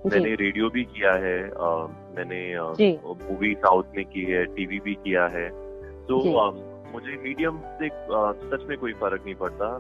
मैंने 0.07 0.35
रेडियो 0.35 0.69
भी 0.71 0.85
किया 0.85 1.13
है 1.25 1.39
आ, 1.43 1.71
मैंने 2.17 2.41
मूवी 2.59 3.55
साउथ 3.55 3.97
में 3.97 4.05
की 4.05 4.25
है 4.25 4.45
टीवी 4.55 4.79
भी 4.85 4.95
किया 4.95 5.27
है। 5.27 5.49
तो 6.07 6.19
मुझे 6.93 7.17
मीडियम 7.23 7.59
से 7.79 7.89
सच 7.89 8.69
में 8.69 8.77
कोई 8.79 8.93
फ़र्क 8.93 9.23
नहीं 9.25 9.35
पड़ता। 9.35 9.79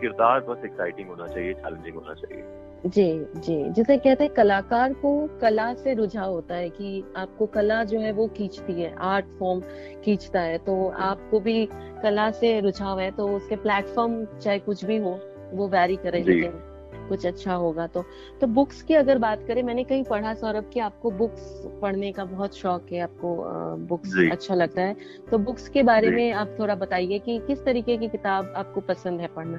किरदार 0.00 0.40
बस 0.40 0.64
एक्साइटिंग 0.64 1.08
होना 1.08 1.26
चाहिए 1.26 1.52
चैलेंजिंग 1.54 1.94
होना 1.94 2.14
चाहिए। 2.14 2.44
जी 2.86 3.04
जी। 3.36 3.70
जिसे 3.70 3.96
कहते 3.96 4.24
हैं 4.24 4.32
कलाकार 4.32 4.92
को 4.92 5.10
कला 5.40 5.72
से 5.74 5.94
रुझाव 5.94 6.30
होता 6.30 6.54
है 6.54 6.68
कि 6.68 7.04
आपको 7.16 7.46
कला 7.46 7.82
जो 7.84 8.00
है 8.00 8.12
वो 8.12 8.26
खींचती 8.28 8.72
है 8.82 8.94
आर्ट 9.04 9.26
फॉर्म 9.38 9.60
खींचता 10.04 10.40
है। 10.40 10.58
तो 10.58 10.88
आपको 11.02 11.40
भी 11.40 11.66
कला 12.02 12.30
से 12.32 12.58
रुझाव 12.60 13.00
है 13.00 13.10
तो 13.10 13.28
उसके 13.28 13.56
प्लेटफॉर्म 13.56 14.24
चाहे 14.24 14.58
कुछ 14.58 14.84
भी 14.84 14.96
हो 14.96 15.18
वो 15.52 15.68
वैरी 15.68 15.96
करे 15.96 16.20
जी। 16.20 16.32
लेकिन 16.32 16.60
कुछ 17.08 17.26
अच्छा 17.26 17.54
होगा 17.54 17.86
तो। 17.86 18.04
तो 18.40 18.46
बुक्स 18.46 18.82
की 18.82 18.94
अगर 18.94 19.18
बात 19.18 19.44
करें 19.48 19.62
मैंने 19.62 19.84
कहीं 19.84 20.04
पढ़ा 20.04 20.34
सौरभ 20.34 20.70
कि 20.74 20.80
आपको 20.80 21.10
बुक्स 21.10 21.62
पढ़ने 21.82 22.12
का 22.12 22.24
बहुत 22.24 22.56
शौक 22.56 22.92
है 22.92 23.00
आपको 23.00 23.36
बुक्स 23.76 24.16
अच्छा 24.32 24.54
लगता 24.54 24.82
है। 24.82 24.96
तो 25.30 25.38
बुक्स 25.38 25.68
के 25.68 25.82
बारे 25.82 26.10
में 26.10 26.32
आप 26.32 26.56
थोड़ा 26.60 26.74
बताइए 26.74 27.18
कि 27.18 27.38
किस 27.46 27.64
तरीके 27.64 27.96
की 27.96 28.08
किताब 28.08 28.52
आपको 28.56 28.80
पसंद 28.80 29.20
है 29.20 29.26
पढ़ना? 29.26 29.58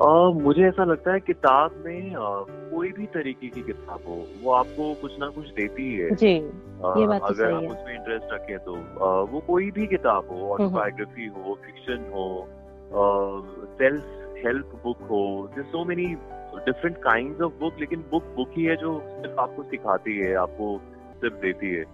अ, 0.00 0.30
मुझे 0.34 0.62
ऐसा 0.62 0.84
लगता 0.84 1.12
है 1.12 1.20
किताब 1.20 1.82
में 1.86 2.14
अ, 2.14 2.44
कोई 2.74 2.92
भी 2.92 3.06
तरीके 3.06 3.48
की 3.48 3.62
किताब 3.62 4.00
हो 4.08 4.24
वो 4.42 4.52
आपको 4.52 4.94
कुछ 4.94 5.18
ना 5.18 5.28
कुछ 5.28 5.46
देती 5.46 5.94
है। 5.94 6.14
जी 6.14 6.38
अ, 6.38 6.94
ये 6.98 7.06
बात 7.06 7.20
तो 7.20 7.26
अगर 7.26 7.52
आप 7.52 7.62
उसमें 7.62 7.94
इंटरेस्ट 7.94 8.32
रखें 8.32 8.58
तो 8.58 8.74
अ, 8.74 9.30
वो 9.32 9.40
कोई 9.40 9.70
भी 9.70 9.86
किताब 9.86 10.28
हो 10.30 10.36
हम्म। 10.36 10.50
ऑटोबायोग्राफी 10.50 11.26
हो 11.26 11.58
फिक्शन 11.66 12.10
हो 12.14 12.48
सेल्फ 13.78 14.04
हेल्प 14.46 14.80
बुक 14.84 14.98
हो 15.00 15.50
so 15.58 15.84
many 15.84 16.06
different 16.66 16.96
kind 16.96 17.42
of 17.42 17.52
book 17.52 17.74
लेकिन 17.80 18.00
बुक 18.10 18.24
बुक 18.36 18.50
ही 18.56 18.64
है 18.64 18.76
जो 18.76 19.00
सिर्फ़ 19.00 19.40
आपको 19.40 19.62
सिखाती 19.62 20.18
है 20.18 20.34
आपको 20.34 20.80
सिर्फ़ 21.20 21.34
देती 21.34 21.70
है। 21.74 21.84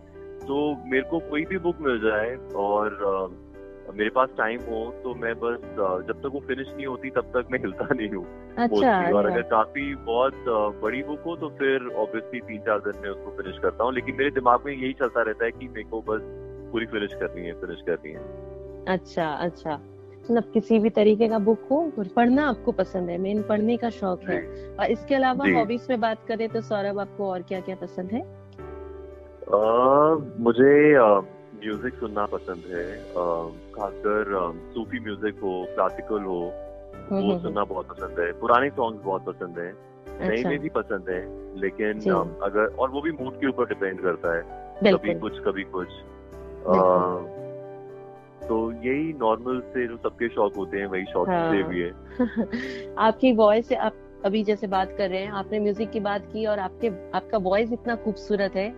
तो 0.46 0.76
मेरे 0.86 1.02
को 1.02 1.18
कोई 1.18 1.44
भी 1.44 1.58
बुक 1.58 1.76
मिल 1.80 2.00
जाए 2.00 2.36
और 2.56 2.92
अ, 3.04 3.92
मेरे 3.92 4.10
पास 4.10 4.28
टाइम 4.38 4.60
हो 4.60 4.94
तो 5.04 5.14
मैं 5.14 5.34
बस 5.34 5.58
अ, 5.58 6.00
जब 6.08 6.20
तक 6.22 6.30
वो 6.32 6.40
फिनिश 6.40 6.68
नहीं 6.76 6.86
होती 6.86 7.10
तब 7.10 7.30
तक 7.34 7.46
मैं 7.50 7.58
हिलता 7.58 7.88
नहीं 7.94 8.08
हूँ 8.08 8.24
अच्छा 8.58 8.66
मोस्टली 8.66 9.12
और 9.12 9.26
अगर 9.26 9.42
काफ़ी 9.42 9.94
बहुत 9.94 10.34
अ, 10.34 10.80
बड़ी 10.82 11.02
बुक 11.02 11.20
हो 11.20 11.36
तो 11.36 11.48
फिर 11.48 11.86
ऑब्वियसली 11.88 12.40
तीन 12.40 12.58
चार 12.60 12.78
दिन 12.78 13.02
में 13.02 13.10
उसको 13.10 13.30
फिनिश 13.42 13.58
करता 13.58 13.84
हूँ। 13.84 13.94
लेकिन 13.94 14.16
मेरे 14.16 14.30
दिमाग 14.30 14.60
में 14.66 14.72
यही 14.72 14.92
चलता 14.92 15.22
रहता 15.22 15.44
है 15.44 15.50
कि 15.50 15.68
मेरे 15.68 15.84
को 15.84 16.02
बस 16.02 16.20
पूरी 16.72 16.86
फिनिश 16.86 17.14
करनी 17.14 17.46
है 17.46 17.52
फिनिश 17.52 17.82
करनी 17.86 18.12
है। 18.12 18.22
अच्छा 18.88 19.26
अच्छा। 19.32 19.76
मतलब 20.30 20.52
किसी 20.52 20.78
भी 20.78 20.90
तरीके 20.90 21.28
का 21.28 21.38
बुक 21.38 21.66
हो 21.70 21.76
और 21.98 22.08
पढ़ना 22.16 22.48
आपको 22.48 22.72
पसंद 22.72 23.10
है। 23.10 23.18
मेन 23.18 23.42
पढ़ने 23.42 23.76
का 23.76 23.90
शौक 23.90 24.22
है। 24.22 24.40
और 24.76 24.90
इसके 24.90 25.14
अलावा 25.14 25.48
हॉबीज 25.48 25.86
में 25.90 26.00
बात 26.00 26.18
करें 26.28 26.48
तो 26.48 26.60
सौरभ 26.60 26.98
आपको 27.00 27.30
और 27.30 27.42
क्या 27.42 27.60
क्या 27.60 27.76
पसंद 27.76 28.10
है? 28.10 28.22
मुझे 30.40 30.72
म्यूज़िक 31.56 31.94
सुनना 31.94 32.26
पसंद 32.26 32.62
है। 32.72 32.86
खासकर 33.72 34.34
सूफी 34.74 35.00
म्यूज़िक 35.00 35.38
हो 35.42 35.64
क्लासिकल 35.74 36.22
हो 36.22 36.40
हम्म, 36.40 37.22
वो 37.22 37.30
हम्म, 37.30 37.42
सुनना 37.42 37.64
बहुत 37.64 37.86
पसंद 37.88 38.20
है। 38.20 38.32
पुराने 38.32 38.70
सॉन्ग 38.70 39.00
बहुत 39.04 39.24
पसंद 39.24 39.58
है। 39.58 39.72
नए 40.20 40.36
अच्छा। 40.36 40.48
में 40.48 40.58
भी 40.58 40.68
पसंद 40.68 41.08
है 41.10 41.20
लेकिन 41.60 42.00
अगर 42.42 42.74
और 42.78 42.90
वो 42.90 43.00
भी 43.00 43.10
मूड 43.12 43.40
के 43.40 43.48
ऊपर 43.48 43.64
डिपेंड 43.64 44.00
करता 44.02 44.36
है। 44.36 44.42
कभी 44.92 45.14
कुछ 45.14 45.38
कभी 45.38 45.62
कुछ। 45.62 45.88
तो 48.48 48.72
यही 48.72 49.12
नॉर्मल 49.12 49.60
से 49.60 49.86
जो 49.86 49.96
सबके 49.96 50.28
शौक 50.28 50.56
होते 50.56 50.78
हैं 50.78 50.86
वही 50.86 51.04
शौक 51.04 51.28
हाँ। 51.28 51.50
मुझे 51.50 51.62
भी 51.62 51.80
है। 51.80 51.90
आपकी 52.98 53.32
वॉइस 53.32 53.72
आप 53.72 53.96
अभी 54.24 54.44
जैसे 54.44 54.66
बात 54.66 54.94
कर 54.98 55.10
रहे 55.10 55.20
हैं 55.20 55.30
आपने 55.30 55.60
म्यूज़िक 55.60 55.90
की 55.90 56.00
बात 56.00 56.22
की 56.32 56.46
और 56.46 56.58
आपके 56.58 56.88
आपका 57.16 57.38
वॉइस 57.38 57.72
इतना 57.72 57.94
खूबसूरत 57.96 58.56
है 58.56 58.70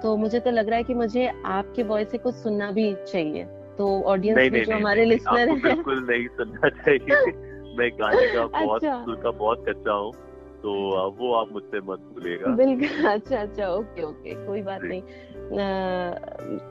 तो 0.00 0.16
मुझे 0.16 0.40
तो 0.40 0.50
लग 0.50 0.68
रहा 0.68 0.76
है 0.76 0.84
कि 0.84 0.94
मुझे 0.94 1.32
आपके 1.46 1.82
वॉइस 1.82 2.10
से 2.10 2.18
कुछ 2.18 2.34
सुनना 2.34 2.70
भी 2.70 2.94
चाहिए। 2.94 3.44
तो 3.78 4.02
ऑडियंस 4.02 4.52
में 4.52 4.64
जो 4.64 4.72
नहीं, 4.72 4.80
हमारे 4.80 5.04
लिसनर 5.04 5.50
आपको 5.50 5.56
बिल्कुल 5.56 6.06
नहीं 6.10 6.26
सुनना 6.28 6.68
चाहिए। 6.68 7.32
मैं 7.78 7.90
गाने 7.90 8.32
का 8.34 8.46
बहुत 8.46 8.84
अच्छा। 8.84 9.04
सुर 9.04 9.14
का 9.14 9.30
बहुत 9.30 9.64
कच्चा 9.68 9.92
हूँ 9.92 10.12
तो 10.56 10.72
वो 11.10 11.32
आप 11.34 11.52
मुझसे 11.52 11.80
मत 11.80 11.98
भूलिएगा। 12.14 12.54
बिल्कुल 12.54 13.06
अच्छा 13.12 13.38
अच्छा 13.38 13.68
ओके 13.68 14.02
ओके 14.02 14.46
कोई 14.46 14.62
बात 14.62 14.82
नहीं। 14.82 15.02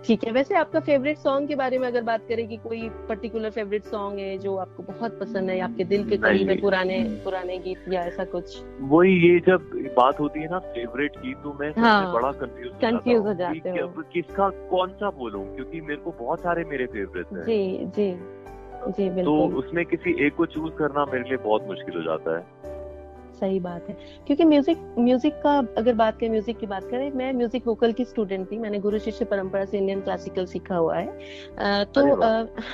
ठीक 0.08 0.24
है। 0.24 0.32
वैसे 0.32 0.56
आपका 0.56 0.80
फेवरेट 0.80 1.18
सॉन्ग 1.18 1.48
के 1.48 1.56
बारे 1.56 1.78
में 1.78 1.88
अगर 1.88 2.02
बात 2.02 2.22
करें 2.30 2.48
कि 2.48 2.58
कोई 2.58 2.90
पर्टिकुलर 2.90 3.50
फेवरेट 3.50 3.84
सॉन्ग 3.84 4.20
है 4.20 4.38
जो 4.38 4.56
आपको 4.56 4.84
बहुत 4.84 5.20
पसंद 5.20 5.50
है 5.50 5.60
आपके 5.60 5.84
दिल 5.84 6.10
के 6.10 6.18
करीब 6.18 6.50
है 6.50 6.56
पुराने 6.56 7.04
पुराने 7.24 7.58
गीत 7.58 7.86
या 7.90 8.02
ऐसा 8.02 8.26
कुछ? 8.26 8.64
वही 8.82 9.14
ये 9.14 9.40
जब 9.40 9.70
बात 9.98 10.20
होती 10.20 10.40
है 10.40 10.48
ना 10.50 10.60
फेवरेट 10.60 11.12
की 11.16 11.34
तो 11.34 11.58
मैं 11.60 11.74
हाँ, 11.78 12.14
बड़ा 12.14 12.32
कंफ्यूज 12.32 12.72
confuse 12.84 13.26
हो 13.26 13.34
जाते 13.34 13.70
हो। 13.70 14.04
किसका 14.14 14.50
कौन 14.50 14.90
सा 14.90 15.10
बोलूँ 15.10 15.56
क्योंकि 15.56 15.82
मेरे 15.82 15.96
को 15.96 16.12
बहुत 16.12 16.40
सारे 16.40 16.64
मेरे 16.64 16.86
फेवरेट 16.86 17.26
हैं। 17.34 17.46
जी 17.46 17.78
जी 17.86 18.20
जी 18.88 19.24
तो 19.24 19.48
उसमें 19.48 19.86
किसी 19.86 20.26
एक 20.26 20.36
को 20.36 20.46
चूज़ 20.46 20.74
करना 20.74 21.06
मेरे 21.06 21.24
लिए 21.24 21.38
बहुत 21.38 21.64
मुश्किल 21.68 21.96
हो 21.96 22.04
जाता 22.04 22.38
है। 22.38 22.65
सही 23.40 23.60
बात 23.60 23.90
है। 23.90 23.96
क्योंकि 24.28 24.44
म्यूज़िक 24.44 24.78
म्यूज़िक 25.00 25.34
का 25.34 25.58
अगर 25.78 25.94
बात 25.94 26.20
करें 26.20 26.30
म्यूज़िक 26.30 26.58
की 26.58 26.66
बात 26.66 26.84
करें 26.84 27.12
मैं 27.12 27.34
म्यूज़िक 27.34 27.68
वोकल 27.68 27.92
की 27.92 28.06
स्टूडेंट 28.06 28.52
थी। 28.52 28.58
मैंने 28.58 28.80
गुरु 28.80 29.00
शिष्य 29.00 29.26
परंपरा 29.26 29.66
से 29.66 29.78
इंडियन 29.78 30.02
क्लासिकल 30.02 30.46
सीखा 30.46 30.76
हुआ 30.76 30.98
है। 30.98 31.08
अ, 31.08 31.84
तो 31.84 32.06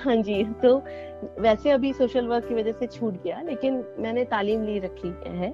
हाँ 0.03 0.15
जी 0.15 0.43
तो 0.43 0.81
वैसे 1.39 1.69
अभी 1.69 1.93
सोशल 1.93 2.27
वर्क 2.27 2.47
की 2.47 2.53
वजह 2.53 2.71
से 2.71 2.87
छूट 2.87 3.23
गया 3.23 3.41
लेकिन 3.41 3.83
मैंने 3.99 4.23
तालीम 4.25 4.63
ली 4.63 4.79
रखी 4.79 5.13
है। 5.27 5.51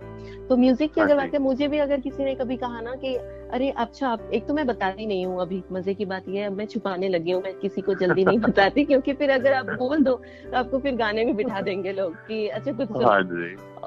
तो 0.48 0.58
म्यूज़िक 0.58 0.94
की 0.94 1.02
हाँ 1.02 1.08
अगर 1.10 1.18
बात 1.18 1.32
करें 1.32 1.44
मुझे 1.44 1.68
भी 1.68 1.78
अगर 1.78 2.00
किसी 2.00 2.24
ने 2.24 2.36
कभी 2.36 2.58
कहा 2.58 2.82
ना 2.82 2.96
कि 2.96 3.16
अरे 3.54 3.70
अच्छा 3.70 4.08
आप 4.10 4.30
एक 4.34 4.48
तो 4.48 4.54
मैं 4.54 4.66
बताती 4.68 5.06
नहीं 5.06 5.26
हूँ 5.26 5.42
अभी 5.42 5.64
मज़े 5.72 5.94
की 5.94 6.06
बात 6.06 6.30
यह 6.30 6.44
है 6.44 6.50
मैं 6.50 6.66
छुपाने 6.66 7.10
लगी 7.10 7.32
हूँ 7.32 7.42
मैं 7.44 7.54
किसी 7.60 7.82
को 7.82 7.94
जल्दी 7.94 8.26
नहीं 8.26 8.40
बताती 8.48 8.84
क्योंकि 8.86 9.14
फिर 9.14 9.30
अगर 9.30 9.54
आप 9.54 9.66
बोल 9.66 10.04
दो 10.04 10.14
तो 10.52 10.58
आपको 10.58 10.80
फिर 10.80 10.96
गाने 10.96 11.26
में 11.26 11.36
बिठा 11.36 11.62
देंगे 11.62 11.92
लोग 11.92 12.16
कि 12.28 12.48
अच्छा 12.48 12.72
कुछ 12.72 12.92
हाँ 13.04 13.24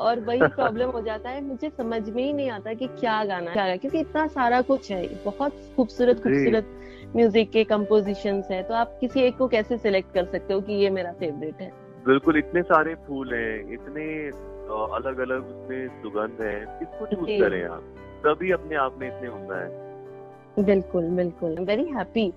और 0.01 0.21
वही 0.21 0.41
प्रॉब्लम 0.41 0.91
हो 0.91 1.01
जाता 1.01 1.31
है। 1.31 1.41
मुझे 1.45 1.71
समझ 1.71 2.09
में 2.09 2.23
ही 2.23 2.33
नहीं 2.33 2.51
आता 2.51 2.75
कि 2.75 2.87
क्या 3.01 3.23
गाना 3.25 3.53
क्या 3.53 3.77
क्योंकि 3.77 3.99
इतना 4.01 4.27
सारा 4.29 4.61
कुछ 4.63 4.91
है 4.93 5.03
बहुत 5.25 5.55
खूबसूरत 5.77 6.23
खूबसूरत 6.23 6.77
म्यूज़िक 7.17 7.51
के 7.51 7.65
कंपोजिशंस 7.65 8.49
है 8.51 8.63
तो 8.63 8.75
आप 8.75 8.97
किसी 9.01 9.21
एक 9.21 9.37
को 9.37 9.49
कैसे 9.49 9.77
सिलेक्ट 9.79 10.15
कर 10.15 10.25
सकते 10.25 10.55
हो 10.55 10.61
कि 10.61 10.73
ये 10.75 10.91
मेरा 10.91 11.13
फेवरेट 11.13 11.61
है? 11.61 11.71
बिल्कुल 12.07 12.39
इतने 12.39 12.63
सारे 12.63 12.95
फूल 13.07 13.35
हैं 13.35 13.73
इतने 13.73 14.05
अलग 14.97 15.19
अलग 15.19 15.47
उसमें 15.47 15.89
सुगंध 16.03 16.41
है 16.41 16.55
किसको 16.79 17.07
चूज़ 17.07 17.41
करें 17.41 17.63
आप? 17.65 17.83
सभी 18.27 18.51
अपने 18.53 18.77
आप 18.77 18.97
में 18.99 19.07
इतने 19.09 19.29
उमदा 19.29 19.57
है। 19.57 20.65
बिल्कुल 20.65 21.05
बिल्कुल। 21.17 21.59
वेरी 21.65 21.85
हैप्पी 21.89 22.33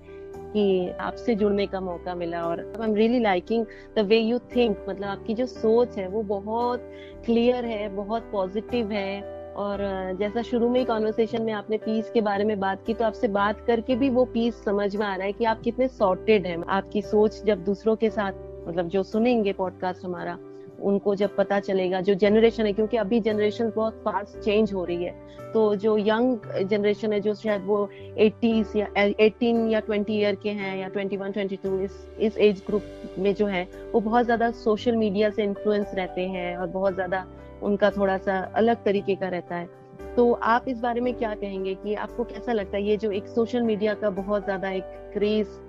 कि 0.53 0.89
आपसे 0.89 1.35
जुड़ने 1.35 1.67
का 1.67 1.79
मौका 1.81 2.15
मिला 2.15 2.43
और 2.43 2.59
I 2.81 2.87
am 2.89 2.95
really 2.95 3.19
liking 3.19 3.65
the 3.97 3.99
way 3.99 4.19
you 4.19 4.39
think 4.55 4.85
मतलब 4.89 5.07
आपकी 5.07 5.33
जो 5.33 5.45
सोच 5.45 5.97
है, 5.97 6.07
वो 6.07 6.23
बहुत 6.23 6.89
क्लियर 7.25 7.65
है, 7.65 7.89
बहुत 7.89 8.29
पॉजिटिव 8.31 8.91
है। 8.91 9.33
और 9.53 9.77
जैसा 10.19 10.41
शुरू 10.41 10.69
में 10.69 10.79
ही 10.79 10.85
कॉन्वर्सेशन 10.85 11.41
में 11.41 11.51
आपने 11.53 11.77
पीस 11.77 12.09
के 12.11 12.21
बारे 12.21 12.43
में 12.43 12.59
बात 12.59 12.85
की 12.85 12.93
तो 12.93 13.05
आपसे 13.05 13.27
बात 13.27 13.59
करके 13.61 13.95
भी 13.95 14.09
वो 14.09 14.25
पीस 14.25 14.63
समझ 14.63 14.95
में 14.95 15.05
आ 15.05 15.15
रहा 15.15 15.25
है 15.25 15.33
कि 15.33 15.45
आप 15.45 15.61
कितने 15.61 15.87
सॉर्टेड 15.87 16.45
हैं। 16.45 16.63
आपकी 16.67 17.01
सोच 17.01 17.43
जब 17.43 17.63
दूसरों 17.63 17.95
के 17.95 18.09
साथ 18.09 18.31
मतलब 18.67 18.87
जो 18.87 19.03
सुनेंगे 19.03 19.53
पॉडकास्ट 19.53 20.05
हमारा 20.05 20.37
उनको 20.83 21.15
जब 21.15 21.35
पता 21.35 21.59
चलेगा, 21.59 22.01
जो 22.01 22.13
जनरेशन 22.15 22.65
है, 22.65 22.73
क्योंकि 22.73 22.97
अभी 22.97 23.19
जनरेशन 23.19 23.71
बहुत 23.75 24.01
फास्ट 24.05 24.39
चेंज 24.39 24.73
हो 24.73 24.83
रही 24.85 25.03
है। 25.03 25.11
तो 25.53 25.75
जो 25.75 25.97
यंग 25.97 26.65
जनरेशन 26.69 27.13
है, 27.13 27.19
जो 27.19 27.33
शायद 27.35 27.65
वो 27.65 27.77
80s 28.19 28.75
या 28.75 28.87
18 28.97 29.67
या 29.69 29.81
20 29.81 30.09
ईयर 30.09 30.35
के 30.35 30.49
हैं, 30.49 30.75
या 30.77 30.89
21 30.89 31.31
22 31.31 31.81
इस 31.81 32.07
इस 32.21 32.37
एज 32.37 32.61
ग्रुप 32.67 33.15
में 33.19 33.33
जो 33.35 33.45
है, 33.45 33.67
वो 33.93 33.99
बहुत 33.99 34.25
ज़्यादा 34.25 34.51
सोशल 34.51 34.95
मीडिया 34.95 35.29
से 35.29 35.43
इन्फ्लुएंस 35.43 35.91
रहते 35.95 36.21
हैं 36.21 36.55
और 36.57 36.67
बहुत 36.69 36.93
ज़्यादा 36.93 37.25
उनका 37.63 37.89
थोड़ा 37.91 38.17
सा 38.17 38.39
अलग 38.55 38.83
तरीके 38.83 39.15
का 39.15 39.27
रहता 39.27 39.55
है। 39.55 39.69
तो 40.15 40.31
आप 40.33 40.65
इस 40.67 40.79
बारे 40.79 41.01
में 41.01 41.13
क्या 41.13 41.33
कहेंगे 41.35 41.73
कि 41.75 41.93
आपको 41.95 42.23
कैसा 42.23 42.53
लगता 42.53 42.77
है? 42.77 42.83
ये 42.83 42.97
जो 42.97 43.11
एक 43.11 43.27
सोशल 43.27 43.61
मीडिया 43.61 43.93
का 43.93 44.09
बहुत 44.11 44.43
ज़्यादा 44.43 44.69
एक 44.71 44.83
क्रेज 45.13 45.59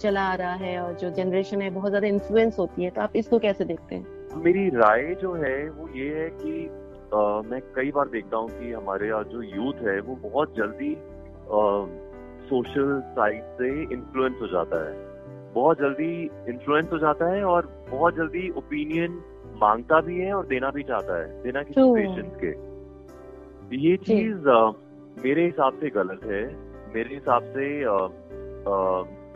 चला 0.00 0.22
आ 0.22 0.34
रहा 0.34 0.54
है 0.54 0.78
और 0.80 0.94
जो 0.94 1.10
जनरेशन 1.12 1.62
है, 1.62 1.70
बहुत 1.70 1.90
ज़्यादा 1.90 2.06
इन्फ्लुएंस 2.06 2.58
होती 2.58 2.84
है 2.84 2.90
तो 2.90 3.00
आप 3.00 3.16
इसको 3.16 3.38
कैसे 3.38 3.64
देखते 3.64 3.94
हैं? 3.94 4.15
मेरी 4.36 4.68
राय 4.68 5.14
जो 5.14 5.32
है 5.34 5.70
वो 5.70 5.88
ये 5.88 6.14
है 6.18 6.30
कि 6.30 6.66
अ, 7.14 7.42
मैं 7.50 7.60
कई 7.76 7.90
बार 7.90 8.08
देखता 8.08 8.36
हूँ 8.36 8.48
कि 8.48 8.72
हमारे 8.72 9.08
यहाँ 9.08 9.24
जो 9.24 9.42
यूथ 9.42 9.82
है 9.88 10.00
वो 10.00 10.16
बहुत 10.16 10.54
जल्दी 10.56 10.94
आ, 10.94 11.86
सोशल 12.48 13.00
साइट 13.04 13.42
से 13.42 13.82
इन्फ्लुएंस 13.82 14.34
हो 14.42 14.46
जाता 14.46 14.88
है। 14.88 14.94
बहुत 15.52 15.78
जल्दी 15.78 16.30
इन्फ्लुएंस 16.48 16.88
हो 16.92 16.98
जाता 16.98 17.26
है 17.26 17.44
और 17.44 17.86
बहुत 17.90 18.14
जल्दी 18.14 18.50
ओपिनियन 18.50 19.22
माँगता 19.62 20.00
भी 20.00 20.18
है 20.20 20.32
और 20.34 20.46
देना 20.46 20.70
भी 20.70 20.82
चाहता 20.82 21.18
है 21.20 21.42
देना 21.42 21.62
किसी. 21.62 21.80
पेशेंस 21.94 22.36
के। 22.44 22.50
ये 23.76 23.96
चीज़ 23.96 24.48
मेरे 25.26 25.44
हिसाब 25.44 25.72
से 25.72 25.90
गलत 25.90 26.20
है। 26.24 26.44
मेरे 26.94 27.14
हिसाब 27.14 27.42
से 27.42 27.80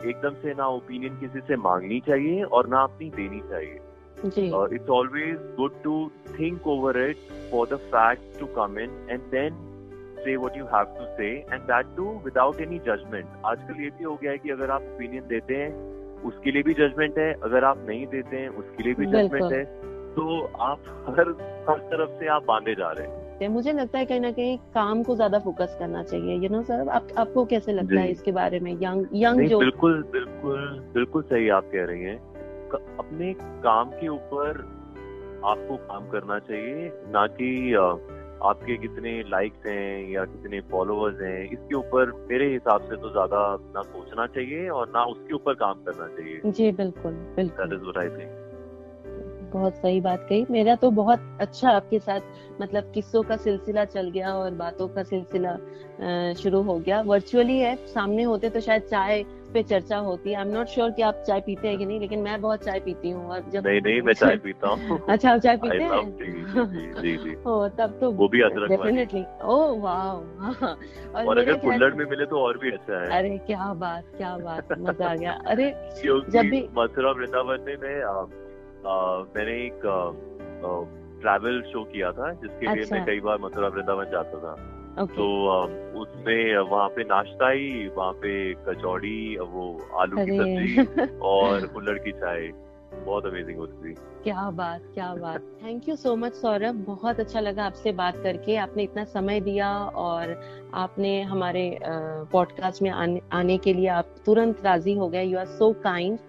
एकदम 0.09 0.33
से 0.33 0.53
ना 0.53 0.67
ओपिनियन 0.67 1.17
किसी 1.19 1.39
से 1.39 1.55
मांगनी 1.55 1.99
चाहिए 1.99 2.43
और 2.43 2.67
ना 2.67 2.81
अपनी 2.81 3.09
देनी 3.09 3.39
चाहिए। 3.39 3.79
Uh, 4.23 4.67
it's 4.77 4.89
always 4.89 5.37
good 5.57 5.83
to 5.83 6.11
think 6.37 6.65
over 6.65 6.91
it 7.09 7.17
for 7.49 7.67
the 7.67 7.77
facts 7.91 8.37
to 8.39 8.47
come 8.47 8.77
in 8.77 8.89
and 9.09 9.21
then 9.31 9.53
say 10.25 10.37
what 10.37 10.55
you 10.55 10.67
have 10.67 10.91
to 10.97 11.07
say 11.17 11.45
and 11.51 11.67
that 11.67 11.95
too 11.95 12.19
without 12.23 12.59
any 12.61 12.79
judgment. 12.79 13.25
आजकल 13.45 13.81
ये 13.83 13.89
भी 13.89 14.03
हो 14.03 14.15
गया 14.15 14.31
है 14.31 14.37
कि 14.37 14.49
अगर 14.49 14.71
आप 14.71 14.81
ओपिनियन 14.93 15.27
देते 15.27 15.55
हैं 15.55 15.71
उसके 16.23 16.51
लिए 16.51 16.63
भी 16.63 16.73
जजमेंट 16.73 17.17
है 17.17 17.33
अगर 17.43 17.63
आप 17.63 17.85
नहीं 17.87 18.05
देते 18.07 18.37
हैं 18.37 18.49
उसके 18.49 18.83
लिए 18.83 18.93
भी। 18.93 19.05
जजमेंट 19.05 19.53
है। 19.53 19.63
तो 20.15 20.41
आप 20.61 20.79
हर 21.09 21.29
हर 21.69 21.77
तरफ़ 21.91 22.19
से 22.19 22.27
आप 22.27 22.43
बांधे 22.45 22.75
जा 22.75 22.91
रहे 22.91 23.07
हैं। 23.07 23.49
मुझे 23.49 23.71
लगता 23.73 23.99
है 23.99 24.05
कहीं 24.05 24.19
ना 24.19 24.31
कहीं 24.31 24.57
काम 24.73 25.03
को 25.03 25.15
ज़्यादा 25.15 25.39
फोकस 25.39 25.75
करना 25.79 26.03
चाहिए 26.03 26.35
यू 26.35 26.49
नो 26.49 26.61
सर 26.63 26.89
आप 26.89 27.07
आपको 27.17 27.45
कैसे 27.45 27.73
लगता 27.73 27.99
है 27.99 28.11
इसके 28.11 28.31
बारे 28.31 28.59
में? 28.59 28.71
यंग 28.81 29.07
यंग 29.13 29.47
जो 29.49 29.59
बिल्कुल 29.59 30.03
बिल्कुल 30.11 30.79
बिल्कुल 30.93 31.21
सही 31.21 31.49
आप 31.49 31.63
कह 31.63 31.85
रही 31.85 32.01
हैं। 32.01 32.30
अपने 32.77 33.33
काम 33.39 33.89
के 33.89 34.07
ऊपर 34.07 34.59
आपको 35.45 35.77
काम 35.77 36.09
करना 36.09 36.39
चाहिए 36.39 36.91
ना 37.07 37.27
कि 37.27 37.73
आपके 38.43 38.77
कितने 38.77 39.23
लाइक्स 39.29 39.65
हैं 39.65 40.09
या 40.09 40.25
कितने 40.25 40.59
फॉलोअर्स 40.59 41.21
हैं 41.21 41.49
इसके 41.51 41.75
ऊपर 41.75 42.11
मेरे 42.11 42.53
हिसाब 42.53 42.81
से 42.81 42.95
तो 42.95 43.09
ज़्यादा 43.09 43.57
ना 43.75 43.81
सोचना 43.81 44.27
चाहिए 44.27 44.69
और 44.69 44.89
ना 44.89 45.03
उसके 45.03 45.33
ऊपर 45.33 45.53
काम 45.53 45.73
करना 45.73 46.07
चाहिए। 46.07 46.51
जी 46.51 46.71
बिल्कुल 46.71 47.11
बिल्कुल। 47.11 47.79
बहुत 49.53 49.75
सही 49.75 50.01
बात 50.01 50.25
कही। 50.29 50.45
मेरा 50.49 50.75
तो 50.75 50.91
बहुत 50.91 51.19
अच्छा 51.41 51.69
आपके 51.69 51.99
साथ 51.99 52.19
मतलब 52.61 52.91
किस्सों 52.93 53.23
का 53.23 53.37
सिलसिला 53.37 53.85
चल 53.85 54.09
गया 54.09 54.33
और 54.33 54.51
बातों 54.51 54.87
का 54.87 55.03
सिलसिला 55.03 55.57
शुरू 56.33 56.61
हो 56.61 56.79
गया। 56.79 57.01
वर्चुअली 57.01 57.59
है 57.59 57.75
सामने 57.75 58.23
होते 58.23 58.49
तो 58.49 58.59
शायद 58.59 58.81
चाय 58.81 59.23
पे 59.53 59.63
चर्चा 59.63 59.97
होती 59.97 60.31
है। 60.31 60.35
आई 60.35 60.45
एम 60.45 60.51
नॉट 60.53 60.67
श्योर 60.67 60.91
कि 60.91 61.01
आप 61.01 61.23
चाय 61.27 61.39
पीते 61.41 61.67
हैं 61.67 61.77
कि 61.77 61.85
नहीं 61.85 61.99
लेकिन 61.99 62.19
मैं 62.19 62.41
बहुत 62.41 62.63
चाय 62.63 62.79
पीती 62.79 63.09
हूँ 63.09 63.29
और 63.29 63.39
जब 63.49 63.67
नहीं 63.67 63.81
नहीं 63.81 64.01
मैं 64.01 64.13
चाय 64.13 64.35
पीता 64.35 64.69
हूँ। 64.69 64.99
अच्छा 65.09 65.31
आप 65.31 65.39
चाय 65.39 65.57
पीते 65.57 65.83
हैं? 65.83 67.43
ओ 67.47 67.67
तब 67.67 67.97
तो 68.01 68.11
वो 68.11 68.27
भी 68.27 68.41
अदरक 68.41 68.69
डेफिनेटली 68.69 69.23
ओह 69.43 69.79
वाओ 69.81 70.23
हाँ 70.39 70.77
और 71.15 71.25
और 71.25 71.37
अगर 71.37 71.53
कुल्हड़ 71.53 71.93
में 71.93 72.05
मिले 72.05 72.25
तो 72.25 72.39
और 72.39 72.57
भी 72.57 72.71
अच्छा 72.71 73.03
है। 73.03 73.19
अरे 73.19 73.37
क्या 73.37 73.73
बात 73.73 74.03
क्या 74.17 74.37
बात 74.37 74.67
मज़ा 74.79 75.09
आ 75.09 75.15
गया। 75.15 75.31
अरे 75.31 75.69
जब 76.05 76.41
भी- 76.41 76.63
मथुरा 76.77 77.11
वृंदावन 77.11 77.61
में 77.61 77.77
मैंने 79.35 79.65
एक 79.65 79.81
ट्रैवल 81.21 81.61
शो 81.61 81.83
किया 81.83 82.11
था 82.11 82.31
जिसके 82.33 82.73
लिए 82.73 82.83
अच्छा। 82.83 82.95
मैं 82.95 83.05
कई 83.05 83.19
बार 83.19 83.37
मथुरा 83.41 83.67
वृंदावन 83.67 84.05
जाता 84.05 84.37
था। 84.39 84.55
ओके 84.99 85.15
तो 85.15 85.63
उसमें 86.01 86.57
वहाँ 86.57 86.89
पे 86.89 87.03
नाश्ता 87.03 87.49
ही 87.49 87.87
वहाँ 87.87 88.11
पे 88.11 88.53
कचौड़ी 88.53 89.37
वो 89.37 89.87
आलू 89.97 90.17
की 90.17 90.37
सब्ज़ी 90.37 91.17
और 91.21 91.67
कुल्हड़ 91.67 91.97
की 91.97 92.11
चाय। 92.11 92.51
बहुत 93.05 93.25
अमेजिंग 93.25 93.57
होती 93.57 93.89
थी 93.89 93.95
क्या 94.23 94.49
बात 94.51 94.81
क्या 94.93 95.15
बात। 95.15 95.41
Thank 95.41 95.89
you 95.89 95.95
so 95.95 96.15
much 96.15 96.33
Saurabh. 96.33 96.75
बहुत 96.75 97.19
अच्छा 97.19 97.39
लगा 97.39 97.63
आपसे 97.63 97.91
बात 97.91 98.17
करके। 98.17 98.55
आपने 98.55 98.83
इतना 98.83 99.03
समय 99.03 99.39
दिया 99.39 99.85
और 99.85 100.41
आपने 100.73 101.21
हमारे 101.21 101.79
पॉडकास्ट 102.31 102.81
में 102.81 102.89
आने, 102.89 103.21
आने 103.31 103.57
के 103.57 103.73
लिए 103.73 103.87
आप 103.87 104.05
तुरंत 104.25 104.65
राज़ी 104.65 104.93
हो 104.93 105.09
गए। 105.09 105.23
You 105.23 105.39
are 105.39 105.45
so 105.45 105.73
kind 105.73 106.19